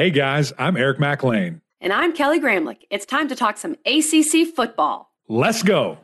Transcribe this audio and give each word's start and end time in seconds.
Hey 0.00 0.08
guys, 0.08 0.50
I'm 0.56 0.78
Eric 0.78 0.98
Mac 0.98 1.22
Lain. 1.22 1.60
And 1.78 1.92
I'm 1.92 2.14
Kelly 2.14 2.40
Gramlich. 2.40 2.86
It's 2.88 3.04
time 3.04 3.28
to 3.28 3.36
talk 3.36 3.58
some 3.58 3.76
ACC 3.84 4.46
football. 4.56 5.12
Let's 5.28 5.62
go. 5.62 5.98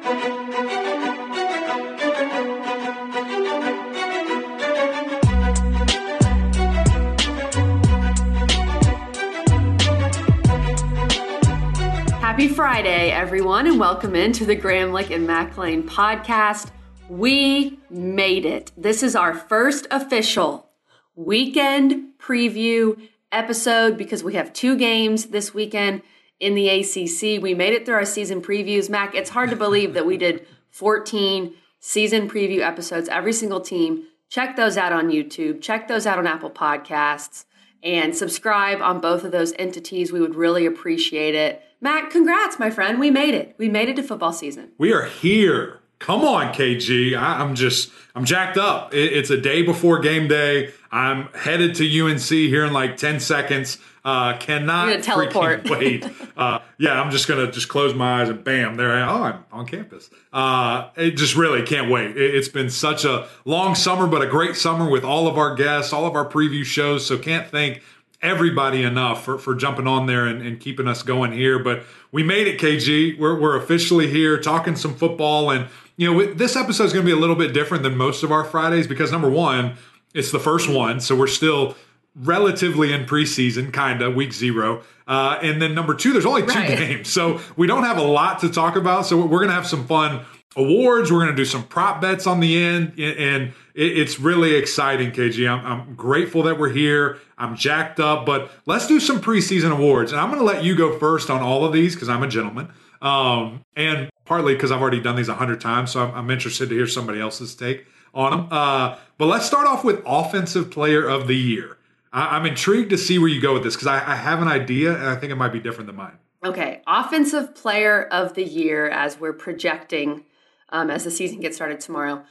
Happy 12.20 12.48
Friday, 12.48 13.10
everyone, 13.12 13.66
and 13.66 13.80
welcome 13.80 14.14
into 14.14 14.44
the 14.44 14.56
Gramlich 14.56 15.08
and 15.08 15.26
Mac 15.26 15.56
Lain 15.56 15.82
podcast. 15.88 16.70
We 17.08 17.78
made 17.88 18.44
it. 18.44 18.72
This 18.76 19.02
is 19.02 19.16
our 19.16 19.32
first 19.32 19.86
official 19.90 20.68
weekend 21.14 22.12
preview 22.18 23.00
episode 23.32 23.96
because 23.96 24.22
we 24.22 24.34
have 24.34 24.52
two 24.52 24.76
games 24.76 25.26
this 25.26 25.52
weekend 25.52 26.02
in 26.40 26.54
the 26.54 26.68
ACC. 26.68 27.42
We 27.42 27.54
made 27.54 27.72
it 27.72 27.86
through 27.86 27.94
our 27.94 28.04
season 28.04 28.42
previews. 28.42 28.90
Mac, 28.90 29.14
it's 29.14 29.30
hard 29.30 29.50
to 29.50 29.56
believe 29.56 29.94
that 29.94 30.06
we 30.06 30.16
did 30.16 30.46
14 30.70 31.54
season 31.80 32.28
preview 32.28 32.60
episodes, 32.60 33.08
every 33.08 33.32
single 33.32 33.60
team. 33.60 34.04
Check 34.28 34.56
those 34.56 34.76
out 34.76 34.92
on 34.92 35.08
YouTube, 35.08 35.62
check 35.62 35.86
those 35.86 36.06
out 36.06 36.18
on 36.18 36.26
Apple 36.26 36.50
Podcasts, 36.50 37.44
and 37.82 38.14
subscribe 38.16 38.80
on 38.82 39.00
both 39.00 39.22
of 39.22 39.30
those 39.30 39.52
entities. 39.58 40.10
We 40.10 40.20
would 40.20 40.34
really 40.34 40.66
appreciate 40.66 41.34
it. 41.34 41.62
Mac, 41.80 42.10
congrats, 42.10 42.58
my 42.58 42.70
friend. 42.70 42.98
We 42.98 43.10
made 43.10 43.34
it. 43.34 43.54
We 43.58 43.68
made 43.68 43.88
it 43.88 43.96
to 43.96 44.02
football 44.02 44.32
season. 44.32 44.72
We 44.78 44.92
are 44.92 45.04
here. 45.04 45.80
Come 45.98 46.22
on, 46.22 46.52
KG. 46.52 47.16
I, 47.18 47.42
am 47.42 47.54
just, 47.54 47.90
I'm 48.14 48.24
jacked 48.24 48.58
up. 48.58 48.94
It, 48.94 49.12
it's 49.12 49.30
a 49.30 49.40
day 49.40 49.62
before 49.62 49.98
game 50.00 50.28
day. 50.28 50.72
I'm 50.90 51.28
headed 51.34 51.74
to 51.76 52.00
UNC 52.00 52.22
here 52.22 52.64
in 52.64 52.72
like 52.72 52.96
10 52.96 53.20
seconds. 53.20 53.78
Uh, 54.06 54.36
cannot 54.38 55.02
teleport. 55.02 55.68
wait. 55.68 56.08
Uh, 56.36 56.60
yeah, 56.78 57.00
I'm 57.00 57.10
just 57.10 57.26
gonna 57.26 57.50
just 57.50 57.68
close 57.68 57.92
my 57.92 58.22
eyes 58.22 58.28
and 58.28 58.44
bam, 58.44 58.76
there 58.76 58.92
I 58.92 59.00
am. 59.00 59.08
Oh, 59.08 59.22
I'm 59.24 59.44
on 59.50 59.66
campus. 59.66 60.08
Uh, 60.32 60.90
it 60.94 61.16
just 61.16 61.34
really 61.34 61.62
can't 61.62 61.90
wait. 61.90 62.16
It, 62.16 62.36
it's 62.36 62.48
been 62.48 62.70
such 62.70 63.04
a 63.04 63.26
long 63.44 63.74
summer, 63.74 64.06
but 64.06 64.22
a 64.22 64.28
great 64.28 64.54
summer 64.54 64.88
with 64.88 65.02
all 65.02 65.26
of 65.26 65.36
our 65.36 65.56
guests, 65.56 65.92
all 65.92 66.06
of 66.06 66.14
our 66.14 66.24
preview 66.24 66.64
shows. 66.64 67.04
So 67.04 67.18
can't 67.18 67.48
thank 67.48 67.82
everybody 68.22 68.82
enough 68.82 69.24
for, 69.24 69.38
for 69.38 69.54
jumping 69.54 69.86
on 69.86 70.06
there 70.06 70.26
and, 70.26 70.42
and, 70.42 70.58
keeping 70.58 70.88
us 70.88 71.02
going 71.02 71.32
here. 71.32 71.58
But 71.58 71.82
we 72.12 72.22
made 72.22 72.46
it, 72.46 72.58
KG. 72.58 73.18
We're, 73.18 73.38
we're 73.38 73.56
officially 73.56 74.08
here 74.08 74.40
talking 74.40 74.74
some 74.76 74.94
football. 74.94 75.50
And, 75.50 75.68
you 75.96 76.12
know, 76.12 76.34
this 76.34 76.56
episode 76.56 76.84
is 76.84 76.92
going 76.92 77.04
to 77.04 77.10
be 77.10 77.16
a 77.16 77.20
little 77.20 77.36
bit 77.36 77.52
different 77.52 77.82
than 77.82 77.96
most 77.96 78.22
of 78.22 78.32
our 78.32 78.44
Fridays 78.44 78.86
because, 78.86 79.12
number 79.12 79.30
one, 79.30 79.76
it's 80.14 80.32
the 80.32 80.40
first 80.40 80.68
one. 80.68 81.00
So 81.00 81.14
we're 81.14 81.26
still 81.26 81.76
relatively 82.16 82.92
in 82.92 83.04
preseason, 83.04 83.72
kind 83.72 84.00
of 84.00 84.14
week 84.14 84.32
zero. 84.32 84.82
Uh, 85.06 85.38
and 85.42 85.60
then 85.60 85.74
number 85.74 85.94
two, 85.94 86.12
there's 86.12 86.26
only 86.26 86.42
two 86.42 86.48
right. 86.48 86.68
games. 86.78 87.12
So 87.12 87.40
we 87.56 87.66
don't 87.66 87.84
have 87.84 87.98
a 87.98 88.02
lot 88.02 88.40
to 88.40 88.48
talk 88.48 88.76
about. 88.76 89.06
So 89.06 89.20
we're 89.20 89.38
going 89.38 89.48
to 89.48 89.54
have 89.54 89.66
some 89.66 89.86
fun 89.86 90.24
awards. 90.56 91.12
We're 91.12 91.20
going 91.20 91.30
to 91.30 91.36
do 91.36 91.44
some 91.44 91.64
prop 91.64 92.00
bets 92.00 92.26
on 92.26 92.40
the 92.40 92.62
end. 92.62 92.98
And 92.98 93.52
it's 93.74 94.18
really 94.18 94.54
exciting, 94.54 95.12
KG. 95.12 95.48
I'm, 95.48 95.64
I'm 95.64 95.94
grateful 95.94 96.42
that 96.44 96.58
we're 96.58 96.70
here. 96.70 97.18
I'm 97.38 97.56
jacked 97.56 98.00
up, 98.00 98.24
but 98.24 98.50
let's 98.64 98.86
do 98.86 98.98
some 98.98 99.20
preseason 99.20 99.70
awards. 99.70 100.12
And 100.12 100.20
I'm 100.20 100.28
going 100.30 100.40
to 100.40 100.46
let 100.46 100.64
you 100.64 100.74
go 100.74 100.98
first 100.98 101.30
on 101.30 101.42
all 101.42 101.64
of 101.64 101.72
these 101.72 101.94
because 101.94 102.08
I'm 102.08 102.22
a 102.22 102.28
gentleman. 102.28 102.72
Um, 103.02 103.62
and 103.76 104.10
partly 104.24 104.54
because 104.54 104.72
I've 104.72 104.80
already 104.80 105.00
done 105.00 105.16
these 105.16 105.28
a 105.28 105.34
hundred 105.34 105.60
times. 105.60 105.92
So 105.92 106.02
I'm, 106.02 106.14
I'm, 106.14 106.30
interested 106.30 106.70
to 106.70 106.74
hear 106.74 106.86
somebody 106.86 107.20
else's 107.20 107.54
take 107.54 107.86
on 108.14 108.30
them. 108.30 108.48
Uh, 108.50 108.96
but 109.18 109.26
let's 109.26 109.44
start 109.44 109.66
off 109.66 109.84
with 109.84 110.02
Offensive 110.06 110.70
Player 110.70 111.06
of 111.06 111.28
the 111.28 111.36
Year. 111.36 111.76
I, 112.12 112.36
am 112.36 112.46
intrigued 112.46 112.90
to 112.90 112.98
see 112.98 113.18
where 113.18 113.28
you 113.28 113.40
go 113.40 113.52
with 113.52 113.62
this 113.62 113.74
because 113.74 113.86
I, 113.86 113.96
I 113.96 114.16
have 114.16 114.40
an 114.40 114.48
idea 114.48 114.94
and 114.94 115.06
I 115.06 115.16
think 115.16 115.30
it 115.30 115.36
might 115.36 115.52
be 115.52 115.60
different 115.60 115.86
than 115.86 115.96
mine. 115.96 116.18
Okay. 116.42 116.80
Offensive 116.86 117.54
Player 117.54 118.04
of 118.04 118.34
the 118.34 118.44
Year 118.44 118.88
as 118.88 119.20
we're 119.20 119.34
projecting 119.34 120.24
um, 120.70 120.90
as 120.90 121.04
the 121.04 121.10
season 121.10 121.40
gets 121.40 121.56
started 121.56 121.80
tomorrow. 121.80 122.24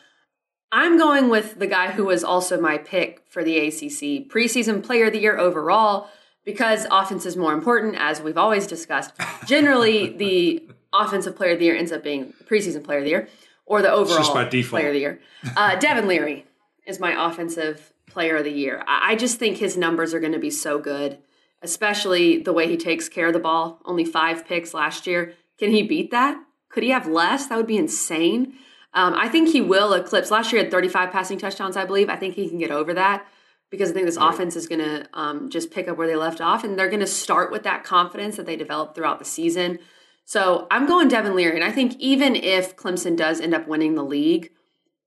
I'm 0.72 0.97
going 0.97 1.29
with 1.29 1.59
the 1.59 1.68
guy 1.68 1.91
who 1.91 2.06
was 2.06 2.23
also 2.23 2.59
my 2.59 2.78
pick 2.78 3.23
for 3.29 3.44
the 3.44 3.57
ACC 3.59 4.28
preseason 4.29 4.84
player 4.84 5.06
of 5.06 5.13
the 5.13 5.19
year 5.19 5.38
overall 5.38 6.09
because 6.44 6.85
offense 6.91 7.25
is 7.25 7.35
more 7.38 7.53
important, 7.53 7.95
as 7.97 8.22
we've 8.22 8.38
always 8.38 8.68
discussed. 8.68 9.13
Generally, 9.45 10.18
the 10.18 10.68
offensive 10.94 11.35
player 11.35 11.53
of 11.53 11.59
the 11.59 11.66
year 11.66 11.75
ends 11.75 11.91
up 11.91 12.03
being 12.03 12.34
the 12.38 12.44
preseason 12.44 12.84
player 12.84 13.00
of 13.00 13.03
the 13.03 13.09
year 13.09 13.29
or 13.66 13.81
the 13.81 13.91
overall 13.91 14.34
player 14.34 14.88
of 14.88 14.94
the 14.94 15.00
year. 15.00 15.19
Uh, 15.56 15.75
Devin 15.75 16.07
Leary 16.07 16.45
is 16.85 17.00
my 17.00 17.28
offensive 17.28 17.94
player 18.06 18.38
of 18.38 18.44
the 18.44 18.51
year. 18.51 18.84
I 18.88 19.16
just 19.16 19.40
think 19.40 19.57
his 19.57 19.75
numbers 19.75 20.13
are 20.13 20.19
going 20.19 20.34
to 20.34 20.40
be 20.40 20.51
so 20.51 20.79
good, 20.79 21.18
especially 21.62 22.38
the 22.38 22.53
way 22.53 22.68
he 22.68 22.78
takes 22.78 23.09
care 23.09 23.28
of 23.28 23.34
the 23.34 23.40
ball. 23.40 23.81
Only 23.85 24.06
five 24.06 24.45
picks 24.45 24.74
last 24.74 25.07
year. 25.07 25.34
Can 25.57 25.72
he 25.72 25.84
beat 25.84 26.12
that? 26.12 26.38
Could 26.75 26.84
he 26.84 26.90
have 26.90 27.08
less? 27.08 27.47
That 27.47 27.56
would 27.56 27.68
be 27.68 27.78
insane. 27.78 28.56
Um, 28.94 29.13
I 29.13 29.30
think 29.30 29.47
he 29.47 29.62
will 29.62 29.94
eclipse. 29.94 30.30
Last 30.30 30.52
year, 30.52 30.62
had 30.62 30.69
35 30.69 31.09
passing 31.09 31.38
touchdowns, 31.38 31.78
I 31.78 31.86
believe. 31.86 32.09
I 32.09 32.18
think 32.18 32.36
he 32.36 32.50
can 32.50 32.58
get 32.58 32.69
over 32.69 32.94
that 32.94 33.25
because 33.69 33.91
I 33.91 33.94
think 33.94 34.06
this 34.06 34.18
right. 34.18 34.34
offense 34.34 34.58
is 34.58 34.68
going 34.68 34.80
to 34.80 35.08
um, 35.13 35.50
just 35.50 35.72
pick 35.72 35.88
up 35.88 35.96
where 35.96 36.06
they 36.06 36.18
left 36.18 36.41
off, 36.41 36.66
and 36.66 36.78
they're 36.78 36.90
going 36.90 37.00
to 37.00 37.08
start 37.08 37.50
with 37.50 37.63
that 37.63 37.86
confidence 37.86 38.36
that 38.36 38.46
they 38.46 38.58
developed 38.58 38.94
throughout 38.94 39.19
the 39.19 39.25
season. 39.25 39.80
So 40.25 40.68
I'm 40.69 40.86
going 40.86 41.08
Devin 41.08 41.34
Leary, 41.34 41.56
and 41.56 41.63
I 41.63 41.72
think 41.72 41.96
even 41.97 42.36
if 42.36 42.75
Clemson 42.75 43.16
does 43.16 43.40
end 43.40 43.56
up 43.56 43.69
winning 43.69 43.96
the 43.96 44.03
league, 44.03 44.52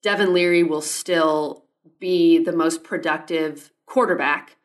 Devin 0.00 0.32
Leary 0.32 0.62
will 0.62 0.80
still 0.80 1.66
be 2.00 2.42
the 2.42 2.52
most 2.52 2.82
productive 2.82 3.72
quarterback 3.84 4.56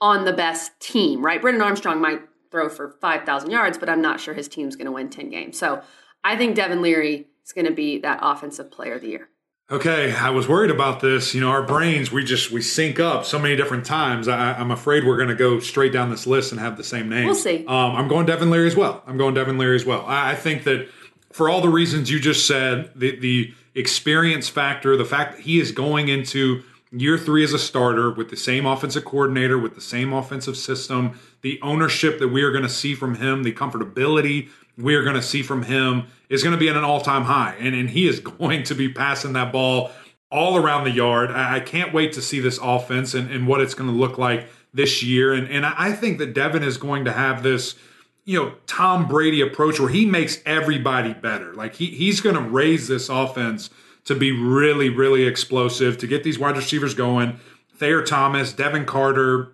on 0.00 0.24
the 0.24 0.32
best 0.32 0.80
team, 0.80 1.24
right? 1.24 1.40
Brennan 1.40 1.62
Armstrong 1.62 2.00
might 2.00 2.22
throw 2.50 2.68
for 2.68 2.96
5,000 3.00 3.48
yards, 3.48 3.78
but 3.78 3.88
I'm 3.88 4.02
not 4.02 4.18
sure 4.18 4.34
his 4.34 4.48
team's 4.48 4.74
going 4.74 4.86
to 4.86 4.92
win 4.92 5.08
10 5.08 5.30
games. 5.30 5.56
So 5.56 5.82
I 6.24 6.36
think 6.36 6.56
Devin 6.56 6.82
Leary 6.82 7.26
is 7.44 7.52
going 7.52 7.66
to 7.66 7.72
be 7.72 7.98
that 7.98 8.18
offensive 8.22 8.70
player 8.70 8.94
of 8.94 9.02
the 9.02 9.08
year. 9.08 9.28
Okay, 9.70 10.14
I 10.14 10.30
was 10.30 10.48
worried 10.48 10.70
about 10.70 11.00
this. 11.00 11.34
You 11.34 11.42
know, 11.42 11.50
our 11.50 11.62
brains 11.62 12.10
we 12.10 12.24
just 12.24 12.50
we 12.50 12.62
sync 12.62 12.98
up 12.98 13.26
so 13.26 13.38
many 13.38 13.54
different 13.54 13.84
times. 13.84 14.26
I, 14.26 14.58
am 14.58 14.70
afraid 14.70 15.04
we're 15.04 15.18
going 15.18 15.28
to 15.28 15.34
go 15.34 15.60
straight 15.60 15.92
down 15.92 16.08
this 16.08 16.26
list 16.26 16.52
and 16.52 16.60
have 16.60 16.78
the 16.78 16.84
same 16.84 17.10
name. 17.10 17.26
We'll 17.26 17.34
see. 17.34 17.66
Um, 17.66 17.94
I'm 17.94 18.08
going 18.08 18.24
Devin 18.24 18.50
Leary 18.50 18.66
as 18.66 18.76
well. 18.76 19.02
I'm 19.06 19.18
going 19.18 19.34
Devin 19.34 19.58
Leary 19.58 19.76
as 19.76 19.84
well. 19.84 20.06
I, 20.06 20.30
I 20.30 20.34
think 20.36 20.64
that 20.64 20.88
for 21.32 21.50
all 21.50 21.60
the 21.60 21.68
reasons 21.68 22.10
you 22.10 22.18
just 22.18 22.46
said, 22.46 22.90
the 22.96 23.18
the 23.18 23.52
experience 23.74 24.48
factor, 24.48 24.96
the 24.96 25.04
fact 25.04 25.36
that 25.36 25.42
he 25.42 25.60
is 25.60 25.70
going 25.70 26.08
into 26.08 26.62
year 26.90 27.18
three 27.18 27.44
as 27.44 27.52
a 27.52 27.58
starter 27.58 28.10
with 28.10 28.30
the 28.30 28.36
same 28.36 28.64
offensive 28.64 29.04
coordinator, 29.04 29.58
with 29.58 29.74
the 29.74 29.82
same 29.82 30.14
offensive 30.14 30.56
system, 30.56 31.18
the 31.42 31.60
ownership 31.62 32.18
that 32.18 32.28
we 32.28 32.42
are 32.42 32.50
going 32.50 32.62
to 32.62 32.70
see 32.70 32.94
from 32.94 33.16
him, 33.16 33.42
the 33.42 33.52
comfortability 33.52 34.48
we 34.78 34.94
are 34.94 35.02
going 35.02 35.16
to 35.16 35.22
see 35.22 35.42
from 35.42 35.64
him 35.64 36.06
is 36.28 36.42
going 36.42 36.54
to 36.54 36.58
be 36.58 36.68
at 36.68 36.76
an 36.76 36.84
all 36.84 37.00
time 37.00 37.24
high. 37.24 37.54
And, 37.58 37.74
and 37.74 37.90
he 37.90 38.08
is 38.08 38.20
going 38.38 38.62
to 38.64 38.74
be 38.74 38.88
passing 38.88 39.32
that 39.34 39.52
ball 39.52 39.90
all 40.30 40.56
around 40.56 40.84
the 40.84 40.90
yard. 40.90 41.30
I, 41.30 41.56
I 41.56 41.60
can't 41.60 41.92
wait 41.92 42.12
to 42.14 42.22
see 42.22 42.40
this 42.40 42.58
offense 42.62 43.14
and, 43.14 43.30
and 43.30 43.46
what 43.46 43.60
it's 43.60 43.74
going 43.74 43.90
to 43.90 43.96
look 43.96 44.18
like 44.18 44.48
this 44.72 45.02
year. 45.02 45.32
And, 45.32 45.48
and 45.48 45.66
I 45.66 45.92
think 45.92 46.18
that 46.18 46.34
Devin 46.34 46.62
is 46.62 46.76
going 46.76 47.04
to 47.06 47.12
have 47.12 47.42
this, 47.42 47.74
you 48.24 48.40
know, 48.40 48.54
Tom 48.66 49.08
Brady 49.08 49.40
approach 49.40 49.80
where 49.80 49.88
he 49.88 50.06
makes 50.06 50.38
everybody 50.46 51.14
better. 51.14 51.54
Like 51.54 51.74
he, 51.74 51.86
he's 51.86 52.20
going 52.20 52.36
to 52.36 52.42
raise 52.42 52.88
this 52.88 53.08
offense 53.08 53.70
to 54.04 54.14
be 54.14 54.32
really, 54.32 54.88
really 54.88 55.26
explosive, 55.26 55.98
to 55.98 56.06
get 56.06 56.24
these 56.24 56.38
wide 56.38 56.56
receivers 56.56 56.94
going. 56.94 57.40
Thayer 57.76 58.02
Thomas, 58.02 58.52
Devin 58.52 58.86
Carter 58.86 59.52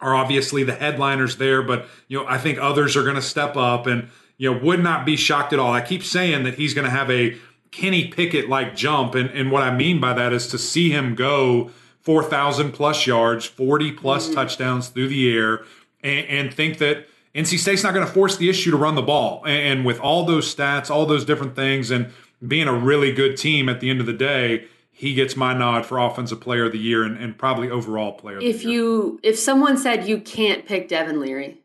are 0.00 0.14
obviously 0.14 0.62
the 0.62 0.74
headliners 0.74 1.36
there, 1.36 1.62
but 1.62 1.86
you 2.08 2.18
know, 2.18 2.26
I 2.26 2.38
think 2.38 2.58
others 2.58 2.96
are 2.96 3.02
going 3.02 3.14
to 3.16 3.22
step 3.22 3.56
up 3.56 3.86
and 3.86 4.08
you 4.38 4.52
know, 4.52 4.58
would 4.60 4.82
not 4.82 5.06
be 5.06 5.16
shocked 5.16 5.52
at 5.52 5.58
all. 5.58 5.72
I 5.72 5.80
keep 5.80 6.02
saying 6.02 6.44
that 6.44 6.54
he's 6.54 6.74
going 6.74 6.84
to 6.84 6.90
have 6.90 7.10
a 7.10 7.36
Kenny 7.70 8.08
Pickett 8.08 8.48
like 8.48 8.76
jump. 8.76 9.14
And, 9.14 9.30
and 9.30 9.50
what 9.50 9.62
I 9.62 9.74
mean 9.74 10.00
by 10.00 10.12
that 10.14 10.32
is 10.32 10.46
to 10.48 10.58
see 10.58 10.90
him 10.90 11.14
go 11.14 11.70
4,000 12.00 12.72
plus 12.72 13.06
yards, 13.06 13.44
40 13.44 13.92
plus 13.92 14.26
mm-hmm. 14.26 14.34
touchdowns 14.34 14.88
through 14.88 15.08
the 15.08 15.32
air, 15.34 15.64
and, 16.02 16.26
and, 16.28 16.54
think 16.54 16.78
that 16.78 17.08
NC 17.34 17.58
State's 17.58 17.82
not 17.82 17.94
going 17.94 18.06
to 18.06 18.12
force 18.12 18.36
the 18.36 18.48
issue 18.48 18.70
to 18.70 18.76
run 18.76 18.94
the 18.94 19.02
ball. 19.02 19.42
And, 19.44 19.78
and 19.78 19.84
with 19.84 19.98
all 20.00 20.24
those 20.24 20.54
stats, 20.54 20.90
all 20.90 21.06
those 21.06 21.24
different 21.24 21.56
things, 21.56 21.90
and 21.90 22.12
being 22.46 22.68
a 22.68 22.72
really 22.72 23.12
good 23.12 23.36
team 23.36 23.68
at 23.68 23.80
the 23.80 23.90
end 23.90 24.00
of 24.00 24.06
the 24.06 24.12
day, 24.12 24.66
he 24.96 25.12
gets 25.12 25.36
my 25.36 25.52
nod 25.52 25.84
for 25.84 25.98
offensive 25.98 26.40
player 26.40 26.64
of 26.64 26.72
the 26.72 26.78
year 26.78 27.02
and, 27.04 27.18
and 27.18 27.36
probably 27.36 27.68
overall 27.68 28.12
player 28.12 28.38
if 28.40 28.64
you 28.64 29.20
if 29.22 29.38
someone 29.38 29.76
said 29.76 30.08
you 30.08 30.18
can't 30.18 30.64
pick 30.64 30.88
Devin 30.88 31.20
Leary, 31.20 31.60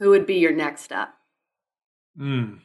who 0.00 0.10
would 0.10 0.26
be 0.26 0.34
your 0.34 0.52
next 0.52 0.90
up? 0.90 1.15
Mm. 2.18 2.58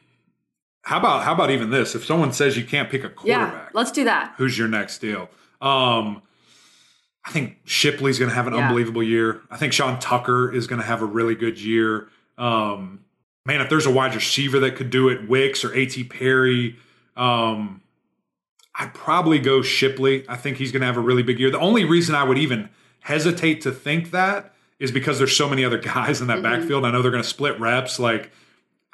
How 0.82 0.98
about 0.98 1.22
how 1.24 1.32
about 1.34 1.50
even 1.50 1.70
this? 1.70 1.94
If 1.94 2.04
someone 2.04 2.32
says 2.32 2.56
you 2.56 2.64
can't 2.64 2.90
pick 2.90 3.04
a 3.04 3.08
quarterback, 3.08 3.52
yeah, 3.54 3.68
let's 3.72 3.92
do 3.92 4.04
that. 4.04 4.34
Who's 4.36 4.58
your 4.58 4.68
next 4.68 4.98
deal? 4.98 5.28
Um, 5.60 6.22
I 7.24 7.30
think 7.30 7.58
Shipley's 7.64 8.18
going 8.18 8.30
to 8.30 8.34
have 8.34 8.48
an 8.48 8.54
yeah. 8.54 8.66
unbelievable 8.66 9.02
year. 9.02 9.42
I 9.50 9.56
think 9.56 9.72
Sean 9.72 10.00
Tucker 10.00 10.52
is 10.52 10.66
going 10.66 10.80
to 10.80 10.86
have 10.86 11.02
a 11.02 11.04
really 11.06 11.36
good 11.36 11.60
year. 11.60 12.08
Um, 12.36 13.04
man, 13.46 13.60
if 13.60 13.70
there's 13.70 13.86
a 13.86 13.92
wide 13.92 14.14
receiver 14.14 14.58
that 14.60 14.74
could 14.74 14.90
do 14.90 15.08
it, 15.08 15.28
Wicks 15.28 15.64
or 15.64 15.72
A.T. 15.72 16.02
Perry, 16.04 16.76
um, 17.16 17.80
I'd 18.74 18.92
probably 18.92 19.38
go 19.38 19.62
Shipley. 19.62 20.28
I 20.28 20.36
think 20.36 20.56
he's 20.56 20.72
going 20.72 20.80
to 20.80 20.86
have 20.86 20.96
a 20.96 21.00
really 21.00 21.22
big 21.22 21.38
year. 21.38 21.50
The 21.50 21.60
only 21.60 21.84
reason 21.84 22.16
I 22.16 22.24
would 22.24 22.38
even 22.38 22.70
hesitate 23.00 23.60
to 23.60 23.70
think 23.70 24.10
that 24.10 24.52
is 24.80 24.90
because 24.90 25.18
there's 25.18 25.36
so 25.36 25.48
many 25.48 25.64
other 25.64 25.78
guys 25.94 26.20
in 26.20 26.26
that 26.26 26.38
Mm-hmm. 26.38 26.42
backfield. 26.60 26.84
I 26.84 26.90
know 26.90 27.02
they're 27.02 27.12
going 27.12 27.22
to 27.22 27.28
split 27.28 27.60
reps. 27.60 28.00
Like, 28.00 28.32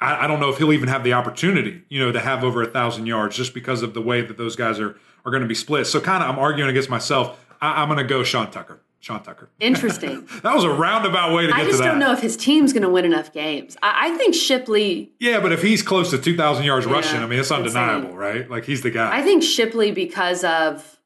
I, 0.01 0.25
I 0.25 0.27
don't 0.27 0.39
know 0.39 0.49
if 0.49 0.57
he'll 0.57 0.73
even 0.73 0.87
have 0.89 1.03
the 1.03 1.13
opportunity, 1.13 1.83
you 1.89 1.99
know, 1.99 2.11
to 2.11 2.19
have 2.19 2.43
over 2.43 2.61
a 2.61 2.67
thousand 2.67 3.05
yards 3.05 3.35
just 3.35 3.53
because 3.53 3.81
of 3.81 3.93
the 3.93 4.01
way 4.01 4.21
that 4.21 4.37
those 4.37 4.55
guys 4.55 4.79
are 4.79 4.95
are 5.25 5.31
going 5.31 5.41
to 5.41 5.47
be 5.47 5.55
split. 5.55 5.85
So 5.85 5.99
kind 5.99 6.23
of, 6.23 6.29
I'm 6.29 6.39
arguing 6.39 6.69
against 6.69 6.89
myself. 6.89 7.45
I, 7.61 7.81
I'm 7.81 7.89
going 7.89 7.97
to 7.99 8.05
go 8.05 8.23
Sean 8.23 8.49
Tucker. 8.51 8.79
Sean 9.01 9.23
Tucker. 9.23 9.49
Interesting. 9.59 10.27
That 10.43 10.55
was 10.55 10.63
a 10.63 10.69
roundabout 10.69 11.33
way 11.33 11.43
to 11.43 11.47
get 11.51 11.55
I 11.57 11.63
to 11.63 11.67
just 11.67 11.79
that. 11.79 11.85
don't 11.85 11.99
know 11.99 12.13
if 12.13 12.21
his 12.21 12.37
team's 12.37 12.71
going 12.73 12.83
to 12.83 12.89
win 12.89 13.03
enough 13.05 13.33
games. 13.33 13.75
I, 13.81 14.09
I 14.13 14.17
think 14.17 14.33
Shipley. 14.33 15.11
Yeah, 15.19 15.39
but 15.41 15.51
if 15.51 15.61
he's 15.61 15.81
close 15.81 16.11
to 16.11 16.17
2,000 16.17 16.63
yards 16.63 16.85
rushing, 16.85 17.19
I 17.19 17.25
mean, 17.25 17.39
it's 17.39 17.51
insane. 17.51 17.65
undeniable, 17.77 18.15
right? 18.15 18.49
Like 18.49 18.65
he's 18.65 18.81
the 18.81 18.91
guy. 18.91 19.15
I 19.17 19.21
think 19.21 19.43
Shipley 19.43 19.91
because 19.91 20.43
of 20.43 20.97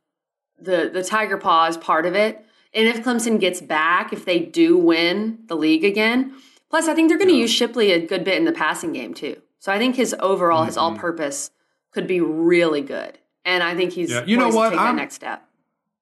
the 0.59 0.89
the 0.93 1.03
Tiger 1.03 1.37
Paw 1.37 1.65
is 1.67 1.77
part 1.77 2.05
of 2.05 2.15
it, 2.15 2.43
and 2.73 2.87
if 2.87 3.03
Clemson 3.03 3.39
gets 3.39 3.59
back, 3.61 4.13
if 4.13 4.25
they 4.25 4.39
do 4.39 4.77
win 4.77 5.39
the 5.47 5.55
league 5.55 5.83
again, 5.83 6.33
plus 6.73 6.87
I 6.87 6.95
think 6.95 7.07
they're 7.09 7.19
going 7.19 7.29
to 7.29 7.35
use 7.35 7.51
Shipley 7.53 7.91
a 7.91 8.03
good 8.03 8.23
bit 8.23 8.35
in 8.35 8.45
the 8.45 8.51
passing 8.51 8.93
game 8.93 9.13
too. 9.13 9.39
So 9.59 9.71
I 9.71 9.77
think 9.77 9.95
his 9.95 10.15
overall, 10.19 10.63
his 10.63 10.75
Mm-hmm. 10.75 10.95
all 10.95 10.97
purpose 10.97 11.51
could 11.91 12.07
be 12.07 12.19
really 12.19 12.81
good, 12.81 13.19
and 13.45 13.61
I 13.61 13.75
think 13.75 13.93
he's 13.93 14.09
Yeah, 14.09 14.23
you 14.25 14.37
know 14.37 14.45
poised 14.49 14.71
to 14.71 14.77
what? 14.77 14.85
take 14.87 14.95
next 14.95 15.13
step. 15.13 15.43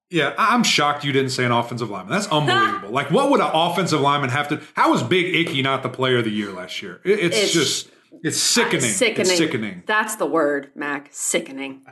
Yeah, 0.08 0.32
I- 0.38 0.54
I'm 0.54 0.62
shocked 0.62 1.04
you 1.04 1.12
didn't 1.12 1.30
say 1.30 1.44
an 1.44 1.52
offensive 1.52 1.90
lineman. 1.90 2.12
That's 2.12 2.26
unbelievable. 2.28 2.88
like, 3.00 3.10
what 3.10 3.30
would 3.30 3.40
an 3.40 3.50
offensive 3.52 4.00
lineman 4.00 4.30
have 4.30 4.48
to? 4.48 4.62
How 4.74 4.90
was 4.90 5.02
Big 5.02 5.34
Icky 5.34 5.60
not 5.60 5.82
the 5.82 5.90
player 5.90 6.16
of 6.18 6.24
the 6.24 6.30
year 6.30 6.50
last 6.52 6.80
year? 6.80 7.00
It- 7.04 7.18
it's, 7.20 7.36
It's- 7.36 7.52
just, 7.52 7.90
it's 8.22 8.38
sickening. 8.40 8.80
Sickening. 8.80 9.20
It's 9.20 9.36
sickening. 9.36 9.82
That's 9.86 10.16
the 10.16 10.26
word, 10.26 10.70
Mac. 10.74 11.08
Sickening. 11.10 11.82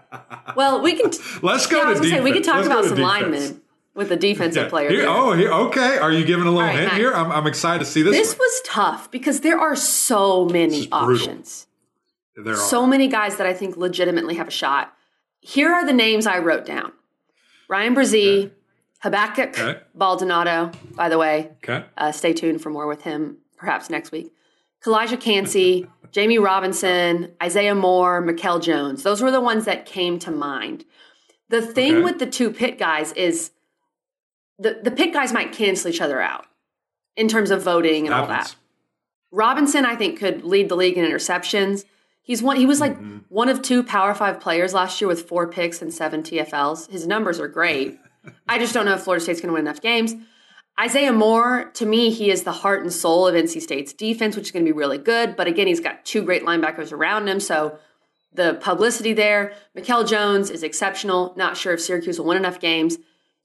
Well, 0.56 0.80
we 0.80 0.94
can. 0.94 1.10
Let's 1.42 1.66
go 1.66 1.76
yeah, 1.78 1.82
I 1.82 1.84
to 1.84 1.90
was 1.90 2.00
gonna 2.00 2.10
say 2.12 2.20
we 2.22 2.32
can 2.32 2.42
talk 2.42 2.56
Let's 2.56 2.66
about 2.68 2.84
some 2.84 2.96
defense. 2.96 3.22
linemen 3.22 3.60
with 3.94 4.08
the 4.08 4.16
defensive 4.16 4.64
Yeah. 4.64 4.68
player. 4.68 4.90
Here- 4.90 5.06
oh, 5.08 5.32
here, 5.32 5.50
okay. 5.52 5.98
Are 5.98 6.12
you 6.12 6.24
giving 6.24 6.46
a 6.46 6.50
little 6.50 6.62
right, 6.66 6.74
hint 6.78 6.88
Matt. 6.92 6.98
here? 7.00 7.12
I'm, 7.12 7.30
I'm 7.32 7.46
excited 7.46 7.80
to 7.80 7.84
see 7.84 8.02
this. 8.02 8.14
This 8.16 8.32
one. 8.32 8.38
was 8.38 8.62
tough 8.64 9.10
because 9.10 9.40
there 9.40 9.58
are 9.58 9.74
so 9.76 10.44
many 10.46 10.88
options. 10.92 11.66
There 12.36 12.54
are. 12.54 12.56
so 12.56 12.86
many 12.86 13.08
guys 13.08 13.36
that 13.36 13.46
I 13.46 13.52
think 13.52 13.76
legitimately 13.76 14.36
have 14.36 14.48
a 14.48 14.52
shot. 14.52 14.94
Here 15.40 15.70
are 15.72 15.84
the 15.84 15.92
names 15.92 16.26
I 16.26 16.38
wrote 16.38 16.64
down 16.64 16.92
Bryan 17.68 17.94
Bresee, 17.94 18.50
Habakkuk 19.00 19.58
Okay. 19.58 19.80
Baldonado, 19.94 20.70
by 20.94 21.08
the 21.08 21.18
way. 21.18 21.50
okay. 21.64 21.84
Uh, 21.96 22.12
stay 22.12 22.32
tuned 22.32 22.62
for 22.62 22.70
more 22.70 22.86
with 22.86 23.02
him 23.02 23.38
perhaps 23.58 23.90
next 23.90 24.12
week. 24.12 24.32
Calijah 24.84 25.20
Kancey, 25.20 25.86
Jamie 26.12 26.38
Robinson, 26.38 27.32
Isaiah 27.42 27.74
Moore, 27.74 28.20
Mikel 28.20 28.58
Jones. 28.60 29.02
Those 29.02 29.20
were 29.20 29.30
the 29.30 29.40
ones 29.40 29.64
that 29.66 29.84
came 29.84 30.18
to 30.20 30.30
mind. 30.30 30.84
The 31.50 31.60
thing 31.60 31.96
Okay. 31.96 32.04
with 32.04 32.18
the 32.18 32.26
two 32.26 32.50
pit 32.50 32.78
guys 32.78 33.12
is 33.12 33.50
the, 34.60 34.78
the 34.82 34.90
pit 34.90 35.12
guys 35.12 35.32
might 35.32 35.52
cancel 35.52 35.90
each 35.90 36.00
other 36.00 36.20
out 36.20 36.46
in 37.16 37.26
terms 37.28 37.50
of 37.50 37.62
voting 37.62 38.06
and 38.06 38.14
all 38.14 38.26
that. 38.26 38.54
Robinson, 39.32 39.84
I 39.84 39.96
think, 39.96 40.18
could 40.18 40.44
lead 40.44 40.68
the 40.68 40.76
league 40.76 40.96
in 40.98 41.04
interceptions. 41.04 41.84
He's 42.22 42.42
one. 42.42 42.56
He 42.56 42.66
was 42.66 42.80
like 42.80 42.92
Mm-hmm. 42.96 43.18
one 43.28 43.48
of 43.48 43.62
two 43.62 43.82
Power 43.82 44.14
Five 44.14 44.40
players 44.40 44.74
last 44.74 45.00
year 45.00 45.08
with 45.08 45.28
four 45.28 45.48
picks 45.48 45.80
and 45.82 45.92
seven 45.92 46.22
TFLs. 46.22 46.90
His 46.90 47.06
numbers 47.06 47.40
are 47.40 47.48
great. 47.48 47.98
I 48.48 48.58
just 48.58 48.74
don't 48.74 48.84
know 48.84 48.94
if 48.94 49.02
Florida 49.02 49.22
State's 49.22 49.40
going 49.40 49.48
to 49.48 49.54
win 49.54 49.62
enough 49.66 49.80
games. 49.80 50.14
Isaiah 50.78 51.12
Moore, 51.12 51.70
to 51.74 51.86
me, 51.86 52.10
he 52.10 52.30
is 52.30 52.42
the 52.44 52.52
heart 52.52 52.82
and 52.82 52.92
soul 52.92 53.26
of 53.26 53.34
NC 53.34 53.60
State's 53.60 53.92
defense, 53.92 54.34
which 54.36 54.46
is 54.46 54.50
going 54.50 54.64
to 54.64 54.72
be 54.72 54.76
really 54.76 54.98
good. 54.98 55.36
But 55.36 55.46
again, 55.46 55.66
he's 55.66 55.80
got 55.80 56.04
two 56.04 56.22
great 56.22 56.42
linebackers 56.44 56.92
around 56.92 57.28
him, 57.28 57.38
so 57.40 57.78
the 58.32 58.54
publicity 58.60 59.12
there. 59.12 59.52
Mikel 59.74 60.04
Jones 60.04 60.50
is 60.50 60.62
exceptional. 60.62 61.34
Not 61.36 61.56
sure 61.56 61.72
if 61.74 61.80
Syracuse 61.80 62.18
will 62.18 62.26
win 62.26 62.36
enough 62.38 62.60
games. 62.60 62.96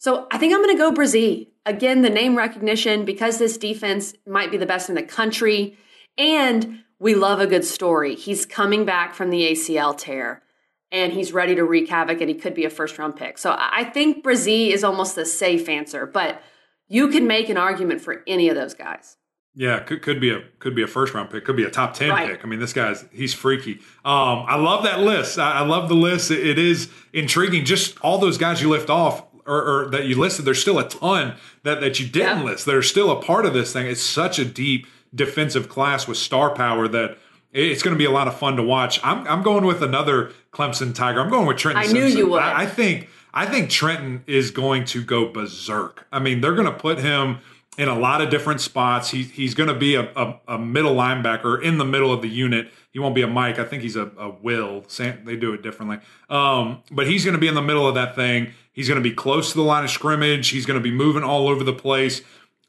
So 0.05 0.27
I 0.29 0.37
think 0.37 0.53
I'm 0.53 0.61
going 0.61 0.77
to 0.77 0.77
go 0.77 0.93
Bresee. 0.93 1.47
Again, 1.65 2.03
the 2.03 2.11
name 2.11 2.37
recognition 2.37 3.05
because 3.05 3.39
this 3.39 3.57
defense 3.57 4.13
might 4.27 4.51
be 4.51 4.57
the 4.57 4.67
best 4.67 4.87
in 4.87 4.93
the 4.93 5.01
country, 5.01 5.79
and 6.15 6.83
we 6.99 7.15
love 7.15 7.39
a 7.39 7.47
good 7.47 7.65
story. 7.65 8.13
He's 8.13 8.45
coming 8.45 8.85
back 8.85 9.15
from 9.15 9.31
the 9.31 9.51
ACL 9.51 9.97
tear, 9.97 10.43
and 10.91 11.11
he's 11.11 11.33
ready 11.33 11.55
to 11.55 11.63
wreak 11.63 11.89
havoc, 11.89 12.21
and 12.21 12.29
he 12.29 12.35
could 12.35 12.53
be 12.53 12.65
a 12.65 12.69
first 12.69 12.99
round 12.99 13.15
pick. 13.15 13.39
So 13.39 13.55
I 13.57 13.83
think 13.83 14.23
Bresee 14.23 14.69
is 14.69 14.83
almost 14.83 15.15
the 15.15 15.25
safe 15.25 15.67
answer, 15.67 16.05
but 16.05 16.39
you 16.87 17.07
can 17.07 17.25
make 17.25 17.49
an 17.49 17.57
argument 17.57 17.99
for 17.99 18.21
any 18.27 18.47
of 18.47 18.55
those 18.55 18.75
guys. 18.75 19.17
Yeah, 19.55 19.79
could 19.79 20.03
could 20.03 20.21
be 20.21 20.29
a 20.29 20.41
could 20.59 20.75
be 20.75 20.83
a 20.83 20.87
first 20.87 21.15
round 21.15 21.31
pick, 21.31 21.45
could 21.45 21.57
be 21.57 21.63
a 21.63 21.71
top 21.71 21.95
ten 21.95 22.11
Right. 22.11 22.29
pick. 22.29 22.45
I 22.45 22.47
mean, 22.47 22.59
this 22.59 22.73
guy's 22.73 23.05
he's 23.11 23.33
freaky. 23.33 23.79
Um, 24.03 24.45
I 24.47 24.55
love 24.55 24.83
that 24.83 24.99
list. 24.99 25.39
I, 25.39 25.53
I 25.53 25.65
love 25.65 25.89
the 25.89 25.95
list. 25.95 26.29
It, 26.29 26.45
it 26.45 26.59
is 26.59 26.91
intriguing. 27.11 27.65
Just 27.65 27.97
all 28.01 28.19
those 28.19 28.37
guys 28.37 28.61
you 28.61 28.69
lift 28.69 28.91
off 28.91 29.23
or, 29.45 29.61
or 29.85 29.89
that 29.89 30.05
you 30.05 30.17
listed. 30.19 30.45
There's 30.45 30.61
still 30.61 30.79
a 30.79 30.87
ton 30.89 31.35
that 31.63 31.81
that 31.81 31.99
you 31.99 32.07
didn't 32.07 32.39
Yeah. 32.39 32.43
list 32.43 32.65
that 32.65 32.75
are 32.75 32.81
still 32.81 33.11
a 33.11 33.21
part 33.21 33.45
of 33.45 33.53
this 33.53 33.71
thing. 33.73 33.87
It's 33.87 34.01
such 34.01 34.39
a 34.39 34.45
deep 34.45 34.87
defensive 35.13 35.69
class 35.69 36.07
with 36.07 36.17
star 36.17 36.49
power 36.53 36.87
that 36.89 37.17
it's 37.53 37.81
going 37.81 37.93
to 37.93 37.97
be 37.97 38.05
a 38.05 38.11
lot 38.11 38.27
of 38.27 38.37
fun 38.37 38.57
to 38.57 38.63
watch. 38.63 38.99
I'm 39.03 39.25
I'm 39.27 39.41
going 39.43 39.65
with 39.65 39.81
another 39.81 40.31
Clemson 40.51 40.93
Tiger. 40.93 41.21
I'm 41.21 41.29
going 41.29 41.47
with 41.47 41.57
Trenton. 41.57 41.83
I 41.83 41.91
knew 41.91 42.05
you 42.05 42.27
would. 42.29 42.41
I, 42.41 42.63
I 42.63 42.65
think 42.65 43.07
I 43.33 43.45
think 43.45 43.69
Trenton 43.69 44.23
is 44.27 44.51
going 44.51 44.85
to 44.85 45.03
go 45.03 45.27
berserk. 45.31 46.05
I 46.11 46.19
mean, 46.19 46.41
they're 46.41 46.55
going 46.55 46.71
to 46.71 46.77
put 46.77 46.99
him 46.99 47.39
in 47.77 47.89
a 47.89 47.97
lot 47.97 48.21
of 48.21 48.29
different 48.29 48.61
spots. 48.61 49.09
He, 49.09 49.23
he's 49.23 49.53
going 49.53 49.67
to 49.67 49.75
be 49.75 49.95
a, 49.95 50.03
a, 50.15 50.39
a 50.47 50.57
middle 50.57 50.95
linebacker 50.95 51.61
in 51.61 51.77
the 51.77 51.83
middle 51.83 52.13
of 52.13 52.21
the 52.21 52.29
unit. 52.29 52.71
He 52.91 52.99
won't 52.99 53.13
be 53.13 53.21
a 53.21 53.27
Mike. 53.27 53.59
I 53.59 53.65
think 53.65 53.83
he's 53.83 53.97
a, 53.97 54.09
a 54.17 54.29
Will. 54.29 54.85
Sam, 54.87 55.25
they 55.25 55.35
do 55.35 55.51
it 55.51 55.61
differently. 55.61 55.99
Um, 56.29 56.81
but 56.89 57.07
he's 57.07 57.25
going 57.25 57.33
to 57.35 57.39
be 57.41 57.49
in 57.49 57.55
the 57.55 57.61
middle 57.61 57.85
of 57.85 57.95
that 57.95 58.15
thing. 58.15 58.53
He's 58.75 58.87
going 58.87 59.01
to 59.01 59.09
be 59.09 59.15
close 59.15 59.51
to 59.53 59.57
the 59.57 59.63
line 59.63 59.83
of 59.85 59.89
scrimmage. 59.89 60.49
He's 60.49 60.65
going 60.67 60.77
to 60.79 60.83
be 60.83 60.91
moving 60.91 61.23
all 61.23 61.47
over 61.47 61.63
the 61.63 61.73
place. 61.73 62.21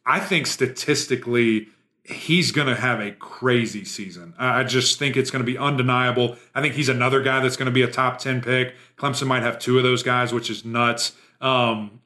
I 0.06 0.20
think 0.20 0.46
statistically, 0.46 1.66
he's 2.04 2.52
going 2.52 2.68
to 2.68 2.76
have 2.80 3.00
a 3.00 3.10
crazy 3.10 3.84
season. 3.84 4.32
I 4.38 4.62
just 4.62 4.98
think 5.00 5.16
it's 5.16 5.32
going 5.32 5.44
to 5.44 5.52
be 5.52 5.58
undeniable. 5.58 6.36
I 6.54 6.62
think 6.62 6.74
he's 6.74 6.88
another 6.88 7.20
guy 7.22 7.40
that's 7.40 7.56
going 7.56 7.66
to 7.66 7.72
be 7.72 7.82
a 7.82 7.90
top 7.90 8.18
10 8.18 8.40
pick. 8.40 8.74
Clemson 8.96 9.26
might 9.26 9.42
have 9.42 9.58
two 9.58 9.76
of 9.78 9.82
those 9.82 10.04
guys, 10.04 10.32
which 10.32 10.48
is 10.48 10.64
nuts. 10.64 11.12
Um, 11.40 12.00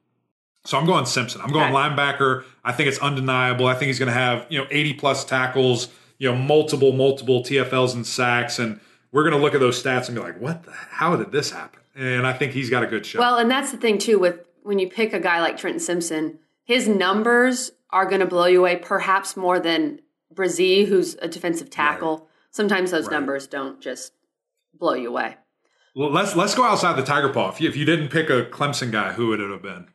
so 0.65 0.79
I'm 0.79 0.87
going 0.87 1.05
Simpson. 1.05 1.43
I'm 1.43 1.51
going 1.53 1.67
Okay. 1.67 1.75
linebacker. 1.75 2.45
I 2.65 2.73
think 2.73 2.89
it's 2.89 2.99
undeniable. 3.01 3.67
I 3.67 3.75
think 3.75 3.89
he's 3.89 3.99
going 3.99 4.09
to 4.09 4.15
have, 4.19 4.47
you 4.49 4.59
know, 4.59 4.67
80 4.71 4.95
plus 4.95 5.25
tackles, 5.27 5.89
you 6.19 6.31
know, 6.31 6.37
multiple, 6.37 6.93
multiple 6.93 7.43
TFLs 7.43 7.95
and 7.95 8.07
sacks. 8.07 8.59
And 8.59 8.81
we're 9.13 9.23
going 9.25 9.35
to 9.35 9.41
look 9.41 9.53
at 9.55 9.61
those 9.61 9.83
stats 9.83 10.07
and 10.09 10.15
be 10.17 10.23
like, 10.23 10.41
what 10.41 10.63
the, 10.65 10.73
how 10.73 11.17
did 11.17 11.33
this 11.33 11.51
happen? 11.51 11.80
And 11.95 12.27
I 12.27 12.33
think 12.33 12.53
he's 12.53 12.71
got 12.71 12.83
a 12.83 12.87
good 12.87 13.05
shot. 13.05 13.19
Well, 13.21 13.37
and 13.37 13.51
that's 13.51 13.71
the 13.73 13.77
thing 13.79 13.99
too 13.99 14.19
with 14.19 14.39
when 14.63 14.79
you 14.79 14.89
pick 14.89 15.13
a 15.13 15.21
guy 15.21 15.41
like 15.41 15.57
Trenton 15.57 15.81
Simpson, 15.81 16.39
his 16.65 16.87
numbers 16.87 17.71
are 17.91 18.07
going 18.07 18.21
to 18.21 18.27
blow 18.27 18.47
you 18.47 18.61
away, 18.61 18.77
perhaps 18.77 19.37
more 19.37 19.59
than 19.59 20.01
Bresee, 20.33 20.87
who's 20.87 21.17
a 21.21 21.27
defensive 21.29 21.71
tackle. 21.71 22.29
Sometimes 22.53 22.91
those 22.93 23.07
Right. 23.07 23.13
numbers 23.13 23.47
don't 23.47 23.81
just 23.81 24.13
blow 24.75 24.95
you 24.95 25.09
away. 25.09 25.37
Well, 25.97 26.11
let's 26.13 26.37
let's 26.37 26.55
go 26.55 26.63
outside 26.65 26.97
the 26.97 27.03
tiger 27.03 27.31
paw. 27.31 27.49
If 27.51 27.61
you, 27.61 27.69
if 27.69 27.77
you 27.77 27.85
didn't 27.85 28.09
pick 28.11 28.31
a 28.31 28.45
Clemson 28.45 28.93
guy, 28.93 29.13
who 29.13 29.29
would 29.29 29.41
it 29.41 29.51
have 29.51 29.63
been? 29.63 29.89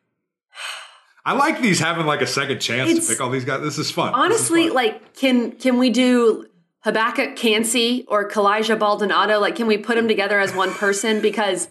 I 1.26 1.34
like 1.34 1.62
these 1.62 1.80
having 1.80 2.06
like 2.06 2.22
a 2.22 2.28
second 2.28 2.60
chance 2.60 2.90
It's- 2.92 3.08
to 3.08 3.14
pick 3.14 3.22
all 3.22 3.30
these 3.32 3.46
guys. 3.46 3.62
This 3.62 3.78
is 3.80 3.90
fun. 3.92 4.12
This 4.12 4.20
is 4.20 4.26
Honestly, 4.26 4.68
fun. 4.68 4.76
like, 4.76 5.16
can 5.16 5.52
can 5.54 5.80
we 5.80 5.90
do 5.90 6.46
Habakkuk 6.86 7.36
Kancey 7.36 8.06
or 8.08 8.30
Calijah 8.30 8.78
Baldonado? 8.78 9.40
Like, 9.40 9.56
can 9.56 9.66
we 9.66 9.76
put 9.76 9.96
them 9.96 10.08
together 10.08 10.40
as 10.40 10.54
one 10.54 10.72
person? 10.72 11.20
Because 11.20 11.68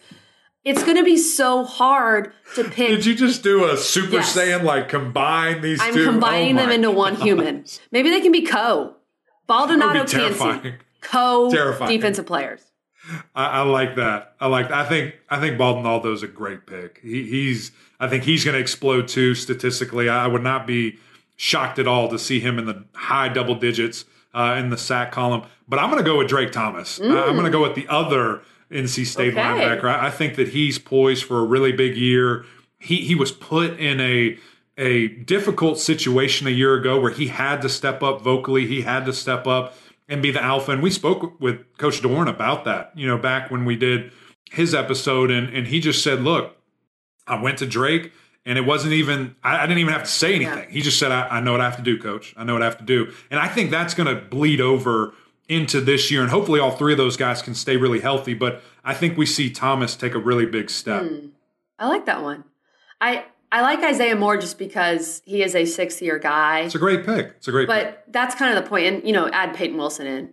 it's 0.65 0.83
going 0.83 0.97
to 0.97 1.05
be 1.05 1.17
so 1.17 1.63
hard 1.63 2.33
to 2.57 2.65
pick. 2.65 2.89
did 2.89 3.07
you 3.07 3.15
just 3.15 3.45
do 3.45 3.65
a 3.71 3.77
Super 3.77 4.17
Yes. 4.17 4.37
Saiyan 4.37 4.65
like 4.65 4.89
combine 4.89 5.61
these 5.61 5.81
I'm 5.81 5.95
two? 5.95 6.03
Oh 6.03 6.11
combining 6.11 6.59
Oh 6.59 6.63
them 6.63 6.71
into 6.73 6.91
one 6.91 7.15
human. 7.15 7.65
Maybe 7.93 8.11
they 8.11 8.21
can 8.21 8.33
be 8.33 8.43
co. 8.43 8.97
Baldonado 9.47 10.05
Kancey, 10.05 10.75
co 11.01 11.49
Terrifying. 11.49 11.93
defensive 11.97 12.27
players. 12.27 12.61
I, 13.37 13.45
I 13.47 13.61
like 13.63 13.95
that. 13.97 14.35
I 14.41 14.49
like. 14.49 14.71
That. 14.71 14.79
I 14.79 14.89
think. 14.89 15.15
I 15.31 15.39
think 15.39 15.59
Baldonaldo's 15.59 16.25
a 16.25 16.27
great 16.27 16.67
pick. 16.67 16.99
He, 17.03 17.25
he's. 17.25 17.71
I 18.01 18.09
think 18.09 18.25
he's 18.25 18.45
going 18.45 18.55
to 18.55 18.61
explode 18.61 19.07
too. 19.07 19.37
Statistically, 19.37 20.09
I 20.09 20.27
would 20.27 20.43
not 20.43 20.67
be 20.67 20.99
shocked 21.37 21.79
at 21.79 21.87
all 21.87 22.09
to 22.09 22.19
see 22.19 22.41
him 22.41 22.59
in 22.59 22.65
the 22.65 22.85
high 22.95 23.29
double 23.29 23.55
digits 23.55 24.07
uh, 24.35 24.57
in 24.59 24.71
the 24.71 24.77
sack 24.79 25.13
column. 25.13 25.43
But 25.69 25.79
I'm 25.79 25.91
going 25.91 26.03
to 26.03 26.09
go 26.09 26.19
with 26.19 26.29
Drake 26.29 26.53
Thomas. 26.53 27.01
Uh, 27.01 27.05
I'm 27.05 27.33
going 27.35 27.45
to 27.45 27.51
go 27.51 27.63
with 27.63 27.75
the 27.75 27.87
other 27.89 28.43
NC 28.71 29.07
State 29.07 29.33
Okay. 29.33 29.41
linebacker. 29.41 29.85
I, 29.85 30.07
I 30.09 30.11
think 30.11 30.37
that 30.37 30.49
he's 30.49 30.79
poised 30.79 31.25
for 31.25 31.39
a 31.41 31.45
really 31.45 31.73
big 31.73 31.97
year. 31.97 32.45
He 32.79 32.97
he 33.05 33.15
was 33.15 33.33
put 33.33 33.79
in 33.79 34.01
a 34.01 34.37
a 34.77 35.09
difficult 35.09 35.79
situation 35.79 36.47
a 36.47 36.51
year 36.51 36.75
ago 36.75 36.99
where 37.01 37.13
he 37.13 37.29
had 37.29 37.63
to 37.63 37.69
step 37.69 38.03
up 38.03 38.21
vocally. 38.21 38.67
He 38.67 38.83
had 38.83 39.05
to 39.07 39.13
step 39.13 39.47
up 39.47 39.77
and 40.09 40.21
be 40.21 40.31
the 40.33 40.43
alpha. 40.43 40.73
And 40.73 40.83
we 40.83 40.91
spoke 40.91 41.41
with 41.41 41.61
Coach 41.79 42.03
Doeren 42.03 42.29
about 42.29 42.65
that, 42.65 42.91
you 42.97 43.07
know, 43.07 43.17
back 43.17 43.51
when 43.51 43.65
we 43.65 43.77
did 43.77 44.11
his 44.51 44.75
episode. 44.75 45.31
And, 45.31 45.49
and 45.55 45.69
he 45.69 45.79
just 45.81 46.03
said, 46.03 46.23
look, 46.23 46.57
I 47.27 47.41
went 47.41 47.59
to 47.59 47.67
Drake 47.67 48.13
and 48.47 48.59
it 48.59 48.63
wasn't 48.63 48.93
even, 48.93 49.37
I, 49.43 49.59
I 49.59 49.67
didn't 49.67 49.79
even 49.79 49.93
have 49.93 50.05
to 50.05 50.11
say 50.11 50.35
anything. 50.35 50.69
He 50.71 50.81
just 50.81 50.99
said, 50.99 51.13
I, 51.13 51.29
I 51.29 51.41
know 51.41 51.53
what 51.53 51.61
I 51.61 51.65
have 51.65 51.77
to 51.77 51.83
do, 51.83 51.99
coach. 51.99 52.35
I 52.37 52.45
know 52.45 52.53
what 52.53 52.63
I 52.63 52.67
have 52.67 52.79
to 52.79 52.85
do. 52.85 53.13
And 53.31 53.41
I 53.41 53.49
think 53.49 53.71
that's 53.71 53.95
going 53.95 54.15
to 54.15 54.21
bleed 54.21 54.61
over 54.61 55.15
into 55.49 55.81
this 55.81 56.11
year. 56.11 56.23
And 56.23 56.31
hopefully 56.31 56.61
all 56.61 56.73
three 56.73 56.93
of 56.93 56.99
those 56.99 57.17
guys 57.17 57.43
can 57.43 57.55
stay 57.55 57.77
really 57.77 58.01
healthy. 58.01 58.35
But 58.35 58.63
I 58.85 58.95
think 58.95 59.17
we 59.17 59.27
see 59.27 59.51
Thomas 59.51 59.97
take 59.97 60.15
a 60.15 60.19
really 60.19 60.47
big 60.47 60.71
step. 60.71 61.03
Hmm. 61.03 61.27
I 61.79 61.89
like 61.89 62.07
that 62.07 62.23
one. 62.23 62.45
I 63.01 63.25
I 63.55 63.61
like 63.61 63.81
Isaiah 63.85 64.17
Moore 64.17 64.37
just 64.37 64.59
because 64.59 65.23
he 65.25 65.43
is 65.43 65.55
a 65.55 65.65
sixth 65.65 66.03
year 66.03 66.19
guy. 66.19 66.61
It's 66.63 66.75
a 66.75 66.79
great 66.79 67.07
pick. 67.07 67.35
It's 67.37 67.47
a 67.47 67.53
great 67.53 67.69
pick. 67.69 67.77
but 67.77 67.85
pick. 67.85 68.13
that's 68.13 68.35
kind 68.35 68.57
of 68.57 68.63
the 68.63 68.69
point. 68.69 68.87
And, 68.87 69.07
you 69.07 69.13
know, 69.13 69.29
add 69.29 69.55
Peyton 69.55 69.77
Wilson 69.77 70.07
in. 70.07 70.33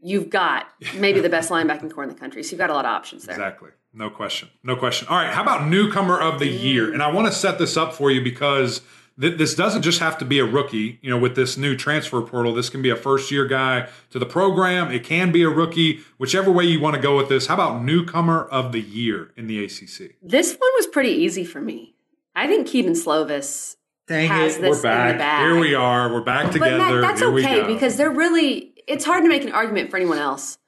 You've 0.00 0.30
got 0.30 0.66
maybe 0.96 1.20
the 1.20 1.28
best 1.28 1.50
linebacking 1.50 1.92
core 1.92 2.02
in 2.02 2.08
the 2.08 2.16
country. 2.16 2.42
So 2.42 2.50
you've 2.50 2.58
got 2.58 2.70
a 2.70 2.74
lot 2.74 2.84
of 2.84 2.90
options 2.90 3.24
there. 3.24 3.36
Exactly. 3.36 3.70
No 3.96 4.10
question. 4.10 4.48
No 4.62 4.76
question. 4.76 5.08
All 5.08 5.16
right. 5.16 5.32
How 5.32 5.42
about 5.42 5.66
newcomer 5.68 6.20
of 6.20 6.38
the 6.38 6.46
year? 6.48 6.92
And 6.92 7.02
I 7.02 7.10
want 7.10 7.26
to 7.28 7.32
set 7.32 7.58
this 7.58 7.78
up 7.78 7.94
for 7.94 8.10
you 8.10 8.20
because 8.22 8.82
th- 9.18 9.38
this 9.38 9.54
doesn't 9.54 9.80
just 9.80 10.00
have 10.00 10.18
to 10.18 10.26
be 10.26 10.38
a 10.38 10.44
rookie. 10.44 10.98
You 11.00 11.08
know, 11.08 11.18
with 11.18 11.34
this 11.34 11.56
new 11.56 11.74
transfer 11.74 12.20
portal, 12.20 12.52
this 12.52 12.68
can 12.68 12.82
be 12.82 12.90
a 12.90 12.96
first 12.96 13.30
year 13.30 13.46
guy 13.46 13.88
to 14.10 14.18
the 14.18 14.26
program. 14.26 14.90
It 14.92 15.02
can 15.02 15.32
be 15.32 15.42
a 15.42 15.48
rookie. 15.48 16.00
Whichever 16.18 16.52
way 16.52 16.64
you 16.64 16.78
want 16.78 16.94
to 16.94 17.00
go 17.00 17.16
with 17.16 17.30
this. 17.30 17.46
How 17.46 17.54
about 17.54 17.82
newcomer 17.82 18.44
of 18.44 18.72
the 18.72 18.82
year 18.82 19.32
in 19.34 19.46
the 19.46 19.64
ACC? 19.64 20.16
This 20.22 20.50
one 20.54 20.70
was 20.76 20.86
pretty 20.86 21.10
easy 21.12 21.44
for 21.46 21.62
me. 21.62 21.94
I 22.34 22.46
think 22.46 22.66
Kedon 22.68 22.92
Slovis 22.92 23.76
Dang 24.08 24.28
has 24.28 24.56
it, 24.58 24.60
this 24.60 24.70
we're 24.70 24.76
in 24.76 24.82
back. 24.82 25.12
the 25.14 25.18
bag. 25.18 25.40
Here 25.46 25.58
we 25.58 25.74
are. 25.74 26.12
We're 26.12 26.20
back 26.20 26.46
But 26.48 26.52
together. 26.52 26.76
that, 26.78 27.00
that's 27.00 27.20
Here 27.20 27.30
we 27.30 27.42
okay 27.42 27.60
go. 27.62 27.66
because 27.66 27.96
they're 27.96 28.10
really, 28.10 28.74
it's 28.86 29.06
hard 29.06 29.22
to 29.22 29.28
make 29.30 29.42
an 29.44 29.52
argument 29.52 29.90
for 29.90 29.96
anyone 29.96 30.18
else. 30.18 30.58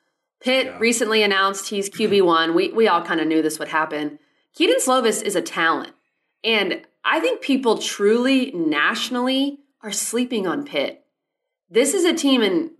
Pitt 0.40 0.66
Yeah. 0.66 0.78
recently 0.78 1.23
announced 1.23 1.68
he's 1.68 1.90
QB1. 1.97 2.54
We, 2.54 2.73
we 2.73 2.88
all 2.88 3.02
kind 3.02 3.21
of 3.21 3.26
knew 3.26 3.42
this 3.42 3.59
would 3.59 3.68
happen. 3.68 4.18
Kedon 4.57 4.76
Slovis 4.80 5.23
is 5.23 5.37
a 5.37 5.42
talent. 5.42 5.92
And 6.45 6.83
I 7.04 7.21
think 7.21 7.40
people 7.40 7.78
truly, 7.78 8.50
nationally, 8.52 9.59
are 9.83 9.92
sleeping 9.92 10.47
on 10.47 10.64
Pitt. 10.64 11.04
This 11.71 11.95
is 11.95 12.04
a 12.04 12.14
team, 12.14 12.42
and 12.42 12.71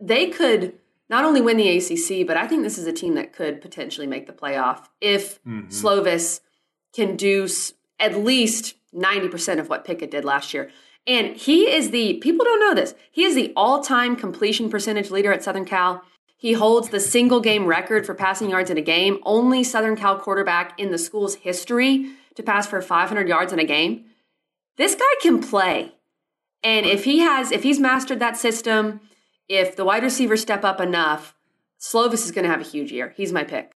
they 0.00 0.28
could 0.28 0.74
not 1.10 1.24
only 1.24 1.40
win 1.40 1.56
the 1.56 1.68
ACC, 1.76 2.26
but 2.26 2.36
I 2.36 2.46
think 2.46 2.62
this 2.62 2.78
is 2.78 2.86
a 2.86 2.92
team 2.92 3.14
that 3.14 3.32
could 3.32 3.60
potentially 3.60 4.06
make 4.06 4.26
the 4.26 4.32
playoff 4.32 4.86
if 5.00 5.42
Mhm. 5.44 5.68
Slovis 5.68 6.40
can 6.94 7.16
do 7.16 7.46
at 8.00 8.16
least 8.16 8.74
90% 8.92 9.60
of 9.60 9.68
what 9.68 9.84
Pickett 9.84 10.10
did 10.10 10.24
last 10.24 10.54
year. 10.54 10.70
And 11.06 11.36
he 11.36 11.70
is 11.70 11.90
the, 11.90 12.14
people 12.14 12.44
don't 12.44 12.60
know 12.60 12.74
this, 12.74 12.94
he 13.10 13.24
is 13.24 13.34
the 13.34 13.52
all 13.54 13.82
time 13.82 14.16
completion 14.16 14.70
percentage 14.70 15.10
leader 15.10 15.32
at 15.32 15.42
Southern 15.44 15.64
Cal. 15.66 16.02
He 16.44 16.52
holds 16.52 16.90
the 16.90 17.00
single 17.00 17.40
game 17.40 17.64
record 17.64 18.04
for 18.04 18.12
passing 18.12 18.50
yards 18.50 18.68
in 18.68 18.76
a 18.76 18.82
game, 18.82 19.18
only 19.22 19.64
Southern 19.64 19.96
Cal 19.96 20.18
quarterback 20.18 20.78
in 20.78 20.90
the 20.90 20.98
school's 20.98 21.36
history 21.36 22.10
to 22.34 22.42
pass 22.42 22.66
for 22.66 22.82
500 22.82 23.26
yards 23.26 23.50
in 23.50 23.58
a 23.58 23.64
game. 23.64 24.04
This 24.76 24.94
guy 24.94 25.14
can 25.22 25.40
play. 25.40 25.94
And 26.62 26.84
if 26.84 27.04
he 27.04 27.20
has, 27.20 27.50
if 27.50 27.62
he's 27.62 27.80
mastered 27.80 28.20
that 28.20 28.36
system, 28.36 29.00
if 29.48 29.74
the 29.74 29.86
wide 29.86 30.02
receivers 30.02 30.42
step 30.42 30.64
up 30.64 30.82
enough, 30.82 31.34
Slovis 31.80 32.26
is 32.26 32.30
going 32.30 32.44
to 32.44 32.50
have 32.50 32.60
a 32.60 32.70
huge 32.70 32.92
year. 32.92 33.14
He's 33.16 33.32
my 33.32 33.44
pick. 33.44 33.72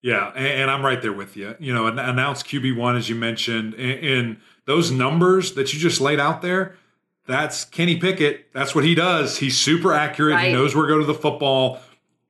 Yeah, 0.00 0.28
and, 0.36 0.70
I'm 0.70 0.84
right 0.84 1.02
there 1.02 1.12
with 1.12 1.36
you. 1.36 1.56
You 1.58 1.74
know, 1.74 1.88
an- 1.88 1.98
announced 1.98 2.46
QB 2.46 2.76
one 2.76 2.94
as 2.94 3.08
you 3.08 3.16
mentioned, 3.16 3.74
and 3.74 4.36
those 4.64 4.92
numbers 4.92 5.54
that 5.54 5.74
you 5.74 5.80
just 5.80 6.00
laid 6.00 6.20
out 6.20 6.40
there. 6.40 6.76
That's 7.26 7.64
Kenny 7.64 7.96
Pickett. 7.96 8.52
That's 8.52 8.74
what 8.74 8.84
he 8.84 8.94
does. 8.94 9.38
He's 9.38 9.56
super 9.58 9.92
accurate. 9.92 10.38
He 10.40 10.52
knows 10.52 10.74
where 10.74 10.86
to 10.86 10.92
go 10.92 10.98
to 10.98 11.04
the 11.06 11.14
football. 11.14 11.80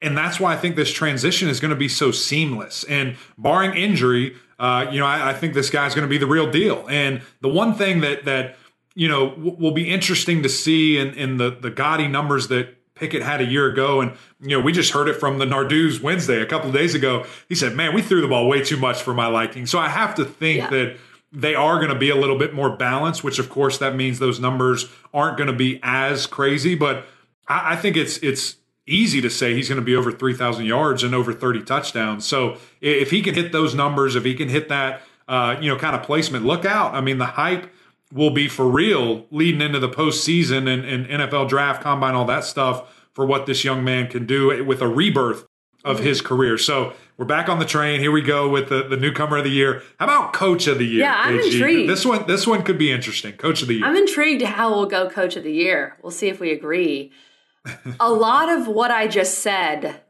And 0.03 0.17
that's 0.17 0.41
why 0.41 0.53
I 0.55 0.57
think 0.57 0.77
this 0.77 0.93
transition 0.93 1.49
is 1.49 1.61
going 1.61 1.71
to 1.71 1.77
be 1.77 1.89
so 1.89 2.11
seamless. 2.11 2.85
And 2.85 3.17
barring 3.37 3.75
injury, 3.77 4.35
uh, 4.59 4.87
you 4.91 4.99
know, 5.01 5.07
I, 5.07 5.31
I 5.31 5.35
think 5.35 5.55
this 5.55 5.71
guy's 5.71 5.95
going 5.95 6.07
to 6.07 6.11
be 6.11 6.19
the 6.19 6.27
real 6.27 6.51
deal. 6.51 6.87
And 6.89 7.23
the 7.41 7.49
one 7.49 7.75
thing 7.75 8.01
that 8.01 8.25
that 8.25 8.57
you 8.95 9.09
know 9.09 9.31
w- 9.31 9.57
will 9.59 9.73
be 9.73 9.89
interesting 9.91 10.43
to 10.43 10.49
see 10.49 10.99
in, 10.99 11.15
in 11.15 11.37
the 11.37 11.51
the 11.51 11.71
gaudy 11.71 12.09
numbers 12.09 12.49
that 12.49 12.77
Pickett 12.95 13.23
had 13.23 13.41
a 13.41 13.45
year 13.47 13.67
ago, 13.67 14.01
and 14.03 14.13
you 14.41 14.57
know, 14.57 14.61
we 14.61 14.73
just 14.73 14.93
heard 14.93 15.09
it 15.09 15.15
from 15.15 15.39
the 15.39 15.47
Narduz 15.47 16.03
Wednesday 16.03 16.43
a 16.43 16.47
couple 16.47 16.69
of 16.69 16.75
days 16.75 16.95
ago. 16.95 17.25
He 17.49 17.55
said, 17.55 17.75
"Man, 17.75 17.95
we 17.95 18.03
threw 18.03 18.21
the 18.21 18.29
ball 18.29 18.49
way 18.49 18.63
too 18.63 18.77
much 18.77 19.01
for 19.03 19.15
my 19.15 19.27
liking." 19.27 19.65
So 19.67 19.79
I 19.79 19.89
have 19.89 20.15
to 20.17 20.25
think 20.25 20.59
Yeah. 20.59 20.71
that 20.71 20.97
they 21.33 21.55
are 21.55 21.77
going 21.77 21.91
to 21.91 21.99
be 21.99 22.11
a 22.11 22.17
little 22.17 22.39
bit 22.39 22.55
more 22.55 22.77
balanced, 22.77 23.23
which 23.23 23.39
of 23.39 23.49
course 23.49 23.79
that 23.79 23.95
means 23.95 24.19
those 24.19 24.41
numbers 24.41 24.87
aren't 25.15 25.37
going 25.37 25.47
to 25.47 25.57
be 25.57 25.79
as 25.83 26.27
crazy. 26.27 26.75
But 26.75 27.07
I, 27.49 27.73
I 27.73 27.77
think 27.77 27.97
it's 27.97 28.19
it's 28.19 28.57
easy 28.87 29.21
to 29.21 29.31
say 29.31 29.55
he's 29.55 29.69
going 29.69 29.81
to 29.81 29.85
be 29.85 29.95
over 29.95 30.11
three 30.11 30.35
thousand 30.35 30.67
yards 30.67 31.03
and 31.03 31.15
over 31.15 31.33
thirty 31.33 31.63
touchdowns. 31.63 32.27
So 32.27 32.57
if 32.81 33.11
he 33.11 33.23
can 33.23 33.35
hit 33.35 33.53
those 33.53 33.75
numbers, 33.75 34.17
if 34.17 34.25
he 34.25 34.35
can 34.35 34.49
hit 34.49 34.69
that, 34.69 35.03
uh, 35.29 35.57
you 35.61 35.69
know, 35.69 35.79
kind 35.79 35.95
of 35.95 36.03
placement, 36.03 36.45
look 36.45 36.65
out. 36.65 36.95
I 36.95 37.01
mean, 37.01 37.19
the 37.19 37.27
hype 37.27 37.71
will 38.13 38.31
be 38.31 38.49
for 38.49 38.67
real 38.67 39.27
leading 39.31 39.61
into 39.61 39.79
the 39.79 39.89
postseason 39.89 40.69
and, 40.69 40.85
and 40.85 41.07
NFL 41.07 41.49
draft, 41.49 41.83
combine, 41.83 42.15
all 42.15 42.25
that 42.25 42.45
stuff 42.45 43.07
for 43.13 43.25
what 43.25 43.47
this 43.47 43.65
young 43.65 43.85
man 43.85 44.09
can 44.09 44.27
do 44.27 44.65
with 44.65 44.81
a 44.81 44.89
rebirth 44.89 45.47
of 45.85 46.01
his 46.01 46.21
career. 46.21 46.59
So 46.59 46.93
we're 47.17 47.25
back 47.25 47.49
on 47.49 47.59
the 47.59 47.65
train. 47.65 48.01
Here 48.01 48.13
we 48.13 48.23
go 48.23 48.49
with 48.49 48.69
the, 48.69 48.83
the 48.83 48.97
newcomer 48.97 49.39
of 49.39 49.45
the 49.45 49.51
year. 49.51 49.83
How 49.99 50.07
about 50.07 50.33
coach 50.33 50.67
of 50.67 50.79
the 50.79 50.85
year? 50.85 51.01
Yeah, 51.01 51.15
I'm 51.17 51.39
KG? 51.39 51.53
intrigued. 51.53 51.91
This 51.91 52.05
one, 52.05 52.27
this 52.27 52.47
one 52.47 52.63
could 52.63 52.79
be 52.79 52.93
interesting. 52.93 53.33
Coach 53.35 53.63
of 53.63 53.69
the 53.69 53.75
year. 53.75 53.87
I'm 53.87 53.97
intrigued 53.97 54.43
how 54.43 54.71
we'll 54.71 54.87
go 54.87 55.09
coach 55.09 55.37
of 55.37 55.45
the 55.45 55.53
year. 55.53 55.97
We'll 56.03 56.11
see 56.11 56.29
if 56.29 56.41
we 56.41 56.53
agree. 56.53 57.13
a 57.99 58.11
lot 58.13 58.49
of 58.49 58.69
what 58.69 58.91
I 58.91 59.07
just 59.07 59.39
said 59.39 60.03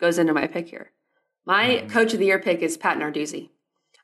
goes 0.00 0.18
into 0.18 0.32
my 0.32 0.46
pick 0.46 0.68
here. 0.68 0.90
My 1.46 1.78
hmm. 1.78 1.88
coach 1.88 2.12
of 2.12 2.18
the 2.18 2.26
year 2.26 2.38
pick 2.38 2.60
is 2.60 2.76
Pat 2.76 2.98
Narduzzi. 2.98 3.50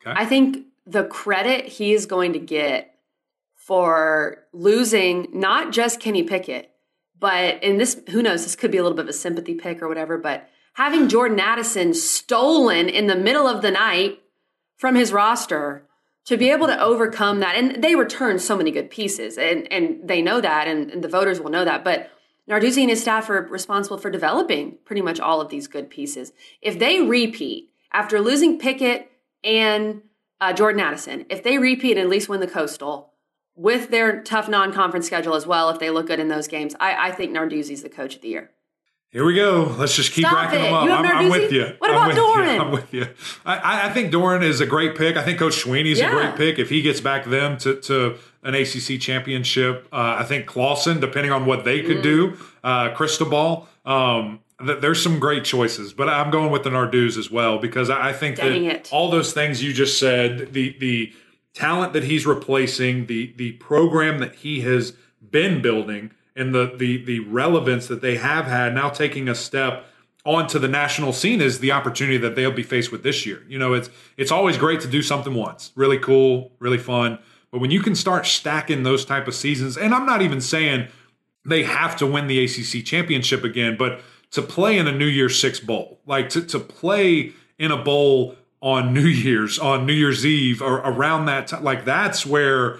Okay. 0.07 0.15
I 0.21 0.25
think 0.25 0.67
the 0.87 1.05
credit 1.05 1.67
he 1.67 1.93
is 1.93 2.07
going 2.07 2.33
to 2.33 2.38
get 2.38 2.95
for 3.55 4.45
losing 4.53 5.26
not 5.33 5.73
just 5.73 6.00
Kenny 6.00 6.23
Pickett, 6.23 6.71
but 7.19 7.62
in 7.62 7.79
this, 7.79 8.00
who 8.11 8.23
knows, 8.23 8.45
this 8.45 8.55
could 8.55 8.71
be 8.71 8.79
a 8.79 8.83
little 8.83 8.97
bit 8.97 9.07
of 9.07 9.09
a 9.09 9.15
sympathy 9.15 9.55
pick 9.55 9.83
or 9.83 9.88
whatever, 9.88 10.19
but 10.19 10.49
having 10.76 11.09
Jordan 11.09 11.40
Addison 11.40 11.95
stolen 11.95 12.88
in 12.88 13.06
the 13.06 13.16
middle 13.16 13.47
of 13.47 13.62
the 13.62 13.71
night 13.71 14.23
from 14.76 14.95
his 14.95 15.12
roster 15.12 15.83
to 16.26 16.37
be 16.37 16.50
able 16.50 16.66
to 16.66 16.80
overcome 16.80 17.40
that. 17.40 17.56
And 17.56 17.83
they 17.83 17.95
return 17.95 18.38
so 18.38 18.56
many 18.56 18.71
good 18.71 18.90
pieces 18.90 19.38
and, 19.38 19.71
and 19.73 20.06
they 20.06 20.21
know 20.21 20.40
that 20.40 20.68
and, 20.68 20.90
and 20.90 21.02
the 21.02 21.09
voters 21.09 21.40
will 21.40 21.50
know 21.50 21.64
that. 21.64 21.83
But 21.83 22.11
narduzzi 22.49 22.83
and 22.83 22.90
his 22.90 23.00
staff 23.00 23.30
are 23.30 23.42
responsible 23.42 23.97
for 23.97 24.11
developing 24.11 24.76
pretty 24.85 25.02
much 25.02 25.18
all 25.18 25.40
of 25.40 25.49
these 25.49 25.66
good 25.66 25.88
pieces. 25.88 26.33
If 26.61 26.78
they 26.78 27.00
repeat 27.00 27.71
after 27.92 28.21
losing 28.21 28.59
pickett 28.59 29.11
and 29.42 30.02
uh, 30.40 30.52
jordan 30.52 30.80
addison 30.80 31.25
if 31.30 31.42
they 31.42 31.56
repeat 31.56 31.92
and 31.92 32.00
at 32.00 32.09
least 32.09 32.28
win 32.28 32.40
the 32.40 32.47
coastal 32.47 33.12
with 33.54 33.90
their 33.90 34.23
tough 34.23 34.49
non-conference 34.49 35.06
schedule 35.06 35.35
as 35.35 35.47
well 35.47 35.71
if 35.71 35.78
they 35.78 35.88
look 35.88 36.06
good 36.06 36.21
in 36.21 36.28
those 36.28 36.47
games 36.47 36.75
i, 36.78 37.09
I 37.09 37.12
think 37.12 37.33
narduzzi's 37.33 37.83
the 37.83 37.88
coach 37.88 38.16
of 38.16 38.21
the 38.21 38.28
year 38.28 38.50
Here 39.17 39.25
we 39.25 39.33
go. 39.35 39.75
Let's 39.79 39.97
just 39.97 40.13
keep 40.13 40.27
Stop 40.27 40.37
racking 40.37 40.61
it. 40.61 40.65
them 40.65 40.75
up. 40.75 40.85
You 40.85 40.93
I'm, 40.93 41.07
I'm 41.07 41.31
with 41.31 41.51
you. 41.51 41.73
What 41.79 41.89
I'm 41.91 41.97
about 41.97 42.09
with 42.09 42.17
Doeren? 42.19 42.55
You. 42.55 42.61
I'm 42.61 42.71
with 42.71 42.93
you. 42.93 43.07
I- 43.47 43.87
I, 43.89 43.91
think 43.95 44.13
Doeren 44.13 44.43
is 44.43 44.61
a 44.61 44.67
great 44.67 44.95
pick. 44.95 45.17
I 45.17 45.23
think 45.23 45.39
Coach 45.39 45.55
Swinney's 45.65 45.99
Yeah. 45.99 46.09
a 46.09 46.11
great 46.11 46.37
pick. 46.37 46.59
If 46.59 46.69
he 46.69 46.83
gets 46.83 47.01
back 47.01 47.25
them 47.25 47.57
to, 47.61 47.77
to 47.81 48.17
an 48.43 48.55
ACC 48.55 49.01
championship, 49.01 49.89
uh, 49.91 50.17
I 50.19 50.25
think 50.25 50.45
Clawson, 50.45 51.01
depending 51.01 51.33
on 51.33 51.47
what 51.47 51.65
they 51.65 51.81
could 51.81 52.03
do, 52.03 52.33
Mm. 52.33 52.39
uh, 52.63 52.95
Cristobal, 52.95 53.67
um, 53.87 54.41
th- 54.63 54.83
there's 54.83 55.03
some 55.03 55.19
great 55.19 55.45
choices. 55.45 55.95
But 55.95 56.11
I'm 56.11 56.31
going 56.31 56.51
with 56.51 56.63
the 56.65 56.71
Narduz 56.71 57.17
as 57.17 57.31
well 57.31 57.59
because 57.59 57.89
I, 57.89 58.11
I 58.11 58.13
think 58.13 58.37
Dang 58.37 58.65
that 58.65 58.75
it. 58.77 58.89
all 58.93 59.11
those 59.11 59.33
things 59.33 59.63
you 59.65 59.73
just 59.73 59.99
said, 59.99 60.53
the 60.53 60.77
the 60.79 61.11
talent 61.55 61.95
that 61.95 62.05
he's 62.05 62.27
replacing, 62.27 63.07
the 63.07 63.33
the 63.39 63.53
program 63.53 64.19
that 64.19 64.35
he 64.35 64.61
has 64.61 64.93
been 65.31 65.63
building, 65.63 66.11
and 66.37 66.55
the 66.55 66.73
the 66.76 67.05
the 67.05 67.21
relevance 67.21 67.87
that 67.88 68.02
they 68.02 68.16
have 68.16 68.47
had 68.47 68.75
now 68.75 68.90
taking 68.90 69.28
a 69.28 69.35
step 69.35 69.87
onto 70.25 70.59
the 70.59 70.69
national 70.69 71.12
scene 71.12 71.40
is 71.40 71.61
the 71.61 71.73
opportunity 71.73 72.19
that 72.19 72.35
they'll 72.35 72.50
be 72.50 72.62
faced 72.62 72.90
with 72.90 73.02
this 73.02 73.25
year. 73.25 73.43
You 73.49 73.59
know, 73.59 73.73
it's 73.73 73.88
it's 74.16 74.31
always 74.31 74.59
great 74.59 74.81
to 74.83 74.88
do 74.88 75.02
something 75.02 75.35
once, 75.35 75.73
really 75.75 75.99
cool, 75.99 76.52
really 76.59 76.78
fun. 76.78 77.19
But 77.50 77.61
when 77.61 77.71
you 77.71 77.81
can 77.81 77.95
start 77.95 78.26
stacking 78.26 78.83
those 78.83 79.05
type 79.05 79.28
of 79.28 79.35
seasons, 79.35 79.76
and 79.76 79.95
I'm 79.95 80.05
not 80.05 80.21
even 80.21 80.40
saying 80.40 80.88
they 81.45 81.62
have 81.62 81.97
to 81.97 82.07
win 82.07 82.26
the 82.26 82.45
ACC 82.45 82.85
championship 82.85 83.45
again, 83.45 83.76
but 83.78 84.00
to 84.33 84.43
play 84.43 84.76
in 84.76 84.87
a 84.87 84.93
New 84.93 85.07
Year's 85.07 85.40
Six 85.40 85.61
bowl, 85.61 86.00
like 86.07 86.28
to, 86.31 86.43
to 86.43 86.59
play 86.59 87.33
in 87.59 87.71
a 87.71 87.76
bowl 87.76 88.37
on 88.61 88.93
New 88.93 89.07
Year's, 89.07 89.59
on 89.59 89.87
New 89.87 89.93
Year's 89.93 90.26
Eve, 90.26 90.61
or 90.61 90.78
around 90.78 91.26
that 91.26 91.47
time, 91.47 91.62
like 91.62 91.85
that's 91.85 92.26
where 92.26 92.78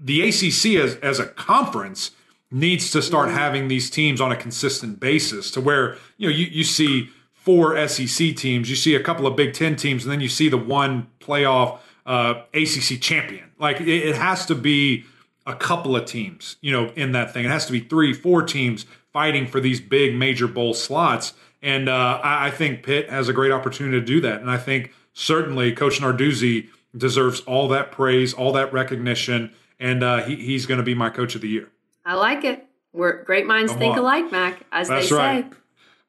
the 0.00 0.22
ACC 0.22 0.82
as, 0.82 0.96
as 0.96 1.20
a 1.20 1.26
conference 1.26 2.10
needs 2.50 2.90
to 2.92 3.02
start 3.02 3.30
having 3.30 3.68
these 3.68 3.90
teams 3.90 4.20
on 4.20 4.32
a 4.32 4.36
consistent 4.36 4.98
basis 5.00 5.50
to 5.50 5.60
where, 5.60 5.96
you 6.16 6.28
know, 6.28 6.34
you, 6.34 6.46
you 6.46 6.64
see 6.64 7.10
four 7.32 7.86
SEC 7.88 8.34
teams, 8.36 8.70
you 8.70 8.76
see 8.76 8.94
a 8.94 9.02
couple 9.02 9.26
of 9.26 9.36
Big 9.36 9.54
Ten 9.54 9.76
teams, 9.76 10.04
and 10.04 10.12
then 10.12 10.20
you 10.20 10.28
see 10.28 10.48
the 10.48 10.58
one 10.58 11.08
playoff 11.20 11.78
uh, 12.06 12.42
ACC 12.54 13.00
champion. 13.00 13.50
Like 13.58 13.80
it, 13.80 13.88
it 13.88 14.16
has 14.16 14.46
to 14.46 14.54
be 14.54 15.04
a 15.46 15.54
couple 15.54 15.96
of 15.96 16.04
teams, 16.04 16.56
you 16.60 16.72
know, 16.72 16.90
in 16.94 17.12
that 17.12 17.32
thing. 17.32 17.44
It 17.44 17.50
has 17.50 17.66
to 17.66 17.72
be 17.72 17.80
three, 17.80 18.12
four 18.12 18.42
teams 18.42 18.86
fighting 19.12 19.46
for 19.46 19.60
these 19.60 19.80
big 19.80 20.14
major 20.14 20.46
bowl 20.46 20.74
slots. 20.74 21.34
And 21.62 21.88
uh, 21.88 22.20
I, 22.22 22.48
I 22.48 22.50
think 22.50 22.82
Pitt 22.82 23.10
has 23.10 23.28
a 23.28 23.32
great 23.32 23.52
opportunity 23.52 23.98
to 23.98 24.04
do 24.04 24.20
that. 24.20 24.40
And 24.40 24.50
I 24.50 24.58
think 24.58 24.92
certainly 25.12 25.72
Coach 25.72 26.00
Narduzzi 26.00 26.68
deserves 26.96 27.40
all 27.40 27.68
that 27.68 27.92
praise, 27.92 28.32
all 28.32 28.52
that 28.52 28.72
recognition, 28.72 29.52
and 29.80 30.02
uh, 30.02 30.22
he, 30.22 30.36
he's 30.36 30.66
going 30.66 30.78
to 30.78 30.84
be 30.84 30.94
my 30.94 31.10
coach 31.10 31.34
of 31.34 31.40
the 31.40 31.48
year. 31.48 31.70
I 32.08 32.14
like 32.14 32.42
it 32.44 32.66
we're 32.92 33.22
great 33.22 33.46
minds 33.46 33.70
Come 33.72 33.78
think 33.78 33.92
on. 33.92 33.98
alike 34.00 34.32
mac 34.32 34.62
as 34.72 34.88
That's 34.88 35.08
they 35.08 35.16
say 35.16 35.44
I 35.44 35.44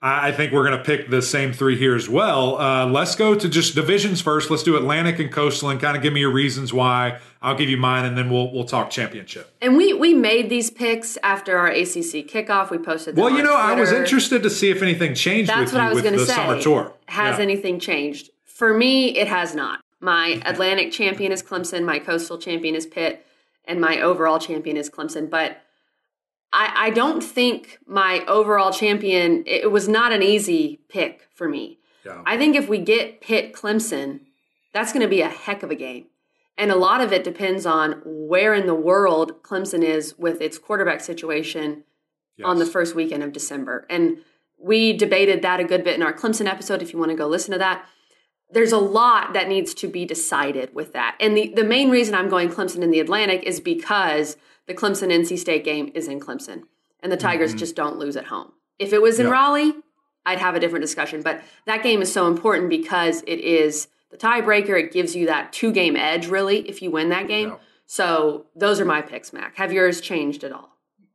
I 0.02 0.32
think 0.32 0.54
we're 0.54 0.64
going 0.66 0.78
to 0.78 0.84
pick 0.86 1.10
the 1.10 1.22
same 1.22 1.52
three 1.52 1.78
here 1.78 1.94
as 1.94 2.08
well. 2.08 2.58
Uh, 2.58 2.86
let's 2.86 3.16
go 3.18 3.36
to 3.36 3.50
just 3.50 3.76
divisions 3.76 4.22
first. 4.22 4.50
Let's 4.50 4.64
do 4.64 4.78
Atlantic 4.78 5.20
and 5.20 5.30
Coastal 5.30 5.68
and 5.72 5.78
kind 5.82 5.98
of 5.98 6.02
give 6.02 6.14
me 6.14 6.22
your 6.22 6.32
reasons 6.32 6.72
why. 6.72 7.20
I'll 7.42 7.56
give 7.58 7.68
you 7.68 7.76
mine, 7.76 8.06
and 8.06 8.18
then 8.18 8.30
we'll 8.30 8.50
we'll 8.54 8.64
talk 8.64 8.92
championship. 8.92 9.54
And 9.62 9.76
we 9.76 9.92
we 9.92 10.14
made 10.14 10.50
these 10.50 10.70
picks 10.72 11.18
after 11.22 11.58
our 11.58 11.68
ACC 11.68 12.26
kickoff. 12.32 12.70
We 12.72 12.78
posted. 12.78 13.16
Them 13.16 13.26
Well, 13.26 13.36
you 13.36 13.44
know, 13.44 13.54
I 13.54 13.74
was 13.74 13.92
interested 13.92 14.42
to 14.44 14.50
see 14.50 14.70
if 14.70 14.82
anything 14.82 15.16
changed 15.16 15.50
That's 15.50 15.74
with 15.74 15.74
what 15.74 15.82
I 15.82 15.94
was 15.94 16.02
going 16.02 16.14
to 16.18 16.26
say. 16.26 16.34
summer 16.34 16.62
tour. 16.62 16.94
Has 17.10 17.36
Yeah. 17.38 17.44
anything 17.44 17.78
changed? 17.78 18.30
For 18.46 18.74
me, 18.74 19.10
it 19.18 19.28
has 19.28 19.54
not. 19.54 19.82
My 20.00 20.42
Atlantic 20.46 20.94
champion 20.94 21.34
is 21.34 21.44
Clemson. 21.44 21.84
My 21.84 22.00
coastal 22.00 22.38
champion 22.38 22.74
is 22.74 22.86
Pitt, 22.86 23.26
and 23.66 23.82
my 23.82 24.00
overall 24.00 24.40
champion 24.40 24.78
is 24.78 24.90
Clemson. 24.90 25.30
But 25.30 25.62
I, 26.52 26.74
I 26.76 26.90
don't 26.90 27.24
think 27.24 27.80
my 27.86 28.24
overall 28.28 28.72
champion. 28.72 29.44
It 29.46 29.72
was 29.72 29.88
not 29.88 30.12
an 30.12 30.24
easy 30.24 30.80
pick 30.90 31.28
for 31.34 31.48
me. 31.48 31.80
Yeah. 32.06 32.22
I 32.26 32.38
think 32.38 32.56
if 32.56 32.68
we 32.68 32.80
get 32.80 33.22
Pitt 33.22 33.54
Clemson, 33.54 34.22
that's 34.74 34.92
going 34.92 35.04
to 35.04 35.10
be 35.10 35.22
a 35.22 35.30
heck 35.30 35.64
of 35.64 35.72
a 35.72 35.76
game. 35.76 36.08
And 36.58 36.72
a 36.72 36.76
lot 36.76 37.02
of 37.02 37.14
it 37.14 37.24
depends 37.24 37.66
on 37.66 38.02
where 38.04 38.54
in 38.54 38.68
the 38.68 38.76
world 38.76 39.44
Clemson 39.44 39.82
is 39.82 40.18
with 40.18 40.42
its 40.42 40.58
quarterback 40.58 41.02
situation 41.02 41.84
on 42.44 42.60
the 42.60 42.66
first 42.66 42.96
weekend 42.96 43.24
of 43.24 43.34
December. 43.34 43.86
And 43.90 44.20
we 44.58 44.94
debated 44.94 45.42
that 45.42 45.60
a 45.60 45.64
good 45.64 45.84
bit 45.84 45.96
in 45.96 46.04
our 46.04 46.14
Clemson 46.14 46.48
episode 46.48 46.82
if 46.82 46.92
you 46.94 47.00
want 47.00 47.12
to 47.12 47.18
go 47.18 47.28
listen 47.28 47.52
to 47.54 47.58
that. 47.60 47.86
There's 48.52 48.72
a 48.72 48.78
lot 48.78 49.34
that 49.34 49.48
needs 49.48 49.74
to 49.76 49.88
be 49.88 50.06
decided 50.06 50.74
with 50.74 50.94
that. 50.94 51.16
And 51.20 51.38
the, 51.38 51.54
the 51.56 51.64
main 51.64 51.90
reason 51.90 52.16
I'm 52.16 52.30
going 52.30 52.50
Clemson 52.50 52.82
in 52.82 52.92
the 52.92 53.00
Atlantic 53.00 53.44
is 53.44 53.60
because 53.60 54.38
the 54.70 54.76
Clemson 54.76 55.12
NC 55.12 55.38
State 55.40 55.66
game 55.66 55.92
is 55.96 56.08
in 56.08 56.20
Clemson 56.20 56.62
and 57.02 57.12
the 57.12 57.18
Tigers 57.18 57.56
just 57.56 57.76
don't 57.76 57.98
lose 57.98 58.16
at 58.16 58.26
home. 58.26 58.52
If 58.78 58.94
it 58.94 59.02
was 59.02 59.20
in 59.20 59.26
Yeah. 59.26 59.34
Raleigh, 59.34 59.74
I'd 60.28 60.38
have 60.38 60.54
a 60.54 60.60
different 60.60 60.84
discussion. 60.84 61.24
But 61.24 61.42
that 61.66 61.82
game 61.82 62.04
is 62.04 62.14
so 62.14 62.28
important 62.28 62.70
because 62.70 63.24
it 63.26 63.40
is 63.40 63.88
the 64.12 64.18
tiebreaker. 64.18 64.80
It 64.80 64.94
gives 64.94 65.16
you 65.16 65.26
that 65.26 65.52
two 65.52 65.72
game 65.72 65.96
edge, 65.96 66.28
really, 66.28 66.70
if 66.70 66.84
you 66.84 66.92
win 66.92 67.10
that 67.10 67.28
game. 67.28 67.50
Yeah. 67.50 67.56
So 67.88 68.46
those 68.56 68.80
are 68.80 68.86
my 68.86 69.02
picks, 69.02 69.34
Mac. 69.34 69.56
Have 69.56 69.74
yours 69.74 70.02
changed 70.02 70.44
at 70.44 70.52
all? 70.52 70.70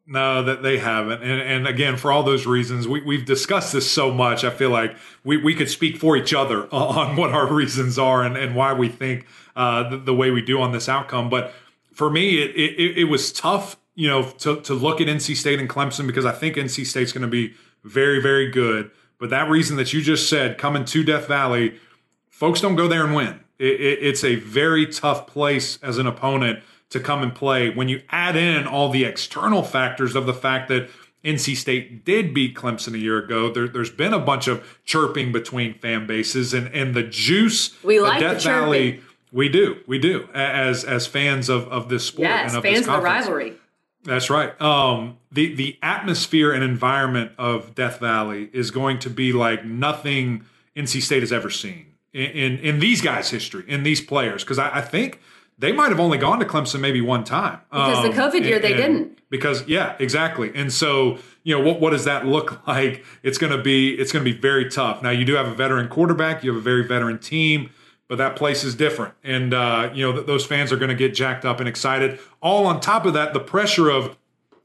No, 0.04 0.42
that 0.42 0.64
they 0.64 0.78
haven't. 0.78 1.22
And, 1.22 1.40
and 1.40 1.68
again, 1.68 1.96
for 1.96 2.10
all 2.10 2.24
those 2.24 2.46
reasons, 2.46 2.88
we, 2.88 3.02
we've 3.02 3.24
discussed 3.24 3.72
this 3.72 3.88
so 3.88 4.12
much. 4.12 4.42
I 4.42 4.50
feel 4.50 4.70
like 4.70 4.96
we, 5.22 5.36
we 5.36 5.54
could 5.54 5.70
speak 5.70 5.96
for 5.96 6.16
each 6.16 6.34
other 6.34 6.66
on 6.74 7.14
what 7.14 7.30
our 7.30 7.50
reasons 7.50 8.00
are 8.00 8.24
and, 8.24 8.36
and 8.36 8.56
why 8.56 8.72
we 8.72 8.88
think 8.88 9.26
uh, 9.54 9.88
the, 9.90 9.96
the 9.96 10.14
way 10.14 10.32
we 10.32 10.42
do 10.42 10.60
on 10.60 10.72
this 10.72 10.88
outcome. 10.88 11.30
But 11.30 11.54
for 11.94 12.10
me, 12.10 12.42
it, 12.42 12.50
it, 12.56 12.98
it 12.98 13.04
was 13.04 13.32
tough, 13.32 13.76
you 13.94 14.08
know, 14.08 14.24
to, 14.24 14.60
to 14.62 14.74
look 14.74 15.00
at 15.00 15.06
NC 15.06 15.36
State 15.36 15.60
and 15.60 15.68
Clemson 15.68 16.06
because 16.06 16.26
I 16.26 16.32
think 16.32 16.56
NC 16.56 16.84
State's 16.86 17.12
going 17.12 17.22
to 17.22 17.28
be 17.28 17.54
very, 17.84 18.20
very 18.20 18.50
good. 18.50 18.90
But 19.18 19.30
that 19.30 19.48
reason 19.48 19.76
that 19.76 19.92
you 19.92 20.02
just 20.02 20.28
said, 20.28 20.58
coming 20.58 20.84
to 20.86 21.04
Death 21.04 21.28
Valley, 21.28 21.78
folks 22.28 22.60
don't 22.60 22.74
go 22.74 22.88
there 22.88 23.04
and 23.04 23.14
win. 23.14 23.40
It, 23.58 23.80
it, 23.80 23.98
it's 24.02 24.24
a 24.24 24.34
very 24.34 24.86
tough 24.86 25.26
place 25.26 25.78
as 25.82 25.98
an 25.98 26.06
opponent 26.06 26.60
to 26.90 27.00
come 27.00 27.22
and 27.22 27.34
play. 27.34 27.70
When 27.70 27.88
you 27.88 28.02
add 28.10 28.36
in 28.36 28.66
all 28.66 28.88
the 28.88 29.04
external 29.04 29.62
factors 29.62 30.16
of 30.16 30.26
the 30.26 30.34
fact 30.34 30.68
that 30.68 30.90
NC 31.24 31.56
State 31.56 32.04
did 32.04 32.34
beat 32.34 32.54
Clemson 32.54 32.94
a 32.94 32.98
year 32.98 33.18
ago, 33.18 33.52
there, 33.52 33.68
there's 33.68 33.90
been 33.90 34.12
a 34.12 34.18
bunch 34.18 34.48
of 34.48 34.80
chirping 34.84 35.32
between 35.32 35.74
fan 35.74 36.06
bases, 36.06 36.52
and 36.52 36.66
and 36.74 36.94
the 36.94 37.02
juice. 37.02 37.82
We 37.82 38.00
like 38.00 38.18
the 38.18 38.26
Death 38.26 38.42
chirping. 38.42 38.62
Valley. 38.62 39.00
We 39.34 39.48
do, 39.48 39.78
we 39.88 39.98
do, 39.98 40.28
as 40.32 40.84
as 40.84 41.08
fans 41.08 41.48
of 41.48 41.66
of 41.68 41.88
this 41.88 42.06
sport 42.06 42.28
Yes, 42.28 42.50
and 42.50 42.58
of 42.58 42.62
fans 42.62 42.78
this 42.78 42.88
of 42.88 42.94
the 42.94 43.00
rivalry. 43.02 43.54
That's 44.04 44.30
right. 44.30 44.58
Um, 44.62 45.18
the 45.32 45.52
the 45.54 45.76
atmosphere 45.82 46.52
and 46.52 46.62
environment 46.62 47.32
of 47.36 47.74
Death 47.74 47.98
Valley 47.98 48.48
is 48.52 48.70
going 48.70 49.00
to 49.00 49.10
be 49.10 49.32
like 49.32 49.64
nothing 49.64 50.44
NC 50.76 51.02
State 51.02 51.22
has 51.22 51.32
ever 51.32 51.50
seen 51.50 51.86
in 52.12 52.30
in, 52.30 52.58
in 52.60 52.78
these 52.78 53.00
guys' 53.00 53.30
history, 53.30 53.64
in 53.66 53.82
these 53.82 54.00
players, 54.00 54.44
because 54.44 54.58
I, 54.60 54.76
I 54.76 54.80
think 54.80 55.20
they 55.58 55.72
might 55.72 55.88
have 55.88 55.98
only 56.00 56.18
gone 56.18 56.38
to 56.38 56.44
Clemson 56.44 56.78
maybe 56.78 57.00
one 57.00 57.24
time. 57.24 57.60
Because 57.70 58.04
the 58.04 58.10
Um, 58.10 58.30
COVID 58.30 58.44
year, 58.44 58.60
they 58.60 58.74
didn't. 58.74 59.18
Because 59.30 59.66
yeah, 59.66 59.96
exactly. 59.98 60.52
And 60.54 60.72
so 60.72 61.18
you 61.42 61.58
know 61.58 61.64
what 61.64 61.80
what 61.80 61.90
does 61.90 62.04
that 62.04 62.24
look 62.24 62.64
like? 62.68 63.04
It's 63.24 63.38
going 63.38 63.52
to 63.56 63.62
be 63.62 63.94
it's 63.94 64.12
going 64.12 64.24
to 64.24 64.32
be 64.32 64.38
very 64.38 64.70
tough. 64.70 65.02
Now 65.02 65.10
you 65.10 65.24
do 65.24 65.34
have 65.34 65.48
a 65.48 65.54
veteran 65.54 65.88
quarterback, 65.88 66.44
you 66.44 66.52
have 66.52 66.60
a 66.60 66.62
very 66.62 66.86
veteran 66.86 67.18
team. 67.18 67.70
But 68.06 68.18
that 68.18 68.36
place 68.36 68.64
is 68.64 68.74
different, 68.74 69.14
and 69.24 69.54
uh, 69.54 69.90
you 69.94 70.04
know 70.04 70.12
th- 70.12 70.26
those 70.26 70.44
fans 70.44 70.72
are 70.72 70.76
going 70.76 70.90
to 70.90 70.94
get 70.94 71.14
jacked 71.14 71.46
up 71.46 71.58
and 71.58 71.68
excited. 71.68 72.20
All 72.42 72.66
on 72.66 72.80
top 72.80 73.06
of 73.06 73.14
that, 73.14 73.32
the 73.32 73.40
pressure 73.40 73.88
of 73.88 74.18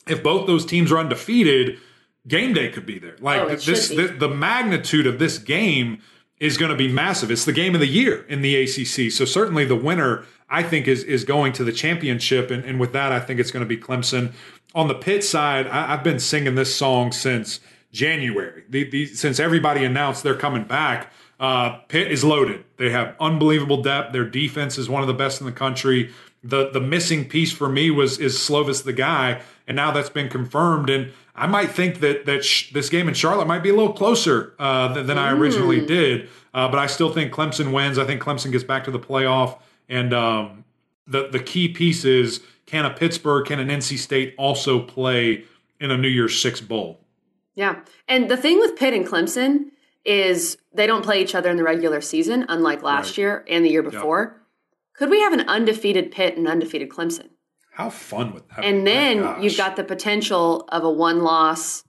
if 0.08 0.22
both 0.22 0.46
those 0.46 0.66
teams 0.66 0.92
are 0.92 0.98
undefeated, 0.98 1.78
game 2.28 2.54
day 2.54 2.70
could 2.70 2.86
be 2.86 3.00
there. 3.00 3.16
Like 3.20 3.42
Oh, 3.42 3.56
this, 3.56 3.90
the, 3.90 4.08
the 4.08 4.28
magnitude 4.28 5.08
of 5.08 5.20
this 5.20 5.38
game 5.38 6.02
is 6.40 6.58
going 6.58 6.72
to 6.72 6.78
be 6.78 6.88
massive. 6.88 7.32
It's 7.32 7.46
the 7.46 7.54
game 7.54 7.74
of 7.76 7.82
the 7.82 7.88
year 7.88 8.26
in 8.28 8.42
the 8.42 8.56
ACC. 8.56 9.12
So 9.12 9.26
certainly 9.26 9.66
the 9.66 9.76
winner, 9.76 10.26
I 10.50 10.64
think, 10.64 10.88
is 10.88 11.04
is 11.04 11.24
going 11.24 11.54
to 11.54 11.64
the 11.64 11.72
championship, 11.72 12.52
and, 12.52 12.64
and 12.66 12.80
with 12.80 12.94
that, 12.94 13.12
I 13.12 13.20
think 13.20 13.40
it's 13.40 13.52
going 13.52 13.64
to 13.64 13.68
be 13.68 13.78
Clemson. 13.78 14.34
On 14.76 14.88
the 14.88 14.96
pit 14.96 15.24
side, 15.24 15.68
I, 15.68 15.94
I've 15.94 16.04
been 16.04 16.20
singing 16.20 16.56
this 16.56 16.76
song 16.76 17.12
since 17.12 17.60
January. 17.92 18.64
The, 18.70 18.90
the, 18.90 19.06
since 19.08 19.40
everybody 19.40 19.84
announced 19.84 20.24
they're 20.24 20.36
coming 20.36 20.64
back, 20.64 21.12
uh, 21.40 21.78
Pitt 21.88 22.12
is 22.12 22.24
loaded. 22.24 22.66
They 22.78 22.90
have 22.90 23.16
unbelievable 23.20 23.82
depth. 23.82 24.14
Their 24.14 24.26
defense 24.26 24.78
is 24.78 24.90
one 24.90 25.02
of 25.02 25.08
the 25.08 25.14
best 25.14 25.40
in 25.40 25.46
the 25.46 25.54
country. 25.54 26.12
The 26.44 26.70
the 26.70 26.80
missing 26.80 27.28
piece 27.28 27.52
for 27.52 27.70
me 27.70 27.92
was 27.92 28.18
is 28.18 28.38
Slovis 28.38 28.84
the 28.84 28.94
guy, 28.94 29.42
and 29.68 29.76
now 29.76 29.92
that's 29.92 30.10
been 30.10 30.30
confirmed. 30.30 30.90
And 30.90 31.12
I 31.36 31.48
might 31.48 31.72
think 31.72 32.00
that 32.02 32.26
that 32.26 32.44
sh- 32.44 32.72
this 32.72 32.90
game 32.90 33.08
in 33.08 33.14
Charlotte 33.14 33.48
might 33.48 33.64
be 33.64 33.70
a 33.70 33.74
little 33.74 33.94
closer 33.94 34.54
uh, 34.60 34.94
than, 34.94 35.08
than 35.08 35.18
I 35.18 35.32
originally 35.32 35.86
did. 35.86 36.30
Uh, 36.54 36.68
but 36.68 36.80
I 36.80 36.88
still 36.88 37.12
think 37.12 37.32
Clemson 37.32 37.72
wins. 37.74 37.98
I 37.98 38.06
think 38.06 38.22
Clemson 38.22 38.52
gets 38.52 38.64
back 38.64 38.84
to 38.86 38.92
the 38.92 39.00
playoff. 39.00 39.60
And 39.88 40.14
um, 40.14 40.66
the 41.08 41.28
the 41.30 41.40
key 41.40 41.70
piece 41.70 42.06
is 42.06 42.42
can 42.66 42.86
a 42.86 42.92
Pittsburgh, 42.92 43.46
can 43.46 43.60
an 43.60 43.70
NC 43.70 43.98
State 43.98 44.36
also 44.38 44.82
play 44.82 45.44
in 45.80 45.92
a 45.92 45.98
New 45.98 46.08
Year's 46.08 46.40
Six 46.40 46.62
bowl? 46.62 47.00
Yeah. 47.56 47.82
And 48.08 48.30
the 48.30 48.38
thing 48.38 48.60
with 48.60 48.78
Pitt 48.78 48.94
and 48.94 49.06
Clemson 49.06 49.72
is 50.06 50.58
they 50.80 50.88
don't 50.88 51.04
play 51.04 51.22
each 51.22 51.36
other 51.36 51.50
in 51.50 51.58
the 51.58 51.64
regular 51.64 52.00
season, 52.00 52.46
unlike 52.48 52.82
last 52.82 53.10
Right. 53.10 53.18
year 53.18 53.46
and 53.50 53.66
the 53.66 53.70
year 53.70 53.84
before. 53.84 54.42
Could 54.96 55.10
we 55.10 55.20
have 55.20 55.34
an 55.34 55.42
undefeated 55.42 56.10
Pitt 56.10 56.38
and 56.38 56.48
undefeated 56.48 56.88
Clemson? 56.90 57.28
How 57.74 57.90
fun 57.90 58.34
would 58.34 58.44
that? 58.50 58.64
And 58.64 58.88
then 58.88 59.20
Gosh. 59.22 59.44
you've 59.44 59.58
got 59.58 59.76
the 59.76 59.84
potential 59.84 60.68
of 60.70 60.84
a 60.86 60.90
one 60.90 61.20
loss 61.22 61.84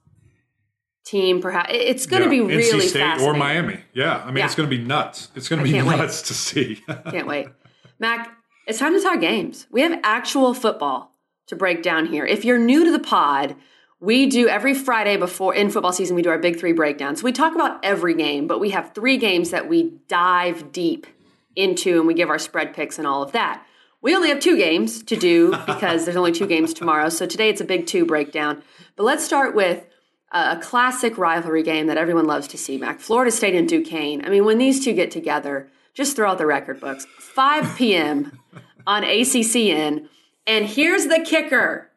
team, 1.05 1.41
perhaps. 1.41 1.69
It's 1.73 2.05
going 2.05 2.21
to 2.21 2.25
Yeah, 2.35 2.41
be 2.43 2.55
really 2.55 2.63
NC 2.63 2.89
State 2.89 3.21
or. 3.21 3.33
Miami. 3.33 3.79
Yeah, 3.93 4.21
I 4.23 4.27
mean 4.27 4.37
Yeah. 4.37 4.45
it's 4.45 4.55
going 4.55 4.69
to 4.69 4.75
be 4.77 4.83
nuts. 4.83 5.29
It's 5.35 5.47
going 5.49 5.59
to 5.59 5.63
be 5.63 5.71
can't 5.71 5.87
wait. 5.87 5.97
nuts 5.97 6.21
to 6.23 6.33
see. 6.33 6.81
Can't 7.09 7.27
wait. 7.27 7.47
Mac, 7.99 8.29
it's 8.67 8.79
time 8.79 8.93
to 8.93 9.01
talk 9.01 9.19
games. 9.21 9.67
We 9.71 9.81
have 9.81 9.99
actual 10.03 10.53
football 10.53 11.15
to 11.47 11.55
break 11.55 11.81
down 11.81 12.07
here. 12.07 12.25
If 12.25 12.43
you're 12.45 12.59
new 12.59 12.83
to 12.85 12.91
the 12.91 12.99
pod, 12.99 13.55
we 14.01 14.25
do 14.25 14.49
every 14.49 14.73
Friday 14.73 15.15
before 15.15 15.53
in 15.53 15.69
football 15.69 15.93
season, 15.93 16.15
we 16.15 16.23
do 16.23 16.29
our 16.29 16.39
big 16.39 16.59
three 16.59 16.73
breakdowns. 16.73 17.21
We 17.21 17.31
talk 17.31 17.53
about 17.53 17.79
every 17.85 18.15
game, 18.15 18.47
but 18.47 18.59
we 18.59 18.71
have 18.71 18.93
three 18.93 19.17
games 19.17 19.51
that 19.51 19.69
we 19.69 19.93
dive 20.07 20.71
deep 20.71 21.05
into 21.55 21.99
and 21.99 22.07
we 22.07 22.15
give 22.15 22.29
our 22.29 22.39
spread 22.39 22.73
picks 22.73 22.97
and 22.97 23.05
all 23.05 23.21
of 23.21 23.31
that. 23.33 23.63
We 24.01 24.15
only 24.15 24.29
have 24.29 24.39
two 24.39 24.57
games 24.57 25.03
to 25.03 25.15
do 25.15 25.51
because 25.67 26.03
there's 26.05 26.17
only 26.17 26.31
two 26.31 26.47
games 26.47 26.73
tomorrow. 26.73 27.09
So 27.09 27.27
today 27.27 27.49
it's 27.49 27.61
a 27.61 27.65
big 27.65 27.85
two 27.85 28.05
breakdown. 28.05 28.63
But 28.95 29.03
let's 29.03 29.23
start 29.23 29.55
with 29.55 29.85
a 29.85 29.87
a 30.33 30.57
classic 30.61 31.17
rivalry 31.17 31.61
game 31.61 31.87
that 31.87 31.97
everyone 31.97 32.25
loves 32.25 32.47
to 32.47 32.57
see, 32.57 32.77
Mac. 32.77 33.01
Florida 33.01 33.31
State 33.31 33.53
and 33.53 33.67
Duquesne. 33.67 34.23
I 34.25 34.29
mean, 34.29 34.45
when 34.45 34.59
these 34.59 34.81
two 34.81 34.93
get 34.93 35.11
together, 35.11 35.69
just 35.93 36.15
throw 36.15 36.31
out 36.31 36.37
the 36.37 36.45
record 36.45 36.79
books. 36.79 37.05
5 37.19 37.75
p.m. 37.75 38.39
on 38.87 39.03
ACCN. 39.03 40.07
And 40.47 40.65
here's 40.65 41.07
the 41.07 41.19
kicker 41.19 41.90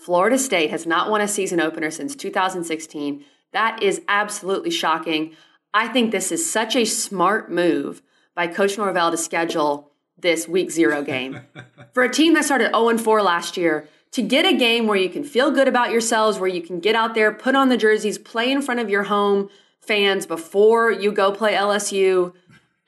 Florida 0.00 0.38
State 0.38 0.70
has 0.70 0.86
not 0.86 1.10
won 1.10 1.20
a 1.20 1.28
season 1.28 1.60
opener 1.60 1.90
since 1.90 2.16
2016. 2.16 3.22
That 3.52 3.82
is 3.82 4.00
absolutely 4.08 4.70
shocking. 4.70 5.36
I 5.74 5.88
think 5.88 6.10
this 6.10 6.32
is 6.32 6.50
such 6.50 6.74
a 6.74 6.86
smart 6.86 7.52
move 7.52 8.00
by 8.34 8.46
Coach 8.46 8.78
Norvell 8.78 9.10
to 9.10 9.18
schedule 9.18 9.92
this 10.16 10.48
week 10.48 10.70
zero 10.70 11.02
game. 11.02 11.40
For 11.92 12.02
a 12.02 12.10
team 12.10 12.32
that 12.32 12.46
started 12.46 12.70
0 12.74 12.96
4 12.96 13.22
last 13.22 13.58
year, 13.58 13.90
to 14.12 14.22
get 14.22 14.46
a 14.46 14.56
game 14.56 14.86
where 14.86 14.96
you 14.96 15.10
can 15.10 15.22
feel 15.22 15.50
good 15.50 15.68
about 15.68 15.90
yourselves, 15.90 16.38
where 16.38 16.48
you 16.48 16.62
can 16.62 16.80
get 16.80 16.94
out 16.94 17.14
there, 17.14 17.30
put 17.30 17.54
on 17.54 17.68
the 17.68 17.76
jerseys, 17.76 18.16
play 18.16 18.50
in 18.50 18.62
front 18.62 18.80
of 18.80 18.88
your 18.88 19.02
home 19.02 19.50
fans 19.82 20.24
before 20.24 20.90
you 20.90 21.12
go 21.12 21.30
play 21.30 21.52
LSU. 21.52 22.32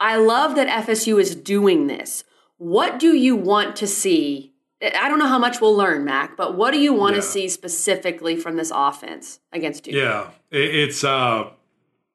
I 0.01 0.17
love 0.17 0.57
that 0.57 0.87
FSU 0.87 1.21
is 1.21 1.37
doing 1.37 1.89
this. 1.89 2.25
What 2.57 2.99
do 2.99 3.15
you 3.15 3.37
want 3.37 3.77
to 3.77 3.87
see? 3.87 4.52
I 4.83 5.09
don't 5.09 5.19
know 5.19 5.29
how 5.29 5.39
much 5.39 5.61
we'll 5.61 5.77
learn, 5.77 6.05
Mac, 6.05 6.37
but 6.37 6.57
what 6.57 6.73
do 6.73 6.79
you 6.81 6.93
want 6.93 7.15
Yeah. 7.15 7.21
to 7.23 7.27
see 7.27 7.49
specifically 7.49 8.37
from 8.37 8.57
this 8.57 8.73
offense 8.75 9.39
against 9.53 9.85
Duke? 9.85 9.95
Yeah, 9.95 10.31
it's. 10.51 11.05
Uh, 11.05 11.51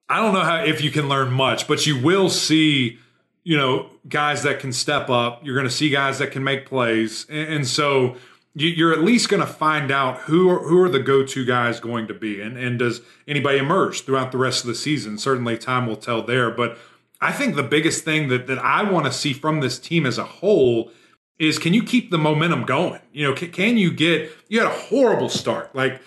I 0.10 0.18
don't 0.22 0.34
know 0.34 0.42
how 0.42 0.64
if 0.64 0.82
you 0.82 0.92
can 0.92 1.10
learn 1.10 1.32
much, 1.32 1.68
but 1.68 1.86
you 1.86 2.00
will 2.02 2.30
see, 2.30 2.98
you 3.44 3.58
know, 3.58 3.88
guys 4.08 4.44
that 4.44 4.60
can 4.60 4.72
step 4.72 5.10
up. 5.10 5.46
You're 5.46 5.56
going 5.56 5.68
to 5.68 5.74
see 5.74 5.90
guys 5.90 6.20
that 6.20 6.32
can 6.32 6.44
make 6.44 6.66
plays, 6.66 7.26
and, 7.30 7.54
and 7.56 7.68
so 7.68 8.16
you, 8.56 8.70
you're 8.70 8.94
at 8.94 9.02
least 9.02 9.30
going 9.30 9.42
to 9.42 9.48
find 9.48 9.92
out 9.92 10.20
who 10.20 10.50
are, 10.50 10.60
who 10.60 10.82
are 10.82 10.90
the 10.90 11.00
go-to 11.00 11.46
guys 11.46 11.80
going 11.80 12.08
to 12.08 12.14
be, 12.14 12.42
and 12.42 12.58
and 12.58 12.80
does 12.80 13.02
anybody 13.28 13.58
emerge 13.60 14.04
throughout 14.04 14.32
the 14.32 14.38
rest 14.38 14.64
of 14.64 14.68
the 14.68 14.76
season? 14.76 15.18
Certainly, 15.18 15.58
time 15.60 15.88
will 15.88 15.96
tell 15.98 16.22
there. 16.22 16.52
But 16.52 16.78
I 17.22 17.32
think 17.32 17.56
the 17.56 17.64
biggest 17.64 18.04
thing 18.04 18.28
that 18.30 18.48
that 18.48 18.60
I 18.60 18.84
want 18.90 19.06
to 19.06 19.12
see 19.12 19.32
from 19.34 19.60
this 19.62 19.78
team 19.80 20.06
as 20.06 20.18
a 20.18 20.24
whole 20.26 20.92
is 21.40 21.60
can 21.60 21.74
you 21.74 21.84
keep 21.84 22.12
the 22.12 22.18
momentum 22.18 22.64
going? 22.64 23.02
You 23.12 23.28
know, 23.28 23.34
can, 23.34 23.52
can 23.52 23.78
you 23.78 23.92
get 23.92 24.32
you 24.48 24.60
had 24.60 24.68
a 24.68 24.76
horrible 24.76 25.30
start. 25.30 25.76
Like 25.76 26.02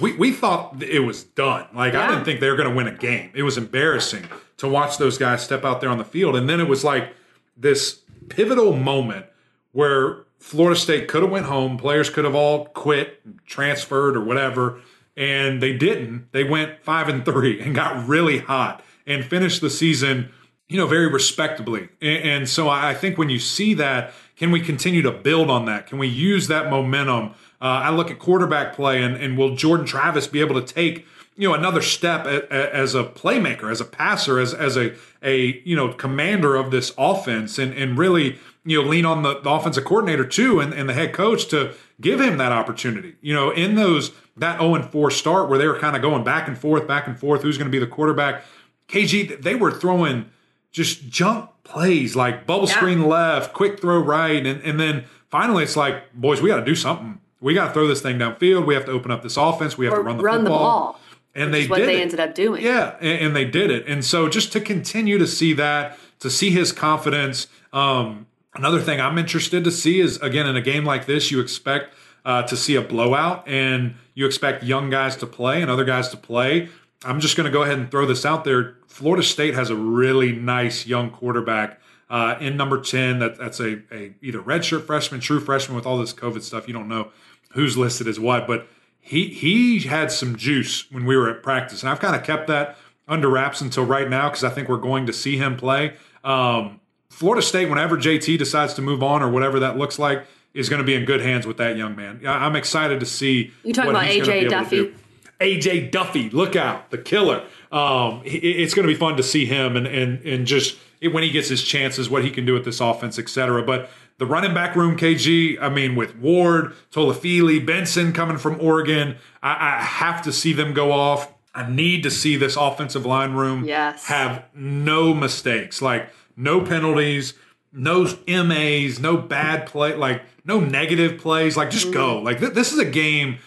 we, 0.00 0.12
we 0.16 0.32
thought 0.32 0.82
it 0.82 1.00
was 1.00 1.24
done. 1.24 1.66
Like 1.74 1.94
yeah. 1.94 2.04
I 2.04 2.08
didn't 2.08 2.24
think 2.24 2.40
they 2.40 2.50
were 2.50 2.56
going 2.56 2.68
to 2.68 2.74
win 2.74 2.86
a 2.86 2.96
game. 2.96 3.30
It 3.34 3.42
was 3.42 3.56
embarrassing 3.56 4.28
to 4.58 4.68
watch 4.68 4.98
those 4.98 5.18
guys 5.18 5.42
step 5.42 5.64
out 5.64 5.80
there 5.80 5.90
on 5.90 5.98
the 5.98 6.04
field. 6.04 6.36
And 6.36 6.48
then 6.48 6.60
it 6.60 6.68
was 6.68 6.84
like 6.84 7.14
this 7.56 8.00
pivotal 8.28 8.74
moment 8.74 9.26
where 9.72 10.24
Florida 10.38 10.78
State 10.78 11.08
could 11.08 11.22
have 11.22 11.30
went 11.30 11.46
home, 11.46 11.76
players 11.76 12.10
could 12.10 12.24
have 12.24 12.34
all 12.34 12.66
quit, 12.66 13.20
transferred 13.46 14.16
or 14.16 14.22
whatever, 14.22 14.80
and 15.16 15.62
they 15.62 15.76
didn't. 15.76 16.30
They 16.32 16.44
went 16.44 16.82
5 16.82 17.08
and 17.08 17.24
3 17.24 17.60
and 17.60 17.74
got 17.74 18.06
really 18.06 18.38
hot 18.38 18.84
and 19.06 19.24
finished 19.24 19.60
the 19.60 19.70
season, 19.70 20.30
you 20.68 20.76
know, 20.76 20.86
very 20.86 21.10
respectably. 21.10 21.88
And, 22.00 22.24
and 22.24 22.48
so 22.48 22.68
I 22.68 22.94
think 22.94 23.18
when 23.18 23.30
you 23.30 23.38
see 23.38 23.74
that, 23.74 24.12
can 24.36 24.50
we 24.50 24.60
continue 24.60 25.02
to 25.02 25.12
build 25.12 25.50
on 25.50 25.64
that? 25.64 25.86
Can 25.86 25.98
we 25.98 26.08
use 26.08 26.48
that 26.48 26.70
momentum? 26.70 27.30
Uh, 27.60 27.64
I 27.84 27.90
look 27.90 28.10
at 28.10 28.18
quarterback 28.18 28.74
play, 28.74 29.02
and, 29.02 29.16
and 29.16 29.36
will 29.36 29.56
Jordan 29.56 29.86
Travis 29.86 30.26
be 30.26 30.40
able 30.40 30.60
to 30.60 30.74
take 30.74 31.06
you 31.36 31.48
know 31.48 31.54
another 31.54 31.82
step 31.82 32.26
as 32.26 32.94
a 32.94 33.04
playmaker, 33.04 33.70
as 33.70 33.80
a 33.80 33.84
passer, 33.84 34.38
as 34.38 34.54
as 34.54 34.76
a 34.76 34.94
a 35.22 35.60
you 35.64 35.76
know 35.76 35.92
commander 35.92 36.56
of 36.56 36.70
this 36.70 36.92
offense, 36.96 37.58
and 37.58 37.72
and 37.74 37.98
really 37.98 38.38
you 38.64 38.82
know 38.82 38.88
lean 38.88 39.04
on 39.04 39.22
the, 39.22 39.40
the 39.40 39.50
offensive 39.50 39.84
coordinator 39.84 40.24
too, 40.24 40.60
and, 40.60 40.72
and 40.72 40.88
the 40.88 40.94
head 40.94 41.12
coach 41.12 41.46
to 41.48 41.74
give 42.00 42.20
him 42.20 42.38
that 42.38 42.52
opportunity. 42.52 43.16
You 43.20 43.34
know, 43.34 43.50
in 43.50 43.74
those 43.74 44.12
that 44.36 44.60
0 44.60 44.74
and 44.74 44.84
4 44.84 45.10
start 45.10 45.48
where 45.48 45.58
they 45.58 45.66
were 45.66 45.78
kind 45.78 45.96
of 45.96 46.02
going 46.02 46.24
back 46.24 46.46
and 46.46 46.58
forth, 46.58 46.86
back 46.86 47.06
and 47.06 47.18
forth, 47.18 47.42
who's 47.42 47.56
going 47.56 47.70
to 47.70 47.72
be 47.72 47.78
the 47.78 47.86
quarterback? 47.86 48.44
KG, 48.88 49.42
they 49.42 49.54
were 49.54 49.70
throwing 49.70 50.26
just 50.76 51.08
jump 51.08 51.52
plays 51.64 52.14
like 52.14 52.46
bubble 52.46 52.68
yeah. 52.68 52.74
screen 52.74 53.08
left, 53.08 53.52
quick 53.52 53.80
throw 53.80 53.98
right, 53.98 54.46
and 54.46 54.62
and 54.62 54.78
then 54.78 55.04
finally 55.28 55.64
it's 55.64 55.76
like, 55.76 56.12
boys, 56.14 56.40
we 56.40 56.48
got 56.48 56.58
to 56.58 56.64
do 56.64 56.74
something 56.74 57.20
we 57.40 57.54
got 57.54 57.68
to 57.68 57.72
throw 57.72 57.86
this 57.86 58.00
thing 58.00 58.18
downfield. 58.18 58.66
We 58.66 58.74
have 58.74 58.86
to 58.86 58.92
open 58.92 59.10
up 59.10 59.22
this 59.22 59.36
offense. 59.36 59.76
We 59.76 59.86
have 59.86 59.94
or 59.94 59.98
to 59.98 60.02
run 60.02 60.16
the 60.16 60.22
run 60.22 60.40
football. 60.40 60.58
the 60.58 60.64
ball. 60.64 61.00
And 61.34 61.52
they 61.52 61.62
did. 61.62 61.70
what 61.70 61.80
they 61.80 61.98
it. 61.98 62.02
ended 62.02 62.20
up 62.20 62.34
doing. 62.34 62.62
Yeah, 62.62 62.96
and, 62.98 63.26
and, 63.26 63.36
they 63.36 63.44
did 63.44 63.70
it. 63.70 63.86
And 63.86 64.02
so 64.02 64.28
just 64.28 64.52
to 64.52 64.60
continue 64.60 65.18
to 65.18 65.26
see 65.26 65.52
that, 65.52 65.98
to 66.20 66.30
see 66.30 66.50
his 66.50 66.72
confidence. 66.72 67.46
Um, 67.74 68.26
another 68.54 68.80
thing 68.80 69.02
I'm 69.02 69.18
interested 69.18 69.62
to 69.64 69.70
see 69.70 70.00
is 70.00 70.16
again 70.22 70.46
in 70.46 70.56
a 70.56 70.62
game 70.62 70.84
like 70.84 71.04
this, 71.04 71.30
you 71.30 71.40
expect 71.40 71.94
uh, 72.24 72.42
to 72.44 72.56
see 72.56 72.74
a 72.74 72.80
blowout, 72.80 73.46
and 73.46 73.96
you 74.14 74.24
expect 74.24 74.64
young 74.64 74.88
guys 74.88 75.14
to 75.16 75.26
play 75.26 75.60
and 75.60 75.70
other 75.70 75.84
guys 75.84 76.08
to 76.08 76.16
play. 76.16 76.70
I'm 77.04 77.20
just 77.20 77.36
going 77.36 77.44
to 77.44 77.50
go 77.50 77.62
ahead 77.62 77.78
and 77.78 77.90
throw 77.90 78.06
this 78.06 78.24
out 78.24 78.44
there. 78.44 78.76
Florida 78.86 79.22
State 79.22 79.54
has 79.54 79.70
a 79.70 79.76
really 79.76 80.32
nice 80.32 80.86
young 80.86 81.10
quarterback 81.10 81.80
uh, 82.08 82.36
in 82.40 82.56
number 82.56 82.80
10. 82.80 83.18
That, 83.18 83.36
that's 83.38 83.60
a, 83.60 83.82
a 83.92 84.14
either 84.22 84.40
redshirt 84.40 84.86
freshman, 84.86 85.20
true 85.20 85.40
freshman 85.40 85.76
with 85.76 85.86
all 85.86 85.98
this 85.98 86.12
COVID 86.12 86.42
stuff. 86.42 86.66
You 86.66 86.74
don't 86.74 86.88
know 86.88 87.10
who's 87.52 87.76
listed 87.76 88.08
as 88.08 88.18
what, 88.18 88.46
but 88.46 88.68
he 89.00 89.28
he 89.28 89.80
had 89.80 90.10
some 90.10 90.36
juice 90.36 90.90
when 90.90 91.06
we 91.06 91.16
were 91.16 91.30
at 91.30 91.42
practice, 91.42 91.82
and 91.82 91.90
I've 91.90 92.00
kind 92.00 92.16
of 92.16 92.24
kept 92.24 92.48
that 92.48 92.76
under 93.06 93.28
wraps 93.28 93.60
until 93.60 93.84
right 93.84 94.10
now 94.10 94.28
because 94.28 94.42
I 94.42 94.50
think 94.50 94.68
we're 94.68 94.78
going 94.78 95.06
to 95.06 95.12
see 95.12 95.36
him 95.36 95.56
play. 95.56 95.94
Um, 96.24 96.80
Florida 97.08 97.40
State, 97.40 97.70
whenever 97.70 97.96
JT 97.96 98.36
decides 98.36 98.74
to 98.74 98.82
move 98.82 99.02
on 99.02 99.22
or 99.22 99.30
whatever 99.30 99.60
that 99.60 99.78
looks 99.78 99.98
like, 99.98 100.26
is 100.54 100.68
going 100.68 100.80
to 100.80 100.84
be 100.84 100.94
in 100.94 101.04
good 101.04 101.20
hands 101.20 101.46
with 101.46 101.56
that 101.58 101.76
young 101.76 101.94
man. 101.94 102.20
I'm 102.26 102.56
excited 102.56 102.98
to 103.00 103.06
see. 103.06 103.52
You 103.62 103.72
talking 103.72 103.90
about 103.90 104.06
AJ 104.06 104.50
Duffy? 104.50 104.92
AJ 105.40 105.90
Duffy, 105.90 106.30
look 106.30 106.56
out, 106.56 106.90
the 106.90 106.98
killer. 106.98 107.44
Um, 107.70 108.22
it's 108.24 108.74
going 108.74 108.86
to 108.86 108.92
be 108.92 108.98
fun 108.98 109.16
to 109.16 109.22
see 109.22 109.46
him 109.46 109.76
and 109.76 109.86
and 109.86 110.24
and 110.24 110.46
just 110.46 110.78
when 111.02 111.22
he 111.22 111.30
gets 111.30 111.48
his 111.48 111.62
chances, 111.62 112.08
what 112.08 112.24
he 112.24 112.30
can 112.30 112.46
do 112.46 112.54
with 112.54 112.64
this 112.64 112.80
offense, 112.80 113.18
etc. 113.18 113.62
But 113.62 113.90
the 114.18 114.26
running 114.26 114.54
back 114.54 114.74
room, 114.76 114.96
KG, 114.96 115.60
I 115.60 115.68
mean, 115.68 115.94
with 115.94 116.16
Ward, 116.16 116.74
Toafili, 116.90 117.64
Benson 117.64 118.12
coming 118.12 118.38
from 118.38 118.60
Oregon, 118.60 119.16
I, 119.42 119.76
I, 119.76 119.82
have 119.82 120.22
to 120.22 120.32
see 120.32 120.54
them 120.54 120.72
go 120.72 120.90
off. 120.90 121.32
I 121.54 121.68
need 121.68 122.02
to 122.04 122.10
see 122.10 122.36
this 122.36 122.56
offensive 122.56 123.04
line 123.04 123.32
room 123.32 123.64
yes. 123.64 124.06
have 124.06 124.44
no 124.54 125.12
mistakes, 125.12 125.82
like 125.82 126.10
no 126.36 126.62
penalties, 126.62 127.34
no 127.72 128.06
MAs, 128.26 128.98
no 128.98 129.16
bad 129.16 129.66
play, 129.66 129.94
like 129.94 130.22
no 130.44 130.60
negative 130.60 131.18
plays, 131.18 131.56
like 131.56 131.70
just 131.70 131.86
mm-hmm. 131.86 131.94
go. 131.94 132.18
Like 132.18 132.40
th- 132.40 132.52
this 132.52 132.72
is 132.72 132.78
a 132.78 132.84
game. 132.84 133.38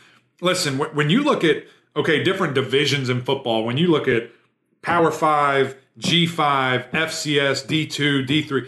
Listen, 0.42 0.78
w- 0.78 0.96
when 0.96 1.10
you 1.10 1.24
look 1.24 1.44
at 1.44 1.64
okay, 1.96 2.24
different 2.24 2.54
divisions 2.54 3.10
in 3.10 3.22
football, 3.22 3.64
when 3.66 3.78
you 3.78 3.88
look 3.88 4.08
at 4.08 4.32
Power 4.82 5.12
Five, 5.12 5.76
G5, 6.00 6.92
FCS, 6.92 7.66
D2, 7.66 8.26
D3 8.26 8.68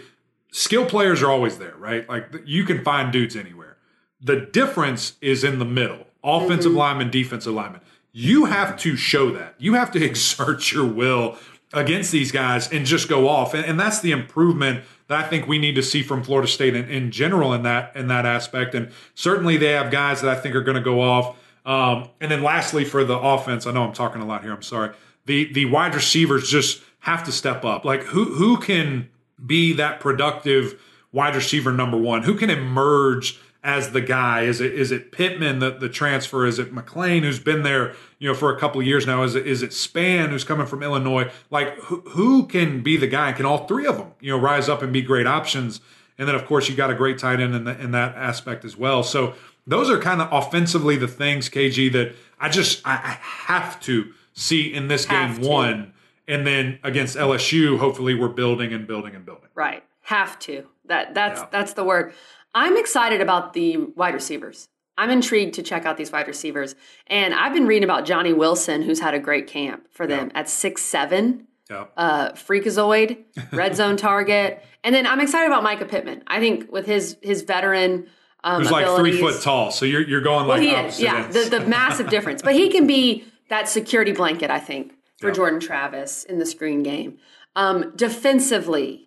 skill 0.52 0.84
players 0.86 1.22
are 1.22 1.30
always 1.30 1.58
there, 1.58 1.74
right? 1.76 2.08
Like 2.08 2.28
you 2.44 2.64
can 2.64 2.84
find 2.84 3.12
dudes 3.12 3.34
anywhere. 3.34 3.78
The 4.20 4.36
difference 4.36 5.16
is 5.20 5.42
in 5.42 5.58
the 5.58 5.64
middle 5.64 6.06
offensive 6.22 6.70
mm-hmm. 6.70 6.78
lineman, 6.78 7.10
defensive 7.10 7.52
lineman. 7.52 7.80
You 8.12 8.44
have 8.44 8.76
to 8.80 8.96
show 8.96 9.30
that. 9.32 9.54
You 9.58 9.74
have 9.74 9.90
to 9.92 10.04
exert 10.04 10.70
your 10.70 10.86
will 10.86 11.38
against 11.72 12.12
these 12.12 12.30
guys 12.30 12.70
and 12.70 12.84
just 12.84 13.08
go 13.08 13.28
off. 13.28 13.54
And, 13.54 13.64
and 13.64 13.80
that's 13.80 14.00
the 14.00 14.12
improvement 14.12 14.84
that 15.08 15.24
I 15.24 15.28
think 15.28 15.48
we 15.48 15.58
need 15.58 15.74
to 15.74 15.82
see 15.82 16.02
from 16.02 16.22
Florida 16.22 16.46
State 16.46 16.76
in, 16.76 16.88
in 16.88 17.10
general 17.10 17.52
in 17.52 17.62
that 17.62 17.96
in 17.96 18.08
that 18.08 18.26
aspect. 18.26 18.74
And 18.74 18.92
certainly 19.14 19.56
they 19.56 19.72
have 19.72 19.90
guys 19.90 20.20
that 20.20 20.30
I 20.30 20.40
think 20.40 20.54
are 20.54 20.62
going 20.62 20.76
to 20.76 20.82
go 20.82 21.00
off. 21.00 21.36
Um, 21.64 22.08
and 22.20 22.30
then 22.30 22.42
lastly, 22.42 22.84
for 22.84 23.04
the 23.04 23.18
offense, 23.18 23.66
I 23.66 23.72
know 23.72 23.84
I'm 23.84 23.92
talking 23.92 24.20
a 24.20 24.26
lot 24.26 24.42
here. 24.42 24.52
I'm 24.52 24.62
sorry. 24.62 24.94
The 25.26 25.52
the 25.52 25.66
wide 25.66 25.94
receivers 25.94 26.50
just 26.50 26.82
have 27.00 27.24
to 27.24 27.32
step 27.32 27.64
up. 27.64 27.84
Like 27.84 28.02
who 28.04 28.24
who 28.24 28.56
can 28.58 29.08
be 29.44 29.72
that 29.74 30.00
productive 30.00 30.80
wide 31.12 31.34
receiver 31.34 31.72
number 31.72 31.96
one? 31.96 32.22
Who 32.22 32.34
can 32.34 32.50
emerge 32.50 33.38
as 33.62 33.92
the 33.92 34.00
guy? 34.00 34.42
Is 34.42 34.60
it 34.60 34.74
is 34.74 34.90
it 34.90 35.12
Pittman 35.12 35.60
the, 35.60 35.70
the 35.70 35.88
transfer? 35.88 36.46
Is 36.46 36.58
it 36.58 36.74
McClain 36.74 37.22
who's 37.22 37.38
been 37.38 37.62
there 37.62 37.94
you 38.18 38.28
know 38.28 38.34
for 38.34 38.54
a 38.54 38.58
couple 38.58 38.80
of 38.80 38.86
years 38.86 39.06
now? 39.06 39.22
Is 39.22 39.34
it 39.34 39.46
is 39.46 39.62
it 39.62 39.70
Spann 39.70 40.30
who's 40.30 40.44
coming 40.44 40.66
from 40.66 40.82
Illinois? 40.82 41.30
Like 41.50 41.76
who, 41.78 42.00
who 42.08 42.46
can 42.46 42.82
be 42.82 42.96
the 42.96 43.06
guy? 43.06 43.32
Can 43.32 43.46
all 43.46 43.66
three 43.66 43.86
of 43.86 43.98
them 43.98 44.12
you 44.20 44.30
know 44.30 44.38
rise 44.38 44.68
up 44.68 44.82
and 44.82 44.92
be 44.92 45.02
great 45.02 45.26
options? 45.26 45.80
And 46.18 46.28
then 46.28 46.34
of 46.34 46.46
course 46.46 46.68
you 46.68 46.74
got 46.74 46.90
a 46.90 46.94
great 46.94 47.18
tight 47.18 47.40
end 47.40 47.54
in, 47.54 47.64
the, 47.64 47.80
in 47.80 47.92
that 47.92 48.14
aspect 48.16 48.64
as 48.64 48.76
well. 48.76 49.02
So 49.02 49.34
those 49.66 49.90
are 49.90 49.98
kind 49.98 50.20
of 50.20 50.28
offensively 50.32 50.96
the 50.96 51.08
things 51.08 51.48
KG 51.48 51.92
that 51.92 52.14
I 52.40 52.48
just 52.48 52.82
I, 52.84 52.96
have 53.20 53.80
to 53.82 54.12
see 54.32 54.72
in 54.72 54.88
this 54.88 55.04
have 55.06 55.34
game 55.34 55.42
to. 55.42 55.48
one 55.48 55.92
and 56.28 56.46
then 56.46 56.78
against 56.82 57.16
LSU, 57.16 57.78
hopefully 57.78 58.14
we're 58.14 58.28
building 58.28 58.72
and 58.72 58.86
building 58.86 59.14
and 59.14 59.24
building. 59.24 59.48
Right. 59.54 59.84
Have 60.02 60.38
to. 60.40 60.66
That 60.86 61.14
that's 61.14 61.40
yeah. 61.40 61.48
that's 61.50 61.74
the 61.74 61.84
word. 61.84 62.12
I'm 62.54 62.76
excited 62.76 63.20
about 63.20 63.52
the 63.52 63.76
wide 63.76 64.14
receivers. 64.14 64.68
I'm 64.98 65.10
intrigued 65.10 65.54
to 65.54 65.62
check 65.62 65.86
out 65.86 65.96
these 65.96 66.12
wide 66.12 66.26
receivers. 66.28 66.74
And 67.06 67.32
I've 67.34 67.54
been 67.54 67.66
reading 67.66 67.84
about 67.84 68.04
Johnny 68.04 68.32
Wilson, 68.32 68.82
who's 68.82 69.00
had 69.00 69.14
a 69.14 69.18
great 69.18 69.46
camp 69.46 69.86
for 69.90 70.06
them 70.06 70.30
yeah. 70.32 70.40
at 70.40 70.48
six 70.48 70.82
seven. 70.82 71.46
Yeah. 71.70 71.86
Uh, 71.96 72.32
freakazoid, 72.32 73.18
red 73.52 73.74
zone 73.74 73.96
target, 73.98 74.62
and 74.84 74.94
then 74.94 75.06
I'm 75.06 75.20
excited 75.20 75.46
about 75.46 75.64
Mycah 75.64 75.88
Pittman. 75.88 76.22
I 76.26 76.40
think 76.40 76.70
with 76.70 76.86
his 76.86 77.16
his 77.22 77.42
veteran 77.42 78.08
um, 78.44 78.62
who's 78.62 78.70
like 78.70 78.86
three 78.98 79.18
foot 79.18 79.40
tall, 79.40 79.70
so 79.70 79.84
you're 79.84 80.02
you're 80.02 80.20
going 80.20 80.46
like 80.46 80.60
well, 80.60 80.90
he 80.90 81.04
yeah, 81.04 81.26
the, 81.28 81.44
the 81.44 81.60
massive 81.60 82.08
difference. 82.08 82.42
But 82.42 82.54
he 82.54 82.68
can 82.70 82.86
be 82.86 83.24
that 83.48 83.68
security 83.68 84.12
blanket, 84.12 84.50
I 84.50 84.58
think, 84.58 84.92
for 85.18 85.28
yeah. 85.28 85.34
Jordan 85.34 85.60
Travis 85.60 86.24
in 86.24 86.38
the 86.38 86.46
screen 86.46 86.82
game. 86.82 87.18
Um, 87.54 87.92
defensively, 87.94 89.06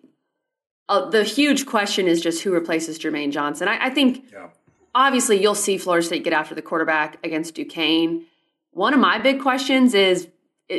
uh, 0.88 1.10
the 1.10 1.24
huge 1.24 1.66
question 1.66 2.06
is 2.06 2.20
just 2.20 2.42
who 2.42 2.52
replaces 2.52 2.98
Jermaine 2.98 3.32
Johnson. 3.32 3.68
I, 3.68 3.86
I 3.86 3.90
think 3.90 4.24
yeah. 4.32 4.48
obviously 4.94 5.40
you'll 5.40 5.54
see 5.54 5.78
Florida 5.78 6.06
State 6.06 6.24
get 6.24 6.32
after 6.32 6.54
the 6.54 6.62
quarterback 6.62 7.18
against 7.24 7.54
Duquesne. 7.54 8.24
One 8.70 8.94
of 8.94 9.00
my 9.00 9.18
big 9.18 9.40
questions 9.40 9.94
is 9.94 10.28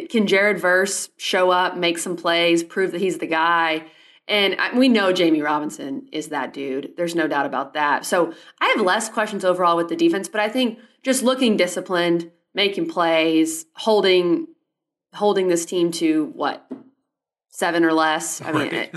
can 0.10 0.28
Jared 0.28 0.60
Verse 0.60 1.10
show 1.18 1.52
up, 1.52 1.78
make 1.78 1.98
some 1.98 2.16
plays, 2.16 2.64
prove 2.64 2.92
that 2.92 3.02
he's 3.02 3.20
the 3.20 3.28
guy? 3.28 3.86
And 4.28 4.58
we 4.76 4.90
know 4.90 5.14
Jamie 5.14 5.42
Robinson 5.42 6.08
is 6.12 6.30
that 6.30 6.52
dude. 6.54 6.94
There's 6.98 7.16
no 7.16 7.28
doubt 7.28 7.46
about 7.46 7.74
that. 7.76 8.06
So 8.06 8.34
I 8.60 8.74
have 8.76 8.86
less 8.86 9.08
questions 9.08 9.46
overall 9.46 9.78
with 9.78 9.88
the 9.88 9.96
defense, 9.96 10.28
but 10.28 10.42
I 10.42 10.50
think 10.50 10.80
just 11.02 11.24
looking 11.24 11.56
disciplined, 11.56 12.30
making 12.54 12.90
plays, 12.90 13.66
holding 13.76 14.48
holding 15.14 15.48
this 15.48 15.66
team 15.66 15.92
to 15.92 16.26
what 16.36 16.70
seven 17.50 17.84
or 17.84 17.94
less. 17.94 18.42
I 18.42 18.52
mean, 18.52 18.72
right. 18.72 18.92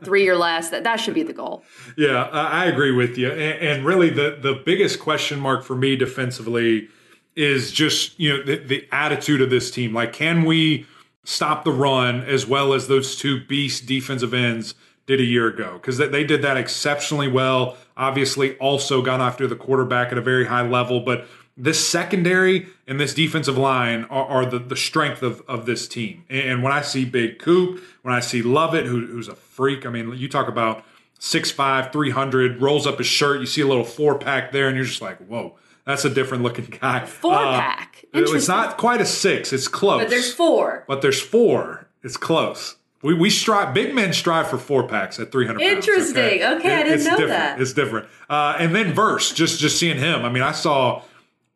three 0.04 0.28
or 0.28 0.36
less. 0.36 0.70
That 0.70 0.84
that 0.84 0.96
should 0.96 1.14
be 1.14 1.22
the 1.22 1.32
goal. 1.32 1.64
Yeah, 1.96 2.24
I 2.24 2.66
agree 2.66 2.92
with 2.92 3.18
you. 3.18 3.30
And, 3.30 3.68
and, 3.68 3.86
really, 3.86 4.10
the 4.10 4.38
the 4.40 4.60
biggest 4.64 5.00
question 5.00 5.40
mark 5.40 5.64
for 5.64 5.74
me 5.74 5.96
defensively 5.96 6.88
is 7.34 7.72
just 7.72 8.18
you 8.20 8.30
know 8.30 8.42
the, 8.44 8.56
the 8.56 8.88
attitude 8.92 9.40
of 9.40 9.50
this 9.50 9.70
team. 9.70 9.92
Like, 9.92 10.12
can 10.12 10.44
we 10.44 10.86
stop 11.24 11.64
the 11.64 11.72
run 11.72 12.22
as 12.22 12.46
well 12.46 12.72
as 12.72 12.86
those 12.88 13.16
two 13.16 13.44
beast 13.44 13.86
defensive 13.86 14.34
ends? 14.34 14.74
Did 15.06 15.20
a 15.20 15.24
year 15.24 15.48
ago 15.48 15.74
because 15.74 15.98
they 15.98 16.24
did 16.24 16.40
that 16.40 16.56
exceptionally 16.56 17.28
well. 17.28 17.76
Obviously, 17.94 18.56
also 18.56 19.02
got 19.02 19.20
after 19.20 19.46
the 19.46 19.54
quarterback 19.54 20.10
at 20.12 20.16
a 20.16 20.22
very 20.22 20.46
high 20.46 20.66
level, 20.66 21.00
but 21.00 21.26
this 21.56 21.86
secondary 21.86 22.66
and 22.86 22.98
this 22.98 23.14
defensive 23.14 23.56
line 23.56 24.04
are, 24.04 24.26
are, 24.26 24.46
the, 24.46 24.58
the 24.58 24.76
strength 24.76 25.22
of, 25.22 25.42
of 25.46 25.66
this 25.66 25.86
team. 25.86 26.24
And 26.28 26.62
when 26.62 26.72
I 26.72 26.82
see 26.82 27.04
Big 27.04 27.38
Coop, 27.38 27.82
when 28.02 28.14
I 28.14 28.20
see 28.20 28.42
Lovett, 28.42 28.86
who, 28.86 29.06
who's 29.06 29.28
a 29.28 29.34
freak, 29.34 29.86
I 29.86 29.90
mean, 29.90 30.12
you 30.16 30.28
talk 30.28 30.48
about 30.48 30.84
6'5", 31.20 31.92
300, 31.92 32.60
rolls 32.60 32.86
up 32.86 32.98
his 32.98 33.06
shirt. 33.06 33.40
You 33.40 33.46
see 33.46 33.60
a 33.60 33.66
little 33.66 33.84
four 33.84 34.18
pack 34.18 34.52
there, 34.52 34.68
and 34.68 34.76
you're 34.76 34.84
just 34.84 35.02
like, 35.02 35.18
whoa, 35.18 35.56
that's 35.86 36.04
a 36.04 36.10
different 36.10 36.42
looking 36.42 36.66
guy. 36.80 37.04
Four 37.04 37.34
uh, 37.34 37.60
pack. 37.60 38.04
It's 38.12 38.48
not 38.48 38.78
quite 38.78 39.00
a 39.00 39.06
six. 39.06 39.52
It's 39.52 39.68
close. 39.68 40.02
But 40.02 40.10
there's 40.10 40.32
four. 40.32 40.84
But 40.86 41.02
there's 41.02 41.20
four. 41.20 41.88
It's 42.02 42.16
close. 42.16 42.76
We, 43.02 43.12
we 43.12 43.28
strive, 43.28 43.74
big 43.74 43.94
men 43.94 44.14
strive 44.14 44.48
for 44.48 44.56
four 44.56 44.88
packs 44.88 45.20
at 45.20 45.30
300 45.30 45.60
Interesting. 45.60 46.14
Pounds, 46.14 46.24
okay? 46.24 46.54
okay, 46.56 46.74
I 46.74 46.82
didn't 46.84 46.92
it's 46.94 47.04
know 47.04 47.10
different. 47.10 47.30
that. 47.30 47.60
It's 47.60 47.72
different. 47.74 48.08
Uh, 48.30 48.56
and 48.58 48.74
then 48.74 48.94
Verse, 48.94 49.32
just 49.32 49.60
just 49.60 49.78
seeing 49.78 49.98
him. 49.98 50.24
I 50.24 50.30
mean, 50.30 50.42
I 50.42 50.52
saw 50.52 51.02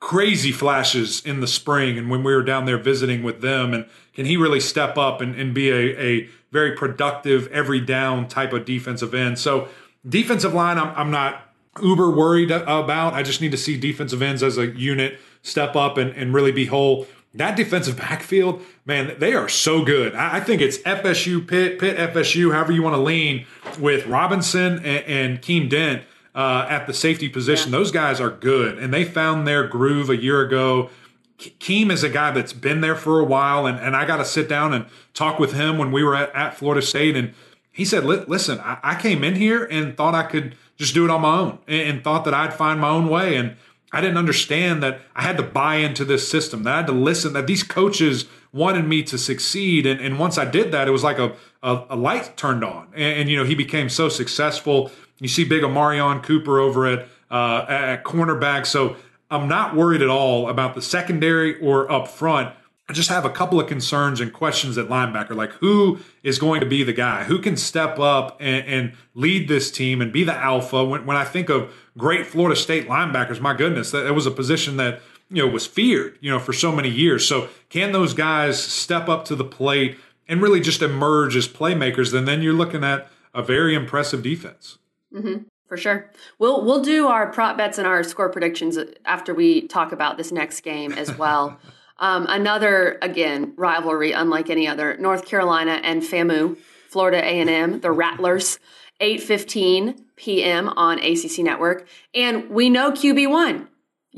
crazy 0.01 0.53
flashes 0.53 1.25
in 1.25 1.41
the 1.41 1.47
spring 1.47 1.99
and 1.99 2.11
when 2.11 2.23
we 2.23 2.35
were 2.35 2.43
down 2.43 2.67
there 2.67 2.79
visiting 2.79 3.23
with 3.23 3.41
them. 3.41 3.73
And 3.73 3.87
can 4.15 4.27
he 4.27 4.37
really 4.37 4.61
step 4.61 4.99
up 4.99 5.21
and, 5.21 5.35
and 5.35 5.55
be 5.55 5.71
a, 5.71 6.01
a 6.01 6.29
very 6.53 6.73
productive, 6.77 7.49
every 7.49 7.81
down 7.81 8.29
type 8.29 8.53
of 8.53 8.65
defensive 8.65 9.15
end? 9.15 9.39
So, 9.39 9.69
defensive 10.07 10.55
line, 10.55 10.79
I'm, 10.79 10.95
I'm 10.97 11.11
not 11.11 11.48
uber 11.83 12.11
worried 12.11 12.51
about. 12.51 13.15
I 13.15 13.23
just 13.23 13.41
need 13.41 13.53
to 13.53 13.59
see 13.59 13.77
defensive 13.77 14.23
ends 14.23 14.43
as 14.43 14.59
a 14.59 14.67
unit 14.67 15.19
step 15.43 15.77
up 15.77 15.97
and, 15.97 16.11
and 16.11 16.35
really 16.35 16.53
be 16.53 16.67
whole 16.67 17.07
that 17.35 17.57
defensive 17.57 17.97
backfield, 17.97 18.63
man, 18.85 19.15
they 19.19 19.35
are 19.35 19.49
so 19.49 19.85
good. 19.85 20.15
I, 20.15 20.41
think 20.41 20.63
it's 20.63 20.79
FSU, 20.79 21.47
Pitt, 21.47 21.79
Pitt, 21.79 21.97
FSU, 21.97 22.53
however 22.53 22.73
you 22.73 22.83
want 22.83 22.97
to 22.97 23.03
lean 23.03 23.47
with 23.79 24.07
Robinson 24.07 24.77
and, 24.79 25.05
and 25.05 25.43
Keem 25.43 25.69
Dent 25.69 26.05
uh, 26.35 26.67
at 26.69 26.87
the 26.87 26.95
safety 26.95 27.29
position. 27.29 27.71
Yeah. 27.71 27.79
Those 27.79 27.93
guys 27.93 28.21
are 28.21 28.31
good, 28.31 28.79
and 28.79 28.93
they 28.93 29.05
found 29.05 29.47
their 29.47 29.67
groove 29.67 30.09
a 30.09 30.17
year 30.17 30.41
ago. 30.41 30.91
Keem 31.39 31.93
is 31.93 32.03
a 32.03 32.09
guy 32.09 32.31
that's 32.31 32.53
been 32.53 32.81
there 32.81 32.97
for 32.97 33.21
a 33.21 33.25
while, 33.25 33.67
and, 33.67 33.79
and 33.79 33.95
I 33.95 34.07
got 34.07 34.17
to 34.17 34.25
sit 34.25 34.49
down 34.49 34.73
and 34.73 34.87
talk 35.15 35.39
with 35.39 35.53
him 35.53 35.79
when 35.79 35.93
we 35.93 36.03
were 36.03 36.17
at, 36.17 36.35
at 36.35 36.57
Florida 36.57 36.85
State. 36.85 37.17
And 37.17 37.35
he 37.71 37.85
said, 37.85 38.05
Listen, 38.05 38.59
I, 38.61 38.79
I, 38.83 38.95
came 38.95 39.23
in 39.23 39.37
here 39.37 39.65
and 39.65 39.97
thought 39.97 40.15
I 40.15 40.25
could 40.25 40.57
just 40.79 40.95
do 40.95 41.05
it 41.05 41.11
on 41.11 41.21
my 41.21 41.39
own 41.39 41.59
and, 41.67 41.89
and 41.89 42.05
thought 42.05 42.25
that 42.25 42.33
I'd 42.33 42.55
find 42.55 42.81
my 42.81 42.89
own 42.89 43.09
way. 43.09 43.37
And 43.37 43.57
I 43.93 44.01
didn't 44.01 44.17
understand 44.17 44.83
that 44.83 45.01
I 45.15 45.23
had 45.23 45.37
to 45.37 45.43
buy 45.43 45.77
into 45.77 46.05
this 46.05 46.29
system, 46.29 46.63
that 46.63 46.73
I 46.73 46.77
had 46.79 46.87
to 46.87 46.93
listen, 46.93 47.33
that 47.35 47.47
these 47.47 47.63
coaches 47.63 48.27
wanted 48.53 48.87
me 48.87 49.03
to 49.05 49.19
succeed. 49.19 49.87
And, 49.87 50.01
and 50.01 50.19
once 50.19 50.39
I 50.39 50.45
did 50.45 50.73
that, 50.73 50.89
it 50.89 50.91
was 50.91 51.05
like 51.05 51.19
a, 51.19 51.35
a, 51.63 51.85
a 51.91 51.97
light 51.97 52.37
turned 52.37 52.65
on. 52.65 52.89
And, 52.95 53.21
and, 53.21 53.31
you 53.31 53.37
know, 53.37 53.45
he 53.45 53.55
became 53.55 53.89
so 53.89 54.09
successful. 54.09 54.91
You 55.19 55.29
see 55.29 55.45
big 55.45 55.63
Amarion 55.63 56.23
Cooper 56.23 56.61
over 56.61 56.87
at, 56.87 57.09
uh, 57.31 57.67
at 57.69 58.05
cornerback. 58.05 58.67
So 58.67 58.97
I'm 59.31 59.49
not 59.49 59.75
worried 59.75 60.03
at 60.03 60.09
all 60.09 60.49
about 60.49 60.75
the 60.75 60.83
secondary 60.83 61.59
or 61.61 61.91
up 61.91 62.09
front. 62.09 62.55
I 62.89 62.95
just 62.95 63.11
have 63.11 63.27
a 63.27 63.31
couple 63.31 63.61
of 63.61 63.67
concerns 63.67 64.19
and 64.19 64.33
questions 64.33 64.79
at 64.79 64.89
linebacker. 64.89 65.37
Like, 65.37 65.53
who 65.53 65.99
is 66.23 66.39
going 66.39 66.61
to 66.61 66.67
be 66.67 66.83
the 66.83 66.95
guy? 66.95 67.25
Who 67.25 67.39
can 67.39 67.57
step 67.57 67.99
up 67.99 68.39
and, 68.41 68.67
and 68.67 68.93
lead 69.15 69.47
this 69.47 69.71
team 69.71 70.01
and 70.01 70.11
be 70.11 70.25
the 70.25 70.35
alpha? 70.35 70.83
When, 70.83 71.05
when, 71.05 71.17
I 71.17 71.25
think 71.25 71.51
of 71.51 71.71
great 71.99 72.27
Florida 72.27 72.59
State 72.59 72.89
linebackers, 72.89 73.41
my 73.41 73.53
goodness, 73.53 73.91
that, 73.91 74.05
that 74.05 74.15
was 74.15 74.25
a 74.25 74.31
position 74.31 74.79
that 74.79 75.03
you 75.31 75.45
know 75.45 75.53
was 75.53 75.67
feared, 75.67 76.17
you 76.23 76.31
know, 76.31 76.39
for 76.39 76.55
so 76.55 76.73
many 76.73 76.89
years. 76.89 77.29
So, 77.29 77.49
can 77.69 77.93
those 77.93 78.15
guys 78.15 78.63
step 78.63 79.07
up 79.07 79.27
to 79.27 79.37
the 79.37 79.45
plate 79.45 79.99
and 80.27 80.41
really 80.41 80.61
just 80.61 80.81
emerge 80.81 81.37
as 81.37 81.47
playmakers? 81.47 82.17
And 82.17 82.27
then 82.27 82.41
you're 82.41 82.55
looking 82.55 82.85
at 82.85 83.11
a 83.35 83.43
very 83.43 83.75
impressive 83.75 84.23
defense. 84.23 84.79
Mm-hmm. 85.13 85.43
For 85.67 85.77
sure. 85.77 86.11
We'll 86.39 86.65
we'll 86.65 86.83
do 86.83 87.07
our 87.09 87.31
prop 87.31 87.59
bets 87.59 87.77
and 87.77 87.87
our 87.87 88.03
score 88.03 88.31
predictions 88.31 88.79
after 89.05 89.35
we 89.35 89.69
talk 89.69 89.93
about 89.93 90.17
this 90.17 90.33
next 90.33 90.63
game 90.63 90.93
as 90.93 91.15
well. 91.19 91.59
Um, 91.99 92.27
another 92.29 92.99
again 93.03 93.55
rivalry, 93.57 94.13
unlike 94.13 94.51
any 94.51 94.69
other. 94.69 94.97
North 94.99 95.27
Carolina 95.27 95.81
and 95.83 96.03
FAMU, 96.03 96.57
Florida 96.89 97.19
A 97.19 97.41
and 97.41 97.51
M, 97.51 97.81
the 97.81 97.91
Rattlers, 97.91 98.59
eight 99.01 99.23
fifteen 99.23 100.05
p.m. 100.17 100.69
on 100.69 100.99
ACC 100.99 101.39
Network, 101.41 101.89
and 102.15 102.51
we 102.51 102.71
know 102.71 102.91
QB 102.93 103.31
one. 103.31 103.69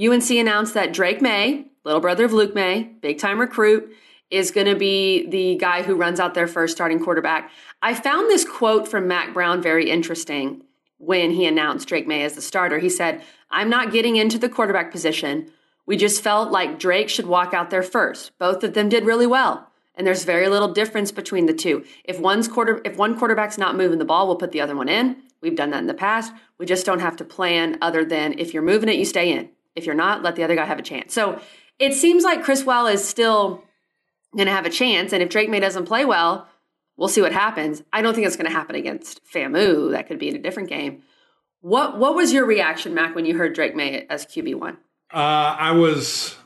UNC 0.01 0.31
announced 0.31 0.75
that 0.75 0.93
Drake 0.93 1.21
Maye, 1.21 1.67
little 1.85 2.01
brother 2.01 2.25
of 2.25 2.33
Luke 2.33 2.55
Maye, 2.55 2.85
big 3.01 3.19
time 3.19 3.41
recruit, 3.41 3.95
is 4.31 4.51
going 4.51 4.67
to 4.67 4.77
be 4.77 5.27
the 5.29 5.57
guy 5.57 5.83
who 5.83 5.95
runs 5.95 6.21
out 6.21 6.35
their 6.35 6.47
first 6.47 6.75
starting 6.75 7.03
quarterback. 7.03 7.51
I 7.83 7.95
found 7.95 8.31
this 8.31 8.45
quote 8.45 8.87
from 8.87 9.09
Mack 9.09 9.35
Brown 9.35 9.61
very 9.61 9.91
interesting 9.91 10.63
when 10.99 11.33
he 11.33 11.47
announced 11.47 11.89
Drake 11.89 12.07
Maye 12.07 12.23
as 12.23 12.35
the 12.35 12.43
starter. 12.43 12.79
He 12.79 12.89
said, 12.89 13.23
I'm 13.51 13.69
not 13.69 13.91
getting 13.91 14.17
into 14.17 14.39
the 14.39 14.49
quarterback 14.49 14.93
position. 14.93 15.51
We 15.87 15.97
just 15.97 16.23
felt 16.23 16.51
like 16.51 16.79
Drake 16.79 17.09
should 17.09 17.27
walk 17.27 17.53
out 17.55 17.71
there 17.71 17.83
first. 17.83 18.33
Both 18.39 18.63
of 18.63 18.75
them 18.75 18.89
did 18.89 19.05
really 19.05 19.27
well. 19.27 19.69
And 19.95 20.07
there's 20.07 20.25
very 20.25 20.49
little 20.49 20.73
difference 20.73 21.13
between 21.13 21.47
the 21.47 21.53
two. 21.53 21.85
If 22.05 22.19
one's 22.21 22.49
quarter 22.49 22.81
if 22.85 22.97
one 22.97 23.19
quarterback's 23.19 23.59
not 23.59 23.77
moving 23.77 23.99
the 23.99 24.05
ball, 24.05 24.27
we'll 24.27 24.37
put 24.37 24.53
the 24.53 24.61
other 24.61 24.77
one 24.77 24.89
in. 24.89 25.17
We've 25.43 25.57
done 25.57 25.71
that 25.71 25.81
in 25.81 25.87
the 25.87 25.95
past. 25.95 26.33
We 26.59 26.67
just 26.67 26.87
don't 26.87 27.01
have 27.01 27.17
to 27.17 27.25
plan 27.25 27.79
other 27.83 28.05
than 28.05 28.39
if 28.39 28.55
you're 28.55 28.63
moving 28.63 28.89
it, 28.89 28.97
you 28.97 29.05
stay 29.05 29.33
in. 29.33 29.51
If 29.75 29.87
you're 29.87 29.95
not, 29.95 30.23
let 30.23 30.37
the 30.37 30.45
other 30.45 30.55
guy 30.57 30.65
have 30.65 30.79
a 30.79 30.83
chance. 30.83 31.13
So 31.13 31.41
it 31.79 31.95
seems 31.95 32.25
like 32.25 32.43
Criswell 32.43 32.87
is 32.87 33.07
still 33.07 33.65
going 34.37 34.47
to 34.47 34.53
have 34.53 34.67
a 34.67 34.71
chance. 34.71 35.13
And 35.13 35.23
if 35.23 35.29
Drake 35.29 35.49
Maye 35.49 35.61
doesn't 35.61 35.87
play 35.87 36.05
well, 36.05 36.49
we'll 36.97 37.09
see 37.09 37.23
what 37.23 37.33
happens. 37.33 37.83
I 37.93 38.03
don't 38.03 38.15
think 38.15 38.27
it's 38.27 38.37
going 38.37 38.51
to 38.51 38.57
happen 38.57 38.77
against 38.77 39.21
FAMU. 39.25 39.93
That 39.93 40.07
could 40.07 40.19
be 40.19 40.29
in 40.29 40.37
a 40.37 40.43
different 40.43 40.69
game. 40.69 41.03
What 41.61 41.99
What 41.99 42.15
was 42.15 42.33
your 42.33 42.47
reaction, 42.47 42.95
Mac, 42.95 43.15
when 43.15 43.25
you 43.25 43.37
heard 43.37 43.55
Drake 43.55 43.75
Maye 43.75 44.07
as 44.09 44.25
QB 44.25 44.55
one? 44.57 44.79
Uh, 45.13 45.57
I 45.59 45.73
was 45.73 46.37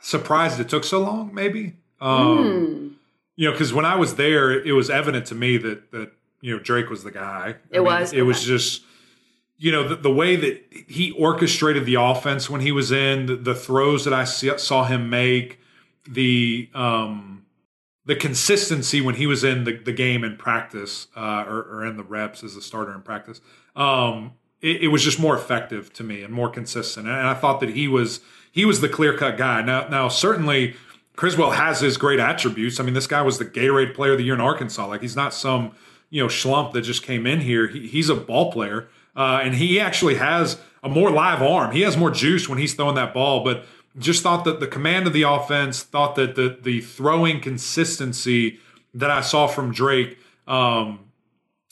surprised 0.00 0.60
it 0.60 0.68
took 0.68 0.84
so 0.84 1.00
long. 1.00 1.34
Maybe, 1.34 1.74
um, 2.00 2.38
mm. 2.38 2.92
you 3.36 3.46
know, 3.46 3.52
because 3.52 3.72
when 3.72 3.84
I 3.84 3.96
was 3.96 4.16
there, 4.16 4.52
it 4.52 4.72
was 4.72 4.90
evident 4.90 5.26
to 5.26 5.34
me 5.34 5.56
that 5.58 5.90
that 5.92 6.12
you 6.40 6.54
know 6.54 6.62
Drake 6.62 6.90
was 6.90 7.04
the 7.04 7.10
guy. 7.10 7.56
I 7.72 7.76
it 7.76 7.78
mean, 7.78 7.84
was. 7.84 8.12
It 8.12 8.22
was 8.22 8.44
just 8.44 8.82
you 9.56 9.72
know 9.72 9.88
the, 9.88 9.96
the, 9.96 10.12
way 10.12 10.36
that 10.36 10.62
he 10.88 11.12
orchestrated 11.12 11.86
the 11.86 11.94
offense 11.94 12.50
when 12.50 12.60
he 12.60 12.72
was 12.72 12.92
in 12.92 13.26
the, 13.26 13.36
the 13.36 13.54
throws 13.54 14.04
that 14.04 14.12
I 14.12 14.24
see, 14.24 14.56
saw 14.58 14.84
him 14.84 15.08
make 15.08 15.60
the 16.08 16.68
um 16.74 17.46
the 18.04 18.16
consistency 18.16 19.00
when 19.00 19.14
he 19.14 19.26
was 19.26 19.42
in 19.42 19.64
the, 19.64 19.78
the 19.78 19.92
game 19.92 20.22
in 20.22 20.36
practice 20.36 21.06
uh, 21.16 21.44
or, 21.46 21.62
or 21.62 21.86
in 21.86 21.96
the 21.96 22.02
reps 22.02 22.44
as 22.44 22.56
a 22.56 22.60
starter 22.60 22.94
in 22.94 23.00
practice 23.00 23.40
um 23.74 24.32
it, 24.64 24.84
it, 24.84 24.88
was 24.88 25.04
just 25.04 25.20
more 25.20 25.36
effective 25.36 25.92
to 25.92 26.02
me 26.02 26.22
and 26.22 26.32
more 26.32 26.48
consistent. 26.48 27.06
And 27.06 27.14
I 27.14 27.34
thought 27.34 27.60
that 27.60 27.70
he 27.70 27.86
was 27.86 28.20
he 28.50 28.64
was 28.64 28.80
the 28.80 28.88
clear 28.88 29.16
cut 29.16 29.36
guy. 29.36 29.60
Now 29.62 29.86
now 29.88 30.08
certainly 30.08 30.74
Criswell 31.16 31.52
has 31.52 31.80
his 31.80 31.96
great 31.96 32.18
attributes. 32.18 32.80
I 32.80 32.82
mean, 32.82 32.94
this 32.94 33.06
guy 33.06 33.22
was 33.22 33.38
the 33.38 33.44
Gatorade 33.44 33.94
Player 33.94 34.12
of 34.12 34.18
the 34.18 34.24
Year 34.24 34.34
in 34.34 34.40
Arkansas. 34.40 34.86
Like 34.86 35.02
he's 35.02 35.16
not 35.16 35.34
some 35.34 35.72
you 36.08 36.22
know 36.22 36.28
schlump 36.28 36.72
that 36.72 36.80
just 36.80 37.02
came 37.02 37.26
in 37.26 37.40
here. 37.40 37.68
He, 37.68 37.86
he's 37.86 38.08
a 38.08 38.14
ball 38.14 38.50
player, 38.50 38.88
uh, 39.14 39.40
and 39.42 39.54
he 39.54 39.78
actually 39.78 40.14
has 40.14 40.58
a 40.82 40.88
more 40.88 41.10
live 41.10 41.42
arm. 41.42 41.72
He 41.72 41.82
has 41.82 41.96
more 41.96 42.10
juice 42.10 42.48
when 42.48 42.58
he's 42.58 42.74
throwing 42.74 42.94
that 42.94 43.12
ball. 43.12 43.44
But 43.44 43.66
just 43.98 44.22
thought 44.22 44.44
that 44.44 44.60
the 44.60 44.66
command 44.66 45.06
of 45.06 45.12
the 45.12 45.22
offense, 45.22 45.82
thought 45.82 46.14
that 46.14 46.36
the 46.36 46.58
the 46.60 46.80
throwing 46.80 47.40
consistency 47.40 48.60
that 48.94 49.10
I 49.10 49.20
saw 49.20 49.46
from 49.46 49.72
Drake 49.72 50.18
um, 50.46 51.00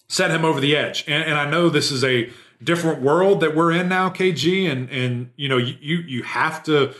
set 0.09 0.31
him 0.31 0.44
over 0.44 0.61
the 0.61 0.76
edge. 0.76 1.05
And, 1.07 1.24
and 1.24 1.38
I 1.38 1.48
know 1.48 1.70
this 1.70 1.90
is 1.90 2.05
a 2.05 2.31
different 2.62 3.03
world 3.03 3.40
that 3.40 3.55
we're 3.55 3.72
in 3.72 3.88
now, 3.88 4.09
KG, 4.09 4.70
and 4.70 4.88
and 4.90 5.31
you 5.37 5.48
know 5.48 5.57
you 5.57 5.98
you 5.98 6.22
have 6.22 6.62
to 6.64 6.94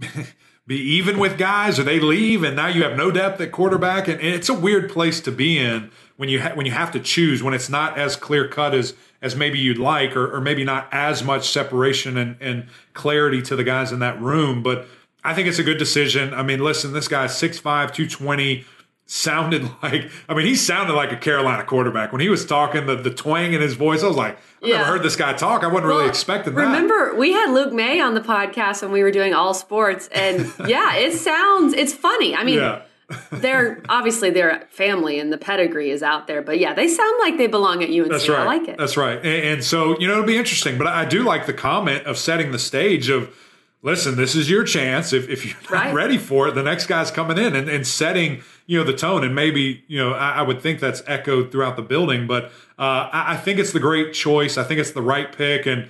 be 0.66 0.76
even 0.76 1.18
with 1.18 1.38
guys, 1.38 1.78
or 1.78 1.82
they 1.82 2.00
leave, 2.00 2.42
and 2.42 2.56
now 2.56 2.68
you 2.68 2.82
have 2.82 2.96
no 2.96 3.10
depth 3.10 3.40
at 3.40 3.52
quarterback, 3.52 4.08
and, 4.08 4.20
it's 4.20 4.48
a 4.48 4.54
weird 4.54 4.90
place 4.90 5.20
to 5.22 5.32
be 5.32 5.58
in 5.58 5.90
when 6.16 6.28
you 6.28 6.40
ha- 6.40 6.54
when 6.54 6.66
you 6.66 6.72
have 6.72 6.90
to 6.92 7.00
choose 7.00 7.42
when 7.42 7.54
it's 7.54 7.68
not 7.68 7.98
as 7.98 8.16
clear 8.16 8.48
cut 8.48 8.74
as 8.74 8.94
as 9.20 9.36
maybe 9.36 9.58
you'd 9.58 9.78
like, 9.78 10.16
or, 10.16 10.34
or 10.34 10.40
maybe 10.40 10.64
not 10.64 10.88
as 10.90 11.22
much 11.22 11.48
separation 11.48 12.16
and, 12.16 12.36
and 12.40 12.66
clarity 12.92 13.40
to 13.40 13.54
the 13.54 13.64
guys 13.64 13.92
in 13.92 14.00
that 14.00 14.20
room, 14.20 14.62
but. 14.62 14.86
I 15.24 15.34
think 15.34 15.46
it's 15.46 15.60
a 15.60 15.62
good 15.62 15.78
decision. 15.78 16.34
I 16.34 16.42
mean, 16.42 16.58
listen, 16.58 16.92
this 16.94 17.06
guy's 17.06 17.30
6'5, 17.30 17.62
220 17.62 18.64
sounded 19.06 19.62
like 19.82 20.10
I 20.28 20.34
mean 20.34 20.46
he 20.46 20.54
sounded 20.54 20.94
like 20.94 21.12
a 21.12 21.16
Carolina 21.16 21.64
quarterback 21.64 22.12
when 22.12 22.20
he 22.20 22.28
was 22.28 22.46
talking 22.46 22.86
the 22.86 22.96
the 22.96 23.12
twang 23.12 23.52
in 23.52 23.60
his 23.60 23.74
voice 23.74 24.02
I 24.02 24.08
was 24.08 24.16
like 24.16 24.38
I've 24.62 24.68
yeah. 24.68 24.78
never 24.78 24.92
heard 24.92 25.02
this 25.02 25.16
guy 25.16 25.32
talk. 25.32 25.64
I 25.64 25.66
wasn't 25.66 25.86
well, 25.86 25.98
really 25.98 26.08
expecting 26.08 26.54
that. 26.54 26.60
remember 26.60 27.14
we 27.16 27.32
had 27.32 27.52
Luke 27.52 27.72
Maye 27.72 28.00
on 28.00 28.14
the 28.14 28.20
podcast 28.20 28.82
when 28.82 28.92
we 28.92 29.02
were 29.02 29.10
doing 29.10 29.34
all 29.34 29.54
sports 29.54 30.08
and 30.12 30.52
yeah 30.66 30.94
it 30.94 31.14
sounds 31.14 31.74
it's 31.74 31.92
funny. 31.92 32.34
I 32.34 32.44
mean 32.44 32.58
yeah. 32.58 32.82
they're 33.32 33.82
obviously 33.88 34.30
their 34.30 34.66
family 34.70 35.18
and 35.18 35.32
the 35.32 35.36
pedigree 35.36 35.90
is 35.90 36.02
out 36.02 36.26
there 36.26 36.40
but 36.40 36.58
yeah 36.58 36.72
they 36.72 36.88
sound 36.88 37.14
like 37.20 37.36
they 37.36 37.48
belong 37.48 37.82
at 37.82 37.90
UNC 37.90 38.08
that's 38.08 38.28
right. 38.28 38.40
I 38.40 38.44
like 38.44 38.68
it. 38.68 38.78
That's 38.78 38.96
right. 38.96 39.18
And, 39.18 39.26
and 39.26 39.64
so 39.64 39.98
you 39.98 40.06
know 40.06 40.14
it'll 40.14 40.24
be 40.24 40.38
interesting 40.38 40.78
but 40.78 40.86
I 40.86 41.04
do 41.04 41.22
like 41.24 41.46
the 41.46 41.54
comment 41.54 42.06
of 42.06 42.16
setting 42.16 42.52
the 42.52 42.58
stage 42.58 43.08
of 43.08 43.34
listen, 43.82 44.16
this 44.16 44.34
is 44.34 44.48
your 44.48 44.64
chance. 44.64 45.12
If, 45.12 45.28
if 45.28 45.44
you're 45.44 45.56
not 45.64 45.70
right. 45.70 45.94
ready 45.94 46.18
for 46.18 46.48
it, 46.48 46.54
the 46.54 46.62
next 46.62 46.86
guy's 46.86 47.10
coming 47.10 47.36
in 47.36 47.54
and, 47.54 47.68
and 47.68 47.86
setting, 47.86 48.42
you 48.66 48.78
know, 48.78 48.84
the 48.84 48.94
tone. 48.94 49.24
And 49.24 49.34
maybe, 49.34 49.84
you 49.88 49.98
know, 49.98 50.12
I, 50.12 50.30
I 50.36 50.42
would 50.42 50.62
think 50.62 50.80
that's 50.80 51.02
echoed 51.06 51.52
throughout 51.52 51.76
the 51.76 51.82
building, 51.82 52.26
but 52.26 52.44
uh, 52.78 53.10
I, 53.12 53.34
I, 53.34 53.36
think 53.36 53.58
it's 53.58 53.72
the 53.72 53.80
great 53.80 54.14
choice. 54.14 54.56
I 54.56 54.64
think 54.64 54.80
it's 54.80 54.92
the 54.92 55.02
right 55.02 55.30
pick. 55.36 55.66
And 55.66 55.88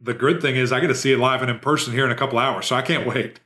the 0.00 0.14
good 0.14 0.40
thing 0.40 0.56
is 0.56 0.72
I 0.72 0.80
get 0.80 0.88
to 0.88 0.94
see 0.94 1.12
it 1.12 1.18
live 1.18 1.42
and 1.42 1.50
in 1.50 1.58
person 1.58 1.92
here 1.92 2.04
in 2.04 2.12
a 2.12 2.16
couple 2.16 2.38
hours. 2.38 2.66
So 2.66 2.76
I 2.76 2.82
can't 2.82 3.06
wait. 3.06 3.40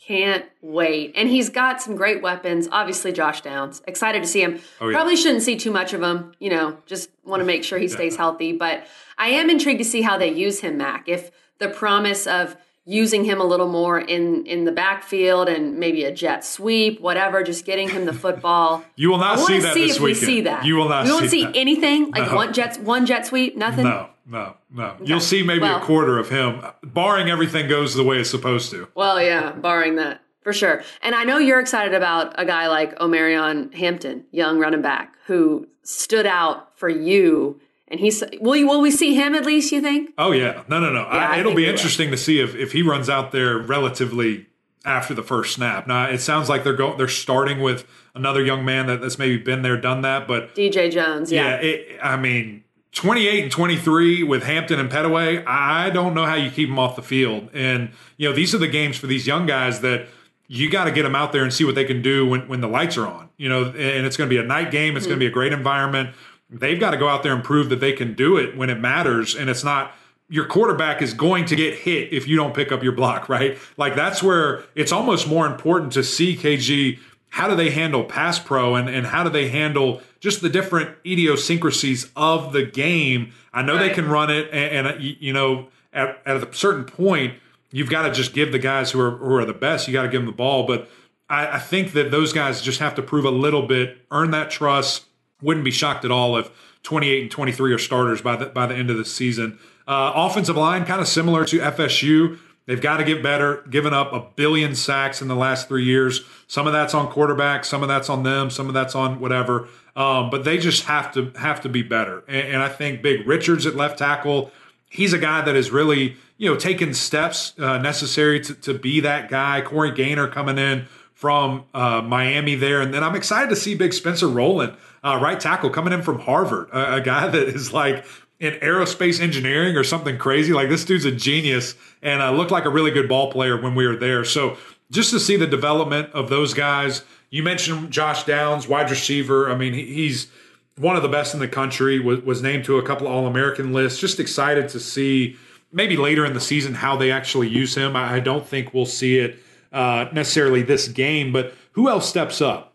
Can't 0.00 0.46
wait. 0.62 1.12
And 1.16 1.28
he's 1.28 1.50
got 1.50 1.82
some 1.82 1.94
great 1.94 2.22
weapons. 2.22 2.66
Obviously, 2.72 3.12
Josh 3.12 3.42
Downs. 3.42 3.82
Excited 3.86 4.22
to 4.22 4.28
see 4.28 4.42
him. 4.42 4.58
Oh, 4.80 4.88
yeah. 4.88 4.96
Probably 4.96 5.16
shouldn't 5.16 5.42
see 5.42 5.56
too 5.56 5.70
much 5.70 5.92
of 5.92 6.02
him. 6.02 6.32
You 6.38 6.48
know, 6.48 6.78
just 6.86 7.10
want 7.24 7.40
to 7.40 7.44
make 7.44 7.62
sure 7.62 7.78
he 7.78 7.88
stays 7.88 8.16
healthy. 8.16 8.52
But 8.52 8.86
I 9.18 9.28
am 9.28 9.50
intrigued 9.50 9.80
to 9.80 9.84
see 9.84 10.00
how 10.00 10.16
they 10.16 10.32
use 10.32 10.60
him, 10.60 10.78
Mac. 10.78 11.08
If 11.10 11.30
the 11.58 11.68
promise 11.68 12.26
of 12.26 12.56
using 12.90 13.22
him 13.24 13.38
a 13.38 13.44
little 13.44 13.68
more 13.68 13.98
in 14.00 14.46
in 14.46 14.64
the 14.64 14.72
backfield 14.72 15.46
and 15.48 15.78
maybe 15.78 16.04
a 16.04 16.10
jet 16.12 16.42
sweep, 16.44 17.00
whatever, 17.00 17.42
just 17.42 17.66
getting 17.66 17.88
him 17.88 18.06
the 18.06 18.12
football. 18.14 18.82
You 18.96 19.10
will 19.10 19.18
not 19.18 19.38
I 19.38 19.42
see 19.44 19.58
that 19.60 19.74
see 19.74 19.86
this 19.86 19.96
if 19.96 20.02
we 20.02 20.14
see 20.14 20.40
that. 20.42 20.64
You 20.64 20.76
will 20.76 20.88
not 20.88 21.04
We 21.04 21.10
won't 21.12 21.28
see 21.30 21.42
see 21.42 21.60
anything 21.60 22.10
like 22.10 22.30
No. 22.30 22.34
one 22.36 22.52
jet 22.52 22.80
one 22.80 23.04
jet 23.06 23.26
sweep. 23.26 23.56
Nothing. 23.56 23.84
No, 23.84 24.08
no, 24.26 24.54
no. 24.72 24.96
You'll 25.04 25.20
see 25.20 25.42
maybe 25.42 25.60
Well- 25.60 25.82
a 25.82 25.84
quarter 25.84 26.18
of 26.18 26.30
him, 26.30 26.62
barring 26.82 27.28
everything 27.30 27.68
goes 27.68 27.94
the 27.94 28.02
way 28.04 28.16
it's 28.18 28.30
supposed 28.30 28.70
to. 28.70 28.88
Well, 28.94 29.22
yeah, 29.22 29.52
barring 29.52 29.96
that 29.96 30.22
for 30.42 30.52
sure. 30.54 30.82
And 31.02 31.14
I 31.14 31.24
know 31.24 31.36
you're 31.38 31.60
excited 31.60 31.92
about 31.94 32.34
a 32.40 32.46
guy 32.46 32.68
like 32.68 32.98
Omarion 32.98 33.74
Hampton, 33.74 34.24
young 34.32 34.58
running 34.58 34.82
back, 34.82 35.14
who 35.26 35.66
stood 35.82 36.26
out 36.26 36.78
for 36.78 36.88
you. 36.88 37.60
And 37.90 38.00
he's 38.00 38.22
will 38.40 38.56
you 38.56 38.66
will 38.66 38.80
we 38.80 38.90
see 38.90 39.14
him 39.14 39.34
at 39.34 39.44
least? 39.44 39.72
You 39.72 39.80
think? 39.80 40.12
Oh 40.18 40.32
yeah, 40.32 40.62
no, 40.68 40.78
no, 40.78 40.92
no. 40.92 41.00
Yeah, 41.00 41.06
I 41.06 41.36
I, 41.36 41.38
it'll 41.38 41.52
be 41.52 41.56
we 41.56 41.62
will. 41.64 41.70
interesting 41.70 42.10
to 42.10 42.16
see 42.16 42.40
if 42.40 42.54
if 42.54 42.72
he 42.72 42.82
runs 42.82 43.08
out 43.08 43.32
there 43.32 43.58
relatively 43.58 44.46
after 44.84 45.14
the 45.14 45.22
first 45.22 45.54
snap. 45.54 45.86
Now 45.86 46.08
it 46.08 46.18
sounds 46.18 46.48
like 46.48 46.64
they're 46.64 46.74
going 46.74 46.98
they're 46.98 47.08
starting 47.08 47.60
with 47.60 47.86
another 48.14 48.44
young 48.44 48.64
man 48.64 48.86
that, 48.88 49.00
that's 49.00 49.18
maybe 49.18 49.38
been 49.38 49.62
there, 49.62 49.80
done 49.80 50.02
that, 50.02 50.26
but 50.28 50.54
DJ 50.54 50.90
Jones, 50.90 51.32
yeah, 51.32 51.60
yeah. 51.60 51.68
it, 51.68 51.98
I 52.02 52.16
mean. 52.16 52.64
28 52.92 53.42
and 53.42 53.52
23 53.52 54.22
with 54.24 54.42
Hampton 54.44 54.80
and 54.80 54.90
Pettaway, 54.90 55.44
I 55.46 55.90
don't 55.90 56.14
know 56.14 56.24
how 56.24 56.34
you 56.34 56.50
keep 56.50 56.70
them 56.70 56.78
off 56.78 56.96
the 56.96 57.02
field. 57.02 57.50
And, 57.52 57.90
you 58.16 58.28
know, 58.28 58.34
these 58.34 58.54
are 58.54 58.58
the 58.58 58.66
games 58.66 58.96
for 58.96 59.06
these 59.06 59.26
young 59.26 59.46
guys 59.46 59.82
that 59.82 60.08
you 60.48 60.70
got 60.70 60.84
to 60.84 60.90
get 60.90 61.02
them 61.02 61.14
out 61.14 61.30
there 61.30 61.44
and 61.44 61.52
see 61.52 61.64
what 61.64 61.74
they 61.74 61.84
can 61.84 62.00
do 62.00 62.26
when, 62.26 62.48
when 62.48 62.60
the 62.62 62.66
lights 62.66 62.96
are 62.96 63.06
on. 63.06 63.28
You 63.36 63.50
know, 63.50 63.66
and 63.66 64.06
it's 64.06 64.16
going 64.16 64.28
to 64.28 64.34
be 64.34 64.40
a 64.40 64.44
night 64.44 64.70
game. 64.72 64.96
It's 64.96 65.06
going 65.06 65.18
to 65.18 65.22
be 65.22 65.28
a 65.28 65.30
great 65.30 65.52
environment. 65.52 66.10
They've 66.50 66.80
got 66.80 66.92
to 66.92 66.96
go 66.96 67.08
out 67.08 67.22
there 67.22 67.34
and 67.34 67.44
prove 67.44 67.68
that 67.68 67.80
they 67.80 67.92
can 67.92 68.14
do 68.14 68.36
it 68.36 68.56
when 68.56 68.70
it 68.70 68.80
matters. 68.80 69.34
And 69.34 69.50
it's 69.50 69.64
not 69.64 69.92
your 70.28 70.44
quarterback 70.44 71.00
is 71.02 71.14
going 71.14 71.46
to 71.46 71.56
get 71.56 71.74
hit 71.74 72.12
if 72.12 72.28
you 72.28 72.36
don't 72.36 72.54
pick 72.54 72.70
up 72.70 72.82
your 72.82 72.92
block, 72.92 73.28
right? 73.28 73.58
Like 73.76 73.94
that's 73.94 74.22
where 74.22 74.64
it's 74.74 74.92
almost 74.92 75.28
more 75.28 75.46
important 75.46 75.92
to 75.94 76.04
see 76.04 76.36
KG. 76.36 76.98
How 77.30 77.48
do 77.48 77.54
they 77.54 77.70
handle 77.70 78.04
pass 78.04 78.38
pro 78.38 78.74
and, 78.74 78.88
and 78.88 79.06
how 79.06 79.22
do 79.22 79.30
they 79.30 79.48
handle 79.48 80.02
just 80.20 80.40
the 80.40 80.48
different 80.48 80.96
idiosyncrasies 81.04 82.10
of 82.16 82.52
the 82.52 82.64
game? 82.64 83.32
I 83.52 83.62
know 83.62 83.76
they 83.76 83.90
can 83.90 84.08
run 84.08 84.30
it, 84.30 84.48
and, 84.50 84.86
and 84.86 84.96
uh, 84.96 84.98
you 84.98 85.16
you 85.20 85.32
know, 85.32 85.68
at, 85.92 86.22
at 86.24 86.36
a 86.36 86.54
certain 86.54 86.84
point, 86.84 87.34
you've 87.70 87.90
got 87.90 88.02
to 88.02 88.12
just 88.12 88.32
give 88.32 88.50
the 88.52 88.58
guys 88.58 88.90
who 88.92 89.00
are 89.00 89.10
who 89.10 89.34
are 89.34 89.44
the 89.44 89.52
best. 89.52 89.86
You 89.86 89.92
got 89.92 90.04
to 90.04 90.08
give 90.08 90.22
them 90.22 90.26
the 90.26 90.36
ball, 90.36 90.66
but 90.66 90.88
I, 91.28 91.56
I 91.56 91.58
think 91.58 91.92
that 91.92 92.10
those 92.10 92.32
guys 92.32 92.62
just 92.62 92.80
have 92.80 92.94
to 92.94 93.02
prove 93.02 93.24
a 93.24 93.30
little 93.30 93.66
bit, 93.66 93.98
earn 94.10 94.30
that 94.30 94.50
trust. 94.50 95.04
Wouldn't 95.42 95.64
be 95.64 95.70
shocked 95.70 96.04
at 96.04 96.10
all 96.10 96.36
if 96.36 96.50
28 96.82 97.22
and 97.22 97.30
23 97.30 97.72
are 97.72 97.78
starters 97.78 98.22
by 98.22 98.36
the 98.36 98.46
by 98.46 98.66
the 98.66 98.74
end 98.74 98.90
of 98.90 98.96
the 98.96 99.04
season. 99.04 99.58
Uh, 99.86 100.12
offensive 100.14 100.56
line 100.56 100.84
kind 100.84 101.00
of 101.00 101.08
similar 101.08 101.44
to 101.46 101.58
FSU. 101.58 102.38
They've 102.66 102.80
got 102.80 102.98
to 102.98 103.04
get 103.04 103.22
better. 103.22 103.64
Given 103.70 103.94
up 103.94 104.12
a 104.12 104.20
billion 104.36 104.74
sacks 104.74 105.22
in 105.22 105.28
the 105.28 105.34
last 105.34 105.68
three 105.68 105.84
years. 105.84 106.20
Some 106.46 106.66
of 106.66 106.74
that's 106.74 106.92
on 106.92 107.10
quarterback. 107.10 107.64
Some 107.64 107.82
of 107.82 107.88
that's 107.88 108.10
on 108.10 108.24
them. 108.24 108.50
Some 108.50 108.68
of 108.68 108.74
that's 108.74 108.94
on 108.94 109.20
whatever. 109.20 109.68
Um, 109.96 110.28
but 110.28 110.44
they 110.44 110.58
just 110.58 110.84
have 110.84 111.12
to 111.14 111.32
have 111.36 111.62
to 111.62 111.68
be 111.70 111.82
better. 111.82 112.22
And, 112.28 112.48
and 112.48 112.62
I 112.62 112.68
think 112.68 113.00
Big 113.00 113.26
Richards 113.26 113.64
at 113.64 113.74
left 113.74 113.98
tackle. 113.98 114.52
He's 114.90 115.14
a 115.14 115.18
guy 115.18 115.40
that 115.40 115.54
has 115.54 115.70
really 115.70 116.16
you 116.36 116.50
know 116.50 116.56
taken 116.56 116.92
steps 116.92 117.54
uh, 117.58 117.78
necessary 117.78 118.40
to, 118.40 118.54
to 118.54 118.74
be 118.74 119.00
that 119.00 119.30
guy. 119.30 119.62
Corey 119.62 119.90
Gaynor 119.90 120.28
coming 120.28 120.58
in 120.58 120.86
from 121.14 121.64
uh, 121.74 122.00
Miami 122.00 122.54
there. 122.54 122.80
And 122.80 122.94
then 122.94 123.02
I'm 123.02 123.16
excited 123.16 123.50
to 123.50 123.56
see 123.56 123.74
Big 123.74 123.92
Spencer 123.92 124.28
Rolland, 124.28 124.74
uh, 125.12 125.20
right 125.20 125.38
tackle, 125.38 125.70
coming 125.70 125.92
in 125.92 126.02
from 126.02 126.18
Harvard, 126.20 126.68
a, 126.70 126.96
a 126.96 127.00
guy 127.00 127.28
that 127.28 127.48
is 127.48 127.72
like 127.72 128.04
in 128.40 128.54
aerospace 128.54 129.20
engineering 129.20 129.76
or 129.76 129.84
something 129.84 130.16
crazy. 130.18 130.52
Like 130.52 130.68
this 130.68 130.84
dude's 130.84 131.04
a 131.04 131.12
genius 131.12 131.74
and 132.02 132.22
uh, 132.22 132.30
looked 132.30 132.50
like 132.50 132.64
a 132.64 132.70
really 132.70 132.90
good 132.90 133.08
ball 133.08 133.32
player 133.32 133.60
when 133.60 133.74
we 133.74 133.86
were 133.86 133.96
there. 133.96 134.24
So 134.24 134.56
just 134.90 135.10
to 135.10 135.20
see 135.20 135.36
the 135.36 135.46
development 135.46 136.12
of 136.12 136.28
those 136.28 136.54
guys. 136.54 137.02
You 137.30 137.42
mentioned 137.42 137.90
Josh 137.90 138.24
Downs, 138.24 138.66
wide 138.66 138.90
receiver. 138.90 139.50
I 139.50 139.56
mean, 139.56 139.74
he, 139.74 139.84
he's 139.84 140.28
one 140.76 140.96
of 140.96 141.02
the 141.02 141.08
best 141.08 141.34
in 141.34 141.40
the 141.40 141.48
country. 141.48 142.00
Was, 142.00 142.20
was 142.22 142.42
named 142.42 142.64
to 142.66 142.78
a 142.78 142.82
couple 142.82 143.06
All 143.06 143.26
American 143.26 143.72
lists. 143.72 144.00
Just 144.00 144.18
excited 144.18 144.68
to 144.70 144.80
see 144.80 145.36
maybe 145.70 145.96
later 145.96 146.24
in 146.24 146.32
the 146.32 146.40
season 146.40 146.74
how 146.74 146.96
they 146.96 147.10
actually 147.10 147.48
use 147.48 147.74
him. 147.74 147.96
I, 147.96 148.14
I 148.14 148.20
don't 148.20 148.46
think 148.46 148.72
we'll 148.72 148.86
see 148.86 149.18
it 149.18 149.38
uh, 149.72 150.06
necessarily 150.12 150.62
this 150.62 150.88
game, 150.88 151.32
but 151.32 151.52
who 151.72 151.88
else 151.88 152.08
steps 152.08 152.40
up? 152.40 152.67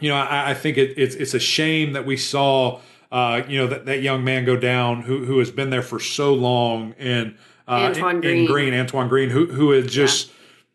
You 0.00 0.08
know, 0.10 0.16
I, 0.16 0.50
I 0.50 0.54
think 0.54 0.76
it, 0.76 0.94
it's 0.96 1.14
it's 1.14 1.34
a 1.34 1.40
shame 1.40 1.92
that 1.92 2.04
we 2.04 2.16
saw 2.16 2.80
uh, 3.12 3.42
you 3.48 3.58
know 3.58 3.66
that, 3.68 3.86
that 3.86 4.02
young 4.02 4.24
man 4.24 4.44
go 4.44 4.56
down 4.56 5.02
who 5.02 5.24
who 5.24 5.38
has 5.38 5.50
been 5.50 5.70
there 5.70 5.82
for 5.82 6.00
so 6.00 6.34
long 6.34 6.94
and 6.98 7.36
uh, 7.68 7.90
Antoine 7.94 8.16
in- 8.16 8.20
Green. 8.20 8.38
in 8.38 8.46
Green, 8.46 8.74
Antoine 8.74 9.08
Green, 9.08 9.30
who 9.30 9.46
who 9.46 9.70
had 9.70 9.88
just 9.88 10.30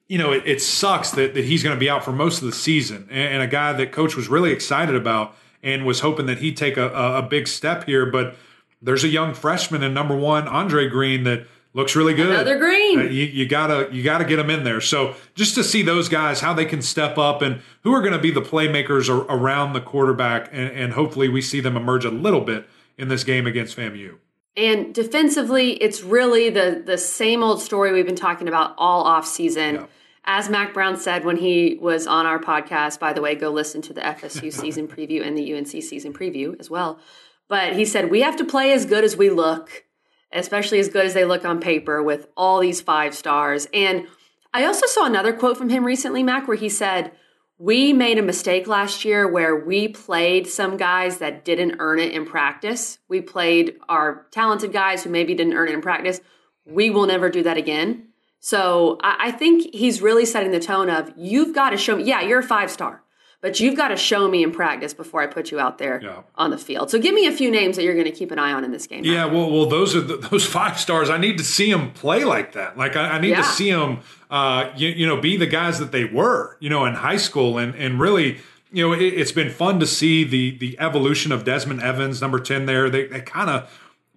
you 0.08 0.18
know 0.18 0.32
it, 0.32 0.44
it 0.46 0.62
sucks 0.62 1.12
that 1.12 1.34
that 1.34 1.46
he's 1.46 1.64
going 1.64 1.76
to 1.76 1.80
be 1.80 1.90
out 1.90 2.04
for 2.04 2.12
most 2.12 2.42
of 2.42 2.46
the 2.46 2.54
season, 2.54 3.08
and, 3.12 3.34
and 3.36 3.44
a 3.44 3.48
guy 3.48 3.74
that 3.74 3.92
coach 3.92 4.16
was 4.16 4.28
really 4.30 4.52
excited 4.52 4.96
about 4.96 5.36
and 5.62 5.86
was 5.86 6.00
hoping 6.00 6.26
that 6.28 6.38
he'd 6.38 6.56
take 6.56 6.78
a, 6.78 6.90
a, 6.90 7.18
a 7.18 7.22
big 7.22 7.48
step 7.48 7.84
here, 7.86 8.06
but 8.06 8.36
there's 8.82 9.04
a 9.04 9.10
young 9.10 9.34
freshman 9.34 9.84
in 9.84 9.94
number 9.94 10.16
one, 10.16 10.48
Andre 10.48 10.88
Greene, 10.88 11.26
that 11.26 11.46
looks 11.74 11.96
really 11.96 12.14
good. 12.14 12.30
Another 12.30 12.58
Green. 12.58 13.00
Uh, 13.00 13.04
you, 13.04 13.26
you 13.26 13.48
gotta 13.48 13.90
you 13.92 14.04
gotta 14.04 14.26
get 14.26 14.38
them 14.38 14.50
in 14.50 14.64
there. 14.64 14.82
So 14.82 15.16
just 15.36 15.56
to 15.56 15.64
see 15.64 15.82
those 15.82 16.10
guys 16.10 16.42
how 16.42 16.54
they 16.54 16.66
can 16.66 16.82
step 16.82 17.18
up 17.18 17.42
and 17.42 17.62
who 17.84 17.94
are 17.94 18.02
going 18.02 18.14
to 18.14 18.20
be 18.20 18.32
the 18.32 18.42
playmakers 18.42 19.10
ar- 19.10 19.26
around 19.36 19.74
the 19.74 19.82
quarterback, 19.82 20.50
and, 20.52 20.72
and 20.72 20.94
hopefully 20.94 21.30
we 21.30 21.42
see 21.42 21.60
them 21.60 21.78
emerge 21.78 22.06
a 22.06 22.12
little 22.12 22.42
bit 22.42 22.68
in 22.98 23.08
this 23.08 23.24
game 23.24 23.48
against 23.48 23.78
FAMU. 23.78 24.18
And 24.58 24.94
defensively, 24.94 25.74
it's 25.74 26.02
really 26.02 26.50
the 26.50 26.82
the 26.86 26.98
same 26.98 27.44
old 27.44 27.62
story 27.62 27.94
we've 27.94 28.06
been 28.06 28.16
talking 28.16 28.48
about 28.48 28.76
all 28.78 29.04
off 29.04 29.26
season. 29.26 29.76
Yeah. 29.76 29.86
As 30.26 30.50
Mack 30.50 30.74
Brown 30.74 30.98
said 30.98 31.24
when 31.24 31.38
he 31.38 31.78
was 31.82 32.06
on 32.06 32.26
our 32.26 32.40
podcast, 32.40 33.00
by 33.00 33.14
the 33.14 33.22
way, 33.22 33.36
go 33.36 33.50
listen 33.50 33.82
to 33.84 33.94
the 33.94 34.02
FSU 34.02 34.52
season 34.62 34.88
preview 34.88 35.26
and 35.26 35.38
the 35.38 35.54
UNC 35.56 35.70
season 35.70 36.14
preview 36.14 36.60
as 36.60 36.70
well. 36.70 37.00
But 37.48 37.74
he 37.74 37.86
said 37.86 38.12
we 38.12 38.22
have 38.22 38.36
to 38.36 38.46
play 38.46 38.74
as 38.74 38.86
good 38.86 39.04
as 39.04 39.16
we 39.16 39.30
look, 39.30 39.86
especially 40.32 40.80
as 40.80 40.90
good 40.90 41.06
as 41.06 41.14
they 41.14 41.26
look 41.26 41.46
on 41.46 41.60
paper 41.60 42.02
with 42.04 42.28
all 42.38 42.60
these 42.60 42.82
five 42.82 43.16
stars. 43.16 43.68
And 43.74 44.08
I 44.54 44.66
also 44.66 44.88
saw 44.88 45.06
another 45.06 45.34
quote 45.34 45.58
from 45.58 45.70
him 45.70 45.86
recently, 45.86 46.24
Mac, 46.24 46.48
where 46.48 46.58
he 46.58 46.70
said, 46.70 47.12
We 47.58 47.94
made 47.94 48.18
a 48.18 48.24
mistake 48.24 48.68
last 48.68 49.06
year 49.06 49.28
where 49.28 49.56
we 49.56 49.88
played 49.88 50.48
some 50.48 50.78
guys 50.78 51.20
that 51.20 51.46
didn't 51.46 51.76
earn 51.80 52.00
it 52.00 52.14
in 52.14 52.26
practice. 52.26 53.00
We 53.08 53.22
played 53.22 53.78
our 53.88 54.28
talented 54.32 54.74
guys 54.74 55.04
who 55.04 55.10
maybe 55.10 55.36
didn't 55.36 55.54
earn 55.54 55.70
it 55.70 55.74
in 55.74 55.82
practice. 55.82 56.22
We 56.66 56.90
will 56.90 57.06
never 57.06 57.30
do 57.30 57.44
that 57.44 57.58
again. 57.58 58.10
So 58.40 58.98
I, 59.02 59.32
think 59.32 59.74
he's 59.76 60.02
really 60.02 60.26
setting 60.26 60.52
the 60.52 60.62
tone 60.62 60.90
of 60.90 61.12
you've 61.18 61.54
got 61.54 61.72
to 61.72 61.78
show 61.78 61.98
me, 61.98 62.04
yeah, 62.04 62.22
you're 62.22 62.40
a 62.40 62.44
five 62.44 62.72
star, 62.72 63.04
but 63.42 63.60
you've 63.60 63.78
got 63.78 63.88
to 63.90 63.96
show 63.96 64.28
me 64.28 64.44
in 64.44 64.52
practice 64.52 64.94
before 64.94 65.22
I 65.22 65.28
put 65.28 65.50
you 65.52 65.60
out 65.60 65.78
there 65.78 66.02
Yeah. 66.04 66.22
on 66.36 66.50
the 66.52 66.58
field. 66.58 66.90
So 66.92 67.00
give 67.00 67.14
me 67.16 67.26
a 67.28 67.32
few 67.32 67.50
names 67.50 67.76
that 67.78 67.84
you're 67.84 67.94
going 67.94 68.06
to 68.06 68.12
keep 68.12 68.32
an 68.32 68.40
eye 68.40 68.52
on 68.52 68.64
in 68.66 68.72
this 68.72 68.86
game. 68.88 69.06
Yeah, 69.06 69.26
well, 69.26 69.50
well, 69.50 69.66
those 69.66 69.96
are 69.96 70.02
the, 70.02 70.18
those 70.18 70.46
five 70.46 70.80
stars. 70.80 71.10
I 71.10 71.18
need 71.18 71.38
to 71.38 71.44
see 71.44 71.72
them 71.72 71.92
play 71.92 72.24
like 72.26 72.52
that. 72.54 72.78
Like 72.78 72.96
I, 72.96 73.12
I 73.12 73.20
need 73.22 73.30
Yeah. 73.30 73.38
to 73.42 73.48
see 73.48 73.72
them, 73.72 74.00
uh, 74.30 74.70
you, 74.76 74.90
you 74.90 75.08
know, 75.08 75.18
be 75.22 75.38
the 75.38 75.48
guys 75.48 75.80
that 75.80 75.92
they 75.92 76.06
were, 76.06 76.58
you 76.60 76.70
know, 76.70 76.86
in 76.86 76.96
high 76.96 77.18
school, 77.18 77.58
and 77.58 77.74
and 77.76 78.00
really, 78.00 78.38
you 78.72 78.86
know, 78.88 78.94
it, 78.94 79.02
it's 79.02 79.32
been 79.32 79.50
fun 79.50 79.80
to 79.80 79.88
see 79.88 80.24
the 80.24 80.58
the 80.58 80.78
evolution 80.80 81.32
of 81.32 81.44
Desmond 81.46 81.82
Evans, 81.82 82.22
number 82.22 82.40
ten. 82.40 82.66
There, 82.66 82.90
they 82.90 83.08
they 83.08 83.22
kind 83.22 83.50
of 83.50 83.70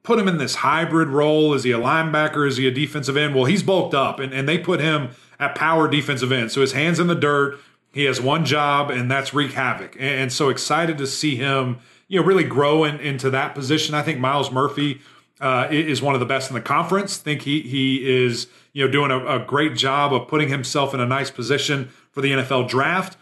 put 0.02 0.18
him 0.18 0.26
in 0.28 0.36
this 0.38 0.56
hybrid 0.56 1.08
role. 1.08 1.54
Is 1.54 1.62
he 1.64 1.70
a 1.70 1.78
linebacker? 1.78 2.46
Is 2.46 2.56
he 2.56 2.66
a 2.66 2.70
defensive 2.72 3.16
end? 3.16 3.34
Well, 3.36 3.44
he's 3.44 3.62
bulked 3.62 3.94
up, 3.94 4.18
and, 4.18 4.34
and 4.34 4.48
they 4.48 4.58
put 4.58 4.80
him 4.80 5.10
at 5.38 5.54
power 5.54 5.88
defensive 5.88 6.32
end. 6.32 6.50
So 6.52 6.60
his 6.60 6.72
hands 6.72 6.98
in 6.98 7.06
the 7.06 7.14
dirt. 7.14 7.58
He 7.92 8.04
has 8.04 8.20
one 8.20 8.44
job, 8.44 8.90
and 8.90 9.10
that's 9.10 9.34
wreak 9.34 9.52
havoc. 9.52 9.94
And, 9.96 10.20
and 10.20 10.32
so 10.32 10.48
excited 10.48 10.98
to 10.98 11.06
see 11.06 11.36
him, 11.36 11.78
you 12.08 12.20
know, 12.20 12.26
really 12.26 12.44
grow 12.44 12.84
in, 12.84 12.98
into 13.00 13.30
that 13.30 13.54
position. 13.54 13.94
I 13.94 14.02
think 14.02 14.18
Myles 14.18 14.50
Murphy 14.50 15.00
uh, 15.40 15.68
is 15.70 16.00
one 16.00 16.14
of 16.14 16.20
the 16.20 16.26
best 16.26 16.50
in 16.50 16.54
the 16.54 16.60
conference. 16.60 17.16
think 17.16 17.42
he 17.42 17.62
he 17.62 18.24
is, 18.24 18.46
you 18.72 18.84
know, 18.84 18.90
doing 18.90 19.10
a, 19.10 19.26
a 19.26 19.44
great 19.44 19.76
job 19.76 20.14
of 20.14 20.28
putting 20.28 20.48
himself 20.48 20.94
in 20.94 21.00
a 21.00 21.06
nice 21.06 21.30
position 21.30 21.90
for 22.10 22.20
the 22.20 22.32
NFL 22.32 22.68
draft. 22.68 23.16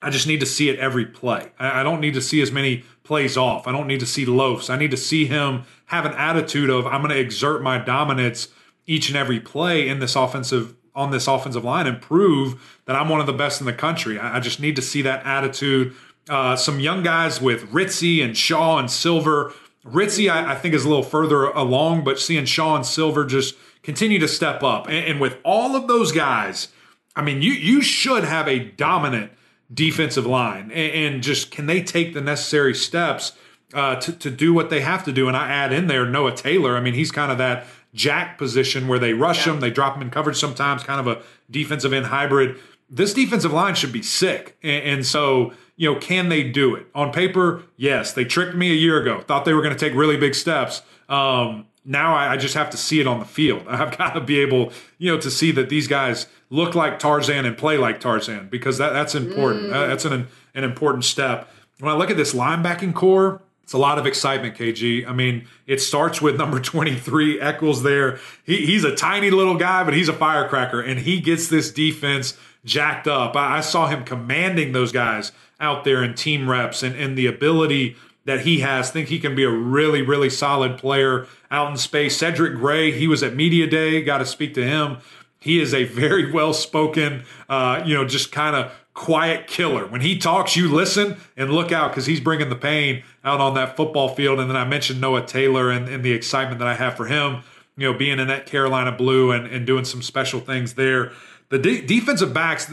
I 0.00 0.10
just 0.10 0.26
need 0.26 0.40
to 0.40 0.46
see 0.46 0.68
it 0.68 0.78
every 0.78 1.04
play. 1.06 1.52
I 1.58 1.80
I 1.80 1.82
don't 1.82 2.00
need 2.00 2.14
to 2.14 2.22
see 2.22 2.40
as 2.40 2.50
many 2.50 2.84
plays 3.04 3.36
off. 3.36 3.66
I 3.66 3.72
don't 3.72 3.86
need 3.86 4.00
to 4.00 4.06
see 4.06 4.26
loafs. 4.26 4.70
I 4.70 4.76
need 4.76 4.90
to 4.90 4.96
see 4.96 5.26
him 5.26 5.64
have 5.86 6.06
an 6.06 6.12
attitude 6.12 6.70
of 6.70 6.86
I'm 6.86 7.02
going 7.02 7.14
to 7.14 7.20
exert 7.20 7.62
my 7.62 7.78
dominance 7.78 8.48
each 8.86 9.08
and 9.08 9.16
every 9.16 9.38
play 9.38 9.88
in 9.88 9.98
this 9.98 10.16
offensive 10.16 10.74
on 10.98 11.12
this 11.12 11.28
offensive 11.28 11.64
line 11.64 11.86
and 11.86 12.02
prove 12.02 12.80
that 12.86 12.96
I'm 12.96 13.08
one 13.08 13.20
of 13.20 13.26
the 13.26 13.32
best 13.44 13.60
in 13.60 13.66
the 13.66 13.72
country. 13.86 14.18
I 14.18 14.36
I 14.36 14.40
just 14.40 14.58
need 14.60 14.76
to 14.76 14.82
see 14.82 15.02
that 15.02 15.24
attitude. 15.24 15.94
Uh, 16.28 16.56
some 16.56 16.78
young 16.80 17.02
guys 17.02 17.40
with 17.40 17.72
Ritzie 17.72 18.22
and 18.22 18.36
Shaw 18.36 18.78
and 18.78 18.90
Silver. 18.90 19.54
Ritzie, 19.86 20.28
I, 20.30 20.52
I 20.52 20.54
think, 20.56 20.74
is 20.74 20.84
a 20.84 20.88
little 20.88 21.02
further 21.02 21.44
along, 21.44 22.04
but 22.04 22.18
seeing 22.18 22.44
Shaw 22.44 22.76
and 22.76 22.84
Silver 22.84 23.24
just 23.24 23.54
continue 23.82 24.18
to 24.18 24.28
step 24.28 24.62
up. 24.62 24.86
And, 24.88 25.06
and 25.06 25.20
with 25.20 25.38
all 25.44 25.74
of 25.74 25.86
those 25.88 26.12
guys, 26.12 26.68
I 27.16 27.22
mean, 27.22 27.40
you 27.40 27.52
you 27.52 27.80
should 27.80 28.24
have 28.24 28.46
a 28.48 28.58
dominant 28.58 29.32
defensive 29.72 30.26
line, 30.26 30.70
and, 30.72 30.92
and 31.14 31.22
just 31.22 31.50
can 31.50 31.66
they 31.66 31.82
take 31.82 32.12
the 32.12 32.20
necessary 32.20 32.74
steps 32.74 33.32
uh, 33.72 33.96
to 33.96 34.12
to 34.12 34.30
do 34.30 34.52
what 34.52 34.68
they 34.68 34.80
have 34.80 35.04
to 35.04 35.12
do? 35.12 35.28
And 35.28 35.36
I 35.36 35.48
add 35.48 35.72
in 35.72 35.86
there 35.86 36.04
Noah 36.04 36.34
Taylor. 36.34 36.76
I 36.76 36.80
mean, 36.80 36.94
he's 36.94 37.10
kind 37.10 37.32
of 37.32 37.38
that 37.38 37.66
jack 37.98 38.38
position 38.38 38.88
where 38.88 38.98
they 38.98 39.12
rush 39.12 39.46
yeah. 39.46 39.54
him, 39.54 39.60
they 39.60 39.70
drop 39.70 39.94
them 39.94 40.02
in 40.02 40.10
coverage 40.10 40.38
sometimes, 40.38 40.82
kind 40.82 41.00
of 41.00 41.06
a 41.06 41.22
defensive 41.50 41.92
end 41.92 42.06
hybrid. 42.06 42.56
This 42.88 43.12
defensive 43.12 43.52
line 43.52 43.74
should 43.74 43.92
be 43.92 44.02
sick, 44.02 44.56
and, 44.62 44.84
and 44.84 45.06
so 45.06 45.52
you 45.76 45.92
know, 45.92 45.98
can 46.00 46.28
they 46.28 46.42
do 46.42 46.74
it 46.74 46.86
on 46.94 47.12
paper? 47.12 47.62
Yes, 47.76 48.12
they 48.12 48.24
tricked 48.24 48.56
me 48.56 48.70
a 48.70 48.74
year 48.74 49.00
ago. 49.00 49.20
Thought 49.20 49.44
they 49.44 49.54
were 49.54 49.62
going 49.62 49.74
to 49.74 49.78
take 49.78 49.96
really 49.96 50.16
big 50.16 50.34
steps. 50.34 50.82
Um, 51.08 51.66
now 51.84 52.14
I, 52.14 52.32
I, 52.32 52.36
just 52.36 52.54
have 52.54 52.68
to 52.70 52.76
see 52.76 53.00
it 53.00 53.06
on 53.06 53.20
the 53.20 53.24
field. 53.24 53.62
I've 53.68 53.96
got 53.96 54.12
to 54.14 54.20
be 54.20 54.40
able, 54.40 54.72
you 54.98 55.10
know, 55.10 55.20
to 55.20 55.30
see 55.30 55.52
that 55.52 55.68
these 55.68 55.86
guys 55.86 56.26
look 56.50 56.74
like 56.74 56.98
Tarzan 56.98 57.46
and 57.46 57.56
play 57.56 57.78
like 57.78 58.00
Tarzan 58.00 58.48
because 58.48 58.76
that, 58.78 58.92
that's 58.92 59.14
important. 59.14 59.66
Mm. 59.66 59.88
that's 59.88 60.04
an 60.04 60.26
an 60.54 60.64
important 60.64 61.04
step. 61.04 61.48
When 61.78 61.92
I 61.92 61.96
look 61.96 62.10
at 62.10 62.16
this 62.16 62.34
linebacking 62.34 62.94
corps, 62.94 63.40
it's 63.68 63.74
a 63.74 63.76
lot 63.78 63.98
of 63.98 64.06
excitement, 64.06 64.56
KG. 64.56 65.06
I 65.06 65.12
mean, 65.12 65.46
it 65.66 65.82
starts 65.82 66.22
with 66.22 66.38
number 66.38 66.58
23, 66.58 67.38
Echols 67.38 67.82
there. 67.82 68.18
He, 68.42 68.64
he's 68.64 68.82
a 68.82 68.96
tiny 68.96 69.30
little 69.30 69.56
guy, 69.56 69.84
but 69.84 69.92
he's 69.92 70.08
a 70.08 70.14
firecracker, 70.14 70.80
and 70.80 71.00
he 71.00 71.20
gets 71.20 71.48
this 71.48 71.70
defense 71.70 72.38
jacked 72.64 73.06
up. 73.06 73.36
I, 73.36 73.58
I 73.58 73.60
saw 73.60 73.86
him 73.86 74.04
commanding 74.04 74.72
those 74.72 74.90
guys 74.90 75.32
out 75.60 75.84
there 75.84 76.02
in 76.02 76.14
team 76.14 76.48
reps 76.48 76.82
and, 76.82 76.96
and 76.96 77.18
the 77.18 77.26
ability 77.26 77.94
that 78.24 78.40
he 78.40 78.60
has. 78.60 78.90
Think 78.90 79.08
he 79.08 79.18
can 79.18 79.34
be 79.34 79.44
a 79.44 79.50
really, 79.50 80.00
really 80.00 80.30
solid 80.30 80.78
player 80.78 81.26
out 81.50 81.70
in 81.70 81.76
space. 81.76 82.16
Cedric 82.16 82.54
Gray, 82.54 82.90
he 82.90 83.06
was 83.06 83.22
at 83.22 83.36
Media 83.36 83.66
Day, 83.66 84.00
got 84.00 84.16
to 84.18 84.24
speak 84.24 84.54
to 84.54 84.64
him. 84.64 84.96
He 85.40 85.60
is 85.60 85.74
a 85.74 85.84
very 85.84 86.32
well 86.32 86.54
spoken, 86.54 87.24
uh, 87.50 87.82
you 87.84 87.92
know, 87.92 88.06
just 88.06 88.32
kind 88.32 88.56
of 88.56 88.72
quiet 88.98 89.46
killer. 89.46 89.86
When 89.86 90.00
he 90.00 90.18
talks, 90.18 90.56
you 90.56 90.74
listen 90.74 91.18
and 91.36 91.52
look 91.52 91.70
out 91.70 91.92
because 91.92 92.06
he's 92.06 92.18
bringing 92.18 92.48
the 92.48 92.56
pain 92.56 93.04
out 93.22 93.40
on 93.40 93.54
that 93.54 93.76
football 93.76 94.08
field. 94.08 94.40
And 94.40 94.50
then 94.50 94.56
I 94.56 94.64
mentioned 94.64 95.00
Noah 95.00 95.24
Taylor 95.24 95.70
and, 95.70 95.88
and 95.88 96.04
the 96.04 96.10
excitement 96.10 96.58
that 96.58 96.66
I 96.66 96.74
have 96.74 96.96
for 96.96 97.06
him, 97.06 97.44
you 97.76 97.90
know, 97.90 97.96
being 97.96 98.18
in 98.18 98.26
that 98.26 98.46
Carolina 98.46 98.90
blue 98.90 99.30
and, 99.30 99.46
and 99.46 99.64
doing 99.64 99.84
some 99.84 100.02
special 100.02 100.40
things 100.40 100.74
there. 100.74 101.12
The 101.48 101.60
de- 101.60 101.80
defensive 101.80 102.34
backs, 102.34 102.72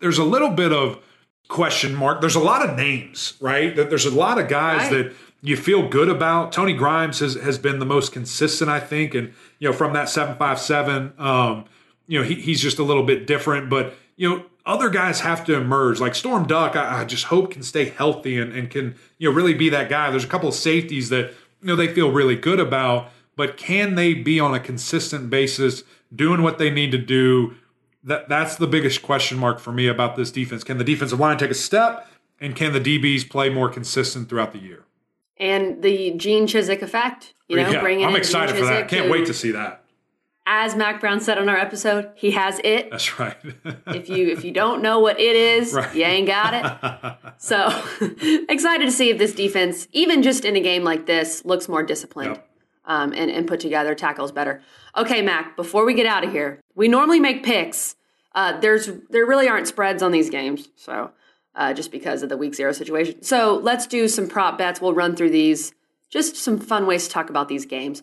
there's 0.00 0.18
a 0.18 0.24
little 0.24 0.50
bit 0.50 0.72
of 0.72 0.98
question 1.46 1.94
mark. 1.94 2.20
There's 2.20 2.34
a 2.34 2.40
lot 2.40 2.68
of 2.68 2.76
names, 2.76 3.34
right? 3.40 3.74
There's 3.74 4.06
a 4.06 4.10
lot 4.10 4.38
of 4.38 4.48
guys 4.48 4.90
right. 4.90 5.04
that 5.04 5.16
you 5.40 5.56
feel 5.56 5.88
good 5.88 6.08
about. 6.08 6.50
Tony 6.50 6.72
Grimes 6.72 7.20
has, 7.20 7.34
has 7.36 7.58
been 7.58 7.78
the 7.78 7.86
most 7.86 8.12
consistent, 8.12 8.68
I 8.68 8.80
think. 8.80 9.14
And, 9.14 9.32
you 9.60 9.68
know, 9.68 9.72
from 9.72 9.92
that 9.92 10.08
757, 10.08 11.12
um, 11.16 11.66
you 12.08 12.18
know, 12.18 12.24
he, 12.24 12.34
he's 12.34 12.60
just 12.60 12.80
a 12.80 12.82
little 12.82 13.04
bit 13.04 13.28
different. 13.28 13.70
But, 13.70 13.94
you 14.16 14.28
know, 14.28 14.44
other 14.70 14.88
guys 14.88 15.20
have 15.20 15.44
to 15.44 15.54
emerge. 15.54 16.00
Like 16.00 16.14
Storm 16.14 16.46
Duck, 16.46 16.76
I, 16.76 17.00
I, 17.00 17.04
just 17.04 17.24
hope 17.24 17.50
can 17.50 17.62
stay 17.62 17.86
healthy 17.86 18.38
and, 18.38 18.52
and 18.52 18.70
can, 18.70 18.94
you 19.18 19.28
know, 19.28 19.34
really 19.34 19.52
be 19.52 19.68
that 19.70 19.90
guy. 19.90 20.10
There's 20.10 20.24
a 20.24 20.28
couple 20.28 20.48
of 20.48 20.54
safeties 20.54 21.08
that, 21.08 21.32
you 21.60 21.66
know, 21.66 21.76
they 21.76 21.92
feel 21.92 22.12
really 22.12 22.36
good 22.36 22.60
about, 22.60 23.10
but 23.34 23.56
can 23.56 23.96
they 23.96 24.14
be 24.14 24.38
on 24.38 24.54
a 24.54 24.60
consistent 24.60 25.28
basis 25.28 25.82
doing 26.14 26.42
what 26.42 26.58
they 26.58 26.70
need 26.70 26.92
to 26.92 26.98
do? 26.98 27.56
That 28.04 28.28
that's 28.28 28.56
the 28.56 28.68
biggest 28.68 29.02
question 29.02 29.38
mark 29.38 29.58
for 29.58 29.72
me 29.72 29.88
about 29.88 30.14
this 30.16 30.30
defense. 30.30 30.62
Can 30.62 30.78
the 30.78 30.84
defensive 30.84 31.18
line 31.18 31.36
take 31.36 31.50
a 31.50 31.54
step 31.54 32.08
and 32.40 32.54
can 32.54 32.72
the 32.72 32.80
DBs 32.80 33.28
play 33.28 33.50
more 33.50 33.68
consistent 33.68 34.28
throughout 34.28 34.52
the 34.52 34.60
year? 34.60 34.84
And 35.36 35.82
the 35.82 36.12
Gene 36.12 36.46
Chizik 36.46 36.80
effect, 36.80 37.34
you 37.48 37.56
know, 37.56 37.70
yeah, 37.70 37.80
bringing 37.80 38.06
I'm 38.06 38.14
excited 38.14 38.56
for 38.56 38.66
that. 38.66 38.88
Can't 38.88 39.10
wait 39.10 39.26
to 39.26 39.34
see 39.34 39.50
that 39.50 39.79
as 40.46 40.74
Mack 40.74 41.00
Brown 41.00 41.20
said 41.20 41.38
on 41.38 41.48
our 41.48 41.56
episode, 41.56 42.10
he 42.14 42.32
has 42.32 42.60
it. 42.64 42.90
That's 42.90 43.18
right. 43.18 43.36
if 43.88 44.08
you 44.08 44.28
if 44.28 44.44
you 44.44 44.52
don't 44.52 44.82
know 44.82 44.98
what 44.98 45.20
it 45.20 45.36
is, 45.36 45.72
right. 45.74 45.94
you 45.94 46.04
ain't 46.04 46.26
got 46.26 46.54
it. 46.54 47.34
so 47.38 47.68
excited 48.48 48.84
to 48.84 48.92
see 48.92 49.10
if 49.10 49.18
this 49.18 49.34
defense, 49.34 49.86
even 49.92 50.22
just 50.22 50.44
in 50.44 50.56
a 50.56 50.60
game 50.60 50.82
like 50.84 51.06
this, 51.06 51.44
looks 51.44 51.68
more 51.68 51.82
disciplined 51.82 52.36
yep. 52.36 52.50
um, 52.84 53.12
and, 53.12 53.30
and 53.30 53.46
put 53.46 53.60
together, 53.60 53.94
tackles 53.94 54.32
better. 54.32 54.60
Okay, 54.96 55.22
Mac, 55.22 55.56
before 55.56 55.84
we 55.84 55.94
get 55.94 56.06
out 56.06 56.24
of 56.24 56.32
here, 56.32 56.60
we 56.74 56.88
normally 56.88 57.20
make 57.20 57.44
picks. 57.44 57.96
Uh, 58.34 58.58
there's 58.60 58.90
there 59.10 59.26
really 59.26 59.48
aren't 59.48 59.68
spreads 59.68 60.02
on 60.02 60.12
these 60.12 60.30
games, 60.30 60.68
so 60.76 61.10
uh, 61.54 61.72
just 61.72 61.90
because 61.90 62.22
of 62.22 62.28
the 62.28 62.36
week 62.36 62.54
zero 62.54 62.72
situation. 62.72 63.22
So 63.22 63.56
let's 63.62 63.86
do 63.86 64.08
some 64.08 64.28
prop 64.28 64.58
bets. 64.58 64.80
We'll 64.80 64.94
run 64.94 65.16
through 65.16 65.30
these. 65.30 65.72
Just 66.08 66.36
some 66.36 66.58
fun 66.58 66.86
ways 66.86 67.06
to 67.06 67.12
talk 67.12 67.30
about 67.30 67.48
these 67.48 67.66
games. 67.66 68.02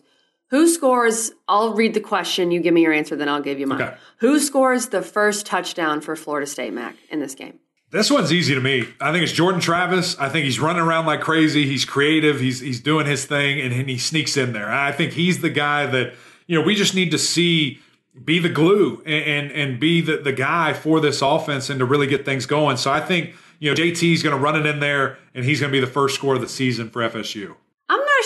Who 0.50 0.66
scores? 0.68 1.30
I'll 1.46 1.74
read 1.74 1.94
the 1.94 2.00
question. 2.00 2.50
You 2.50 2.60
give 2.60 2.72
me 2.72 2.80
your 2.80 2.92
answer, 2.92 3.16
then 3.16 3.28
I'll 3.28 3.42
give 3.42 3.58
you 3.58 3.66
mine. 3.66 3.82
Okay. 3.82 3.96
Who 4.18 4.38
scores 4.40 4.88
the 4.88 5.02
first 5.02 5.44
touchdown 5.44 6.00
for 6.00 6.16
Florida 6.16 6.46
State, 6.46 6.72
Mac, 6.72 6.96
in 7.10 7.20
this 7.20 7.34
game? 7.34 7.58
This 7.90 8.10
one's 8.10 8.32
easy 8.32 8.54
to 8.54 8.60
me. 8.60 8.84
I 9.00 9.12
think 9.12 9.22
it's 9.22 9.32
Jordan 9.32 9.60
Travis. 9.60 10.18
I 10.18 10.28
think 10.28 10.44
he's 10.44 10.60
running 10.60 10.82
around 10.82 11.06
like 11.06 11.20
crazy. 11.20 11.66
He's 11.66 11.84
creative. 11.86 12.38
He's 12.38 12.60
he's 12.60 12.80
doing 12.80 13.06
his 13.06 13.24
thing, 13.24 13.60
and, 13.60 13.72
and 13.72 13.88
he 13.88 13.96
sneaks 13.96 14.36
in 14.36 14.52
there. 14.52 14.70
I 14.70 14.92
think 14.92 15.12
he's 15.12 15.40
the 15.40 15.48
guy 15.50 15.86
that 15.86 16.14
you 16.46 16.58
know 16.58 16.64
we 16.64 16.74
just 16.74 16.94
need 16.94 17.10
to 17.12 17.18
see 17.18 17.80
be 18.22 18.38
the 18.40 18.50
glue 18.50 19.02
and 19.06 19.24
and, 19.24 19.52
and 19.52 19.80
be 19.80 20.02
the, 20.02 20.18
the 20.18 20.32
guy 20.32 20.74
for 20.74 21.00
this 21.00 21.22
offense 21.22 21.70
and 21.70 21.78
to 21.78 21.86
really 21.86 22.06
get 22.06 22.26
things 22.26 22.44
going. 22.44 22.76
So 22.76 22.90
I 22.90 23.00
think 23.00 23.34
you 23.58 23.70
know 23.70 23.74
JT's 23.74 24.22
going 24.22 24.36
to 24.36 24.42
run 24.42 24.54
it 24.54 24.66
in 24.66 24.80
there, 24.80 25.16
and 25.34 25.46
he's 25.46 25.60
going 25.60 25.70
to 25.70 25.76
be 25.76 25.80
the 25.80 25.90
first 25.90 26.14
score 26.14 26.34
of 26.34 26.42
the 26.42 26.48
season 26.48 26.90
for 26.90 27.00
FSU 27.00 27.54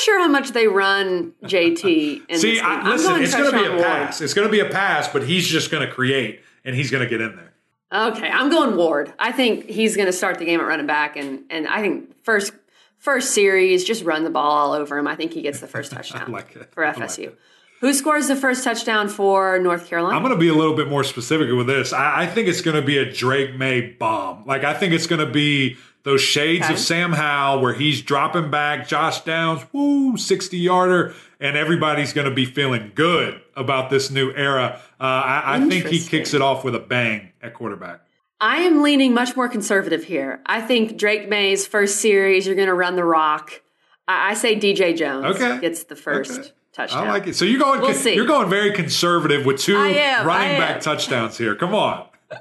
sure 0.03 0.19
how 0.19 0.29
much 0.29 0.51
they 0.51 0.67
run 0.67 1.33
JT. 1.45 2.23
In 2.29 2.39
See, 2.39 2.61
I, 2.61 2.89
listen, 2.89 3.13
going 3.13 3.23
it's 3.23 3.35
going 3.35 3.51
to 3.51 3.59
be 3.59 3.65
a 3.65 3.83
pass. 3.83 4.21
It's 4.21 4.35
going 4.35 4.49
to 4.49 4.53
be 4.53 4.61
a 4.61 4.69
pass, 4.69 5.09
but 5.09 5.23
he's 5.23 5.47
just 5.47 5.71
going 5.71 5.87
to 5.87 5.93
create 5.93 6.41
and 6.65 6.77
he's 6.77 6.91
going 6.91 7.03
to 7.03 7.09
get 7.09 7.21
in 7.21 7.37
there. 7.37 7.53
Okay, 7.93 8.29
I'm 8.29 8.49
going 8.49 8.77
Ward. 8.77 9.13
I 9.19 9.33
think 9.33 9.69
he's 9.69 9.97
going 9.97 10.07
to 10.07 10.13
start 10.13 10.39
the 10.39 10.47
game 10.47 10.61
at 10.61 10.67
running 10.67 10.87
back, 10.87 11.17
and 11.17 11.45
and 11.51 11.69
I 11.69 11.83
think 11.83 12.25
first 12.25 12.53
first 12.97 13.35
series 13.35 13.85
just 13.85 14.03
run 14.05 14.25
the 14.25 14.31
ball 14.31 14.51
all 14.51 14.73
over 14.73 14.97
him. 14.97 15.07
I 15.07 15.15
think 15.15 15.35
he 15.35 15.43
gets 15.43 15.61
the 15.61 15.67
first 15.67 15.93
touchdown 15.93 16.33
like 16.33 16.53
for 16.73 16.85
FSU. 16.85 17.27
Like 17.27 17.39
Who 17.81 17.93
scores 17.93 18.29
the 18.29 18.37
first 18.37 18.65
touchdown 18.65 19.09
for 19.09 19.59
North 19.59 19.89
Carolina? 19.89 20.17
I'm 20.17 20.23
going 20.23 20.35
to 20.35 20.41
be 20.41 20.49
a 20.49 20.55
little 20.55 20.75
bit 20.75 20.89
more 20.89 21.05
specific 21.05 21.51
with 21.55 21.67
this. 21.67 21.93
I, 21.93 22.23
I 22.23 22.27
think 22.27 22.49
it's 22.49 22.63
going 22.63 22.81
to 22.81 22.87
be 22.87 22.97
a 22.97 23.13
Drake 23.13 23.57
Maye 23.57 23.91
bomb. 23.99 24.47
Like 24.47 24.65
I 24.65 24.73
think 24.73 24.95
it's 24.95 25.07
going 25.07 25.25
to 25.25 25.31
be 25.31 25.77
those 26.05 26.21
shades 26.21 26.65
okay. 26.65 26.75
of 26.75 26.79
Sam 26.79 27.13
Howell 27.13 27.63
where 27.63 27.75
he's 27.75 28.03
dropping 28.03 28.51
back, 28.51 28.89
Josh 28.89 29.23
Downs, 29.23 29.65
woo, 29.73 30.17
60 30.17 30.59
yarder, 30.59 31.15
and 31.41 31.57
everybody's 31.57 32.13
going 32.13 32.29
to 32.29 32.35
be 32.35 32.45
feeling 32.45 32.93
good 32.95 33.41
about 33.57 33.91
this 33.91 34.11
new 34.11 34.33
era. 34.33 34.81
Uh, 35.01 35.05
I, 35.05 35.57
I 35.57 35.69
think 35.69 35.87
he 35.87 36.01
kicks 36.01 36.35
it 36.35 36.43
off 36.43 36.65
with 36.65 36.75
a 36.75 36.81
bang 36.81 37.33
at 37.41 37.55
quarterback. 37.55 38.01
I 38.41 38.59
am 38.59 38.83
leaning 38.83 39.15
much 39.15 39.37
more 39.37 39.49
conservative 39.49 40.03
here. 40.03 40.41
I 40.47 40.61
think 40.61 40.97
Drake 40.97 41.29
Maye's 41.29 41.65
first 41.67 42.01
series, 42.01 42.47
you're 42.47 42.57
going 42.57 42.67
to 42.67 42.75
run 42.75 42.97
the 42.97 43.05
rock. 43.05 43.63
I, 44.09 44.31
I 44.31 44.35
say 44.35 44.57
DJ 44.57 44.97
Jones 44.97 45.37
okay. 45.37 45.61
gets 45.61 45.85
the 45.85 45.97
first. 45.97 46.41
Okay. 46.41 46.51
Touchdown. 46.73 47.07
I 47.07 47.11
like 47.11 47.27
it. 47.27 47.37
So 47.37 47.45
you're 47.45 47.61
going. 47.61 47.83
We'll 47.83 48.09
you're 48.09 48.27
going 48.27 48.49
very 48.49 48.73
conservative 48.73 49.45
with 49.45 49.61
two 49.61 49.77
running 49.77 50.59
back 50.59 50.81
touchdowns 50.81 51.37
here. 51.37 51.55
Come 51.55 51.75
on. 51.75 52.07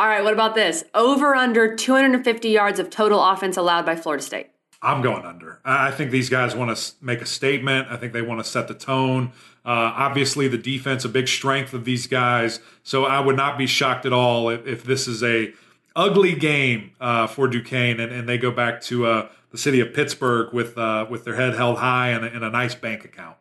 All 0.00 0.08
right, 0.08 0.24
what 0.24 0.32
about 0.32 0.54
this? 0.54 0.82
Over 0.94 1.34
under 1.34 1.76
250 1.76 2.48
yards 2.48 2.78
of 2.78 2.88
total 2.88 3.22
offense 3.22 3.58
allowed 3.58 3.84
by 3.84 3.96
Florida 3.96 4.24
State. 4.24 4.46
I'm 4.80 5.02
going 5.02 5.26
under. 5.26 5.60
I 5.62 5.90
think 5.90 6.10
these 6.10 6.30
guys 6.30 6.56
want 6.56 6.74
to 6.74 6.94
make 7.02 7.20
a 7.20 7.26
statement. 7.26 7.88
I 7.90 7.98
think 7.98 8.14
they 8.14 8.22
want 8.22 8.42
to 8.42 8.50
set 8.50 8.66
the 8.66 8.72
tone. 8.72 9.32
Uh, 9.62 9.92
obviously, 9.94 10.48
the 10.48 10.56
defense 10.56 11.04
a 11.04 11.10
big 11.10 11.28
strength 11.28 11.74
of 11.74 11.84
these 11.84 12.06
guys. 12.06 12.60
So 12.82 13.04
I 13.04 13.20
would 13.20 13.36
not 13.36 13.58
be 13.58 13.66
shocked 13.66 14.06
at 14.06 14.12
all 14.14 14.48
if, 14.48 14.66
if 14.66 14.84
this 14.84 15.06
is 15.06 15.22
a 15.22 15.52
ugly 15.94 16.34
game 16.34 16.92
uh, 16.98 17.26
for 17.26 17.46
Duquesne 17.46 18.00
and, 18.00 18.10
and, 18.10 18.26
they 18.26 18.38
go 18.38 18.50
back 18.50 18.80
to 18.84 19.04
uh, 19.04 19.28
the 19.50 19.58
city 19.58 19.80
of 19.80 19.92
Pittsburgh 19.92 20.54
with 20.54 20.78
uh, 20.78 21.08
with 21.10 21.24
their 21.24 21.36
head 21.36 21.56
held 21.56 21.76
high 21.76 22.08
and 22.08 22.24
a, 22.24 22.32
and 22.32 22.42
a 22.42 22.48
nice 22.48 22.74
bank 22.74 23.04
account. 23.04 23.36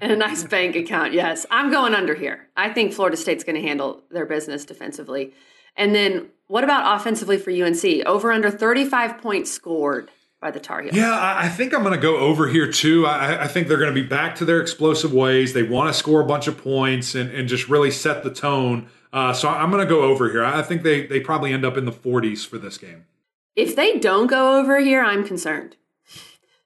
and 0.00 0.12
a 0.12 0.16
nice 0.16 0.44
bank 0.44 0.76
account. 0.76 1.12
Yes, 1.12 1.44
I'm 1.50 1.72
going 1.72 1.92
under 1.92 2.14
here. 2.14 2.46
I 2.56 2.72
think 2.72 2.92
Florida 2.92 3.16
State's 3.16 3.42
going 3.42 3.60
to 3.60 3.66
handle 3.66 4.04
their 4.12 4.26
business 4.26 4.64
defensively. 4.64 5.32
And 5.76 5.94
then 5.94 6.28
what 6.48 6.64
about 6.64 7.00
offensively 7.00 7.38
for 7.38 7.50
UNC? 7.50 7.84
Over 8.06 8.32
under 8.32 8.50
35 8.50 9.18
points 9.18 9.50
scored 9.50 10.10
by 10.40 10.50
the 10.50 10.60
Tar 10.60 10.82
Heels. 10.82 10.96
Yeah, 10.96 11.16
I 11.38 11.48
think 11.48 11.72
I'm 11.72 11.82
going 11.82 11.94
to 11.94 12.00
go 12.00 12.18
over 12.18 12.48
here 12.48 12.70
too. 12.70 13.06
I, 13.06 13.44
I 13.44 13.48
think 13.48 13.68
they're 13.68 13.78
going 13.78 13.94
to 13.94 14.00
be 14.00 14.06
back 14.06 14.34
to 14.36 14.44
their 14.44 14.60
explosive 14.60 15.12
ways. 15.14 15.52
They 15.52 15.62
want 15.62 15.88
to 15.88 15.94
score 15.94 16.20
a 16.20 16.26
bunch 16.26 16.48
of 16.48 16.58
points 16.58 17.14
and, 17.14 17.30
and 17.30 17.48
just 17.48 17.68
really 17.68 17.90
set 17.90 18.24
the 18.24 18.30
tone. 18.30 18.88
Uh, 19.12 19.32
so 19.32 19.48
I'm 19.48 19.70
going 19.70 19.86
to 19.86 19.88
go 19.88 20.02
over 20.02 20.30
here. 20.30 20.44
I 20.44 20.62
think 20.62 20.82
they, 20.82 21.06
they 21.06 21.20
probably 21.20 21.52
end 21.52 21.64
up 21.64 21.76
in 21.76 21.84
the 21.84 21.92
40s 21.92 22.46
for 22.46 22.58
this 22.58 22.76
game. 22.76 23.04
If 23.54 23.76
they 23.76 23.98
don't 23.98 24.26
go 24.26 24.58
over 24.58 24.80
here, 24.80 25.02
I'm 25.02 25.24
concerned. 25.24 25.76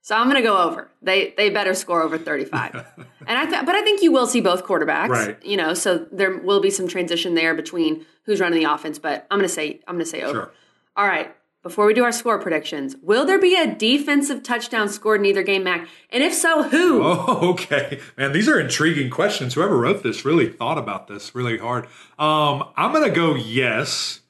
So 0.06 0.14
I'm 0.14 0.30
going 0.30 0.40
to 0.40 0.48
go 0.48 0.56
over. 0.56 0.88
They 1.02 1.34
they 1.36 1.50
better 1.50 1.74
score 1.74 2.00
over 2.00 2.16
35. 2.16 2.74
and 3.26 3.38
I 3.38 3.44
th- 3.44 3.66
but 3.66 3.74
I 3.74 3.82
think 3.82 4.02
you 4.02 4.12
will 4.12 4.28
see 4.28 4.40
both 4.40 4.62
quarterbacks, 4.62 5.08
right. 5.08 5.44
you 5.44 5.56
know, 5.56 5.74
so 5.74 6.06
there 6.12 6.38
will 6.38 6.60
be 6.60 6.70
some 6.70 6.86
transition 6.86 7.34
there 7.34 7.56
between 7.56 8.06
who's 8.22 8.40
running 8.40 8.62
the 8.62 8.72
offense, 8.72 9.00
but 9.00 9.26
I'm 9.32 9.38
going 9.38 9.48
to 9.48 9.52
say 9.52 9.80
I'm 9.88 9.96
going 9.96 10.04
to 10.04 10.10
say 10.10 10.22
over. 10.22 10.32
Sure. 10.32 10.52
All 10.96 11.08
right. 11.08 11.34
before 11.64 11.86
we 11.86 11.92
do 11.92 12.04
our 12.04 12.12
score 12.12 12.38
predictions, 12.38 12.94
will 13.02 13.26
there 13.26 13.40
be 13.40 13.56
a 13.56 13.74
defensive 13.74 14.44
touchdown 14.44 14.88
scored 14.88 15.18
in 15.18 15.26
either 15.26 15.42
game, 15.42 15.64
Mac? 15.64 15.88
And 16.10 16.22
if 16.22 16.32
so, 16.32 16.62
who? 16.62 17.02
Oh, 17.02 17.40
okay. 17.54 17.98
Man, 18.16 18.30
these 18.30 18.48
are 18.48 18.60
intriguing 18.60 19.10
questions. 19.10 19.54
Whoever 19.54 19.76
wrote 19.76 20.04
this 20.04 20.24
really 20.24 20.48
thought 20.48 20.78
about 20.78 21.08
this 21.08 21.34
really 21.34 21.58
hard. 21.58 21.86
Um, 22.16 22.62
I'm 22.76 22.92
going 22.92 23.02
to 23.02 23.10
go 23.10 23.34
yes. 23.34 24.20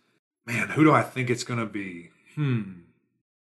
Man, 0.46 0.70
who 0.70 0.84
do 0.84 0.92
I 0.94 1.02
think 1.02 1.28
it's 1.28 1.44
going 1.44 1.60
to 1.60 1.66
be? 1.66 2.12
Hmm. 2.34 2.85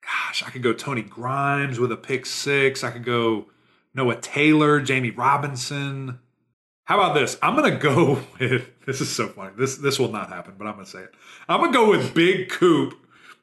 Gosh, 0.09 0.43
I 0.43 0.51
could 0.51 0.63
go 0.63 0.73
Tony 0.73 1.03
Grimes 1.03 1.79
with 1.79 1.93
a 1.93 1.97
pick 1.97 2.25
six. 2.27 2.83
I 2.83 2.91
could 2.91 3.05
go 3.05 3.47
Noah 3.95 4.17
Taylor, 4.17 4.81
Jammie 4.81 5.15
Robinson. 5.17 6.19
How 6.85 6.99
about 6.99 7.15
this? 7.15 7.37
I'm 7.43 7.55
gonna 7.55 7.77
go 7.77 8.21
with 8.41 8.67
this 8.87 9.01
is 9.03 9.15
so 9.15 9.29
funny. 9.29 9.53
This 9.59 9.77
this 9.77 9.99
will 9.99 10.11
not 10.11 10.31
happen, 10.31 10.55
but 10.59 10.67
I'm 10.67 10.75
gonna 10.75 10.87
say 10.87 11.01
it. 11.01 11.15
I'm 11.49 11.61
gonna 11.61 11.73
go 11.73 11.91
with 11.91 12.15
Big 12.15 12.49
Coop, 12.49 12.95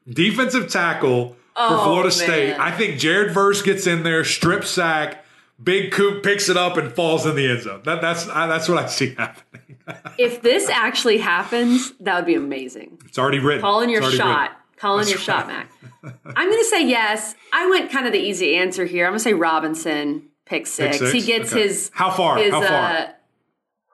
defensive 0.08 0.68
tackle 0.70 1.30
for 1.30 1.36
Oh, 1.58 1.84
Florida 1.84 2.08
man. 2.08 2.10
State. 2.10 2.52
I 2.54 2.70
think 2.76 2.98
Jared 2.98 3.32
Verse 3.32 3.62
gets 3.62 3.86
in 3.86 4.02
there, 4.02 4.24
strip 4.24 4.64
sack, 4.64 5.24
Big 5.62 5.90
Coop 5.92 6.22
picks 6.22 6.48
it 6.50 6.56
up 6.56 6.76
and 6.76 6.92
falls 6.92 7.24
in 7.24 7.34
the 7.36 7.48
end 7.48 7.62
zone. 7.62 7.80
That, 7.84 8.00
that's 8.02 8.28
I, 8.28 8.46
that's 8.46 8.68
what 8.68 8.76
I 8.82 8.86
see 8.88 9.14
happening. 9.18 9.78
If 10.18 10.42
this 10.42 10.68
actually 10.68 11.18
happens, 11.18 11.92
that 12.00 12.16
would 12.16 12.26
be 12.26 12.34
amazing. 12.34 12.98
it's 13.06 13.18
already 13.18 13.38
written. 13.38 13.60
Calling 13.62 13.88
your 13.88 14.02
shot. 14.02 14.50
written. 14.50 14.56
Calling 14.76 14.98
That's 15.00 15.10
your 15.10 15.18
shot, 15.18 15.46
right. 15.48 15.66
Mac. 16.02 16.14
I'm 16.36 16.48
going 16.50 16.60
to 16.62 16.68
say 16.68 16.86
yes. 16.86 17.34
I 17.52 17.68
went 17.70 17.90
kind 17.90 18.06
of 18.06 18.12
the 18.12 18.18
easy 18.20 18.56
answer 18.56 18.84
here. 18.84 19.06
I'm 19.06 19.12
going 19.12 19.18
to 19.18 19.24
say 19.24 19.32
Robinson, 19.32 20.28
pick 20.44 20.66
six. 20.66 20.98
six? 20.98 21.12
He 21.12 21.22
gets 21.22 21.52
Okay. 21.52 21.62
his. 21.62 21.90
How 21.94 22.10
far? 22.10 22.36
His, 22.36 22.52
How 22.52 22.60
far? 22.60 22.90
Uh, 22.92 23.06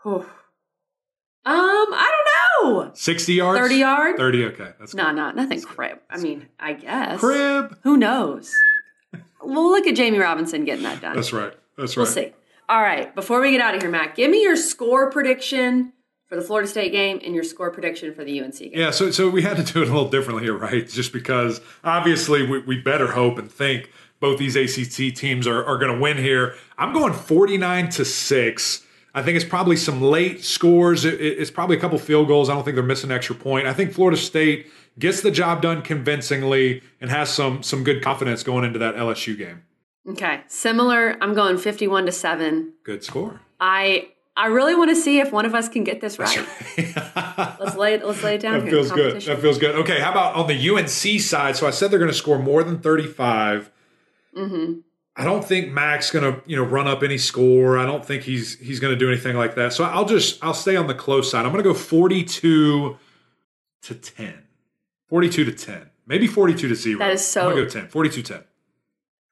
whew. 0.03 0.15
um, 0.21 0.27
I 1.45 2.11
don't 2.61 2.75
know. 2.87 2.91
60 2.95 3.33
yards? 3.33 3.61
30 3.61 3.75
yards? 3.77 4.19
30, 4.19 4.45
okay. 4.47 4.71
That's 4.79 4.95
No, 4.95 5.13
no, 5.13 5.31
nothing 5.31 5.61
crib. 5.63 5.99
I 6.11 6.19
mean, 6.19 6.49
I 6.59 6.73
guess. 6.75 7.21
crib. 7.21 7.77
Who 7.85 7.97
knows? 7.97 8.53
we'll 9.43 9.71
look 9.71 9.87
at 9.87 9.95
Jammie 9.97 10.21
Robinson 10.21 10.65
getting 10.65 10.85
that 10.85 11.01
done. 11.01 11.15
That's 11.17 11.33
right. 11.33 11.53
That's 11.77 11.97
right. 11.97 12.03
We'll 12.05 12.13
see. 12.13 12.33
All 12.69 12.81
right, 12.81 13.13
before 13.15 13.41
we 13.41 13.51
get 13.51 13.61
out 13.61 13.75
of 13.75 13.83
here, 13.83 13.91
Matt, 13.91 14.15
give 14.15 14.31
me 14.31 14.43
your 14.43 14.57
score 14.57 15.11
prediction 15.11 15.93
for 16.33 16.37
the 16.37 16.43
Florida 16.43 16.67
State 16.67 16.93
game 16.93 17.21
and 17.23 17.35
your 17.35 17.45
score 17.45 17.71
prediction 17.71 18.15
for 18.15 18.25
the 18.25 18.41
UNC 18.41 18.57
game. 18.59 18.71
Yeah, 18.73 18.91
so 18.91 19.11
so 19.11 19.29
we 19.29 19.43
had 19.43 19.59
to 19.59 19.63
do 19.71 19.83
it 19.83 19.89
a 19.89 19.93
little 19.93 20.09
differently 20.09 20.45
here, 20.45 20.57
right? 20.57 20.89
Just 20.89 21.13
because 21.13 21.61
obviously 21.85 22.47
we, 22.47 22.61
we 22.61 22.81
better 22.81 23.09
hope 23.09 23.37
and 23.37 23.53
think 23.53 23.91
both 24.19 24.39
these 24.39 24.57
ACC 24.57 25.15
teams 25.15 25.47
are, 25.47 25.63
are 25.63 25.77
going 25.77 25.93
to 25.95 26.01
win 26.01 26.17
here. 26.17 26.55
I'm 26.79 26.95
going 26.95 27.13
49 27.13 27.91
to 27.91 28.05
6. 28.07 28.87
I 29.15 29.23
think 29.23 29.37
it's 29.37 29.45
probably 29.45 29.77
some 29.77 30.01
late 30.01 30.43
scores. 30.43 31.05
It- 31.05 31.21
it- 31.21 31.39
it's 31.39 31.51
probably 31.51 31.77
a 31.77 31.81
couple 31.81 31.99
field 31.99 32.29
goals. 32.29 32.49
I 32.49 32.55
don't 32.55 32.65
think 32.65 32.77
they're 32.77 32.83
missing 32.85 33.11
an 33.11 33.17
extra 33.17 33.35
point. 33.37 33.67
I 33.67 33.75
think 33.75 33.93
Florida 33.93 34.17
State 34.17 34.69
gets 34.99 35.21
the 35.21 35.31
job 35.31 35.61
done 35.61 35.83
convincingly 35.83 36.81
and 37.03 37.11
has 37.11 37.29
some 37.29 37.63
some 37.63 37.85
good 37.85 38.03
confidence 38.03 38.43
going 38.43 38.65
into 38.65 38.79
that 38.79 38.95
LSU 38.97 39.37
game. 39.37 39.65
Okay, 40.09 40.41
similar. 40.49 41.19
I'm 41.21 41.35
going 41.35 41.59
51 41.59 42.07
to 42.07 42.13
7. 42.13 42.73
Good 42.85 43.05
score. 43.05 43.43
I 43.61 44.09
I 44.43 44.47
really 44.47 44.75
want 44.75 44.91
to 44.91 44.97
see 44.97 45.21
if 45.21 45.31
one 45.31 45.47
of 45.47 45.55
us 45.55 45.69
can 45.69 45.85
get 45.85 46.01
this 46.01 46.19
right. 46.19 46.37
let's 47.61 47.77
lay 47.77 47.95
it 47.95 48.05
let's 48.05 48.25
lay 48.25 48.35
it 48.35 48.41
down 48.41 48.55
That 48.55 48.63
here. 48.65 48.73
feels 48.73 48.91
good. 48.91 49.23
That 49.23 49.39
feels 49.41 49.57
good. 49.57 49.77
Okay, 49.77 50.01
how 50.01 50.11
about 50.11 50.35
on 50.35 50.49
the 50.49 50.71
UNC 50.71 51.21
side? 51.21 51.55
So 51.55 51.65
I 51.69 51.71
said 51.71 51.93
they're 51.93 52.01
going 52.01 52.11
to 52.11 52.17
score 52.17 52.41
more 52.41 52.65
than 52.65 52.81
35. 52.81 53.71
Mm-hmm. 54.37 54.81
I 55.15 55.25
don't 55.25 55.45
think 55.45 55.71
Mac's 55.71 56.11
going 56.11 56.25
to, 56.35 56.43
you 56.45 56.57
know, 56.57 56.65
run 56.65 56.89
up 56.89 57.05
any 57.05 57.19
score. 57.19 57.79
I 57.79 57.87
don't 57.87 58.05
think 58.05 58.25
he's 58.25 58.59
he's 58.59 58.81
going 58.81 58.93
to 58.93 58.99
do 58.99 59.09
anything 59.09 59.37
like 59.37 59.55
that. 59.55 59.75
So 59.75 59.85
I'll 59.85 60.07
just 60.07 60.43
I'll 60.43 60.55
stay 60.55 60.75
on 60.75 60.89
the 60.89 60.95
close 60.95 61.31
side. 61.31 61.45
I'm 61.47 61.53
going 61.53 61.63
to 61.63 61.71
go 61.71 61.75
42 61.75 62.99
to 63.83 63.95
10. 63.95 64.43
42 65.07 65.45
to 65.45 65.53
10. 65.53 65.91
Maybe 66.07 66.27
42 66.27 66.67
to 66.67 66.75
0. 66.75 66.99
That 66.99 67.13
is 67.13 67.25
so- 67.25 67.43
I'm 67.43 67.55
going 67.55 67.69
to 67.69 67.75
go 67.75 67.81
10. 67.83 67.91
42 67.91 68.23
10. 68.23 68.43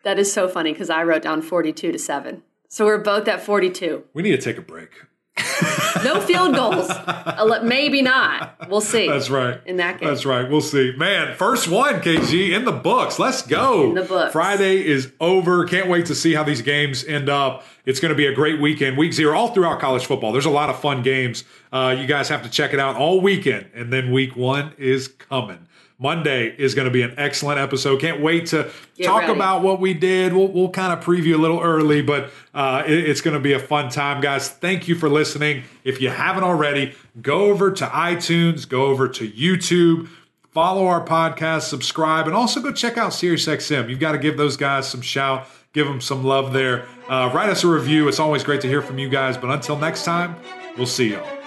That 0.05 0.21
is 0.21 0.33
so 0.33 0.47
funny 0.47 0.73
because 0.73 0.89
I 0.89 1.03
wrote 1.03 1.23
down 1.23 1.43
42 1.43 1.91
to 1.91 1.99
7. 1.99 2.45
So 2.71 2.87
we're 2.87 2.99
both 2.99 3.27
at 3.27 3.43
42. 3.43 4.05
We 4.15 4.23
need 4.23 4.31
to 4.31 4.39
take 4.39 4.57
a 4.57 4.63
break. 4.63 4.91
No 6.05 6.19
field 6.21 6.55
goals. 6.55 6.91
Maybe 7.63 8.01
not. 8.01 8.71
We'll 8.71 8.81
see. 8.81 9.07
That's 9.07 9.29
right. 9.29 9.61
In 9.67 9.77
that 9.77 10.01
game. 10.01 10.09
That's 10.09 10.25
right. 10.25 10.49
We'll 10.49 10.63
see. 10.63 10.95
Man, 10.97 11.37
first 11.37 11.69
one, 11.69 12.01
KG, 12.01 12.57
in 12.57 12.65
the 12.65 12.73
books. 12.73 13.19
Let's 13.19 13.43
go. 13.43 13.89
In 13.91 13.95
the 13.95 14.03
books. 14.05 14.33
Friday 14.33 14.87
is 14.87 15.13
over. 15.21 15.67
Can't 15.67 15.89
wait 15.89 16.07
to 16.07 16.15
see 16.15 16.33
how 16.33 16.43
these 16.43 16.63
games 16.63 17.05
end 17.05 17.29
up. 17.29 17.65
It's 17.85 18.01
going 18.01 18.11
to 18.11 18.17
be 18.17 18.27
a 18.27 18.33
great 18.33 18.61
weekend. 18.61 18.97
Week 18.97 19.13
zero, 19.13 19.37
all 19.37 19.53
throughout 19.53 19.79
college 19.79 20.07
football. 20.07 20.33
There's 20.33 20.47
a 20.47 20.51
lot 20.51 20.71
of 20.71 20.81
fun 20.81 21.03
games. 21.03 21.45
Uh, 21.71 21.95
you 21.99 22.07
guys 22.07 22.31
have 22.31 22.43
to 22.45 22.49
check 22.51 22.73
it 22.73 22.81
out 22.81 22.97
all 22.97 23.21
weekend. 23.21 23.69
And 23.75 23.93
then 23.93 24.11
week 24.11 24.37
one 24.37 24.73
is 24.79 25.09
coming. 25.09 25.67
Monday 26.01 26.47
is 26.57 26.75
going 26.75 26.87
to 26.87 26.91
be 26.91 27.03
an 27.03 27.15
excellent 27.19 27.61
episode. 27.61 28.01
Can't 28.01 28.21
wait 28.23 28.47
to 28.47 28.71
Get 28.97 29.07
talk 29.07 29.21
ready. 29.21 29.33
about 29.35 29.63
what 29.63 29.81
we 29.81 29.93
did. 29.95 30.33
We'll, 30.33 30.49
we'll 30.49 30.71
kind 30.71 30.93
of 30.99 31.05
preview 31.05 31.35
a 31.35 31.39
little 31.39 31.61
early, 31.61 32.01
but 32.01 32.31
uh, 32.55 32.83
it- 32.87 33.11
it's 33.11 33.21
going 33.21 33.35
to 33.35 33.41
be 33.41 33.53
a 33.53 33.59
fun 33.59 33.91
time, 33.91 34.21
guys. 34.23 34.49
Thank 34.49 34.89
you 34.89 34.95
for 34.95 35.09
listening. 35.11 35.65
If 35.85 36.01
you 36.01 36.09
haven't 36.09 36.43
already, 36.45 36.95
go 37.21 37.45
over 37.51 37.71
to 37.71 37.85
iTunes, 37.87 38.67
go 38.69 38.87
over 38.87 39.09
to 39.09 39.31
YouTube, 39.31 40.09
follow 40.51 40.87
our 40.87 41.05
podcast, 41.05 41.63
subscribe, 41.63 42.27
and 42.27 42.35
also 42.35 42.61
go 42.63 42.73
check 42.73 42.97
out 42.97 43.13
SiriusXM. 43.13 43.89
You've 43.91 44.01
got 44.01 44.13
to 44.13 44.19
give 44.19 44.37
those 44.39 44.57
guys 44.57 44.89
some 44.89 45.03
shout, 45.03 45.47
give 45.75 45.87
them 45.87 46.01
some 46.01 46.25
love 46.25 46.53
there. 46.55 46.87
Uh, 47.09 47.31
write 47.35 47.51
us 47.51 47.63
a 47.63 47.69
review. 47.69 48.09
It's 48.09 48.19
always 48.19 48.43
great 48.43 48.61
to 48.63 48.69
hear 48.69 48.81
from 48.83 48.99
you 48.99 49.09
guys. 49.11 49.37
But 49.37 49.51
until 49.51 49.77
next 49.77 50.05
time, 50.05 50.37
we'll 50.79 50.87
see 50.87 51.13
y'all. 51.13 51.40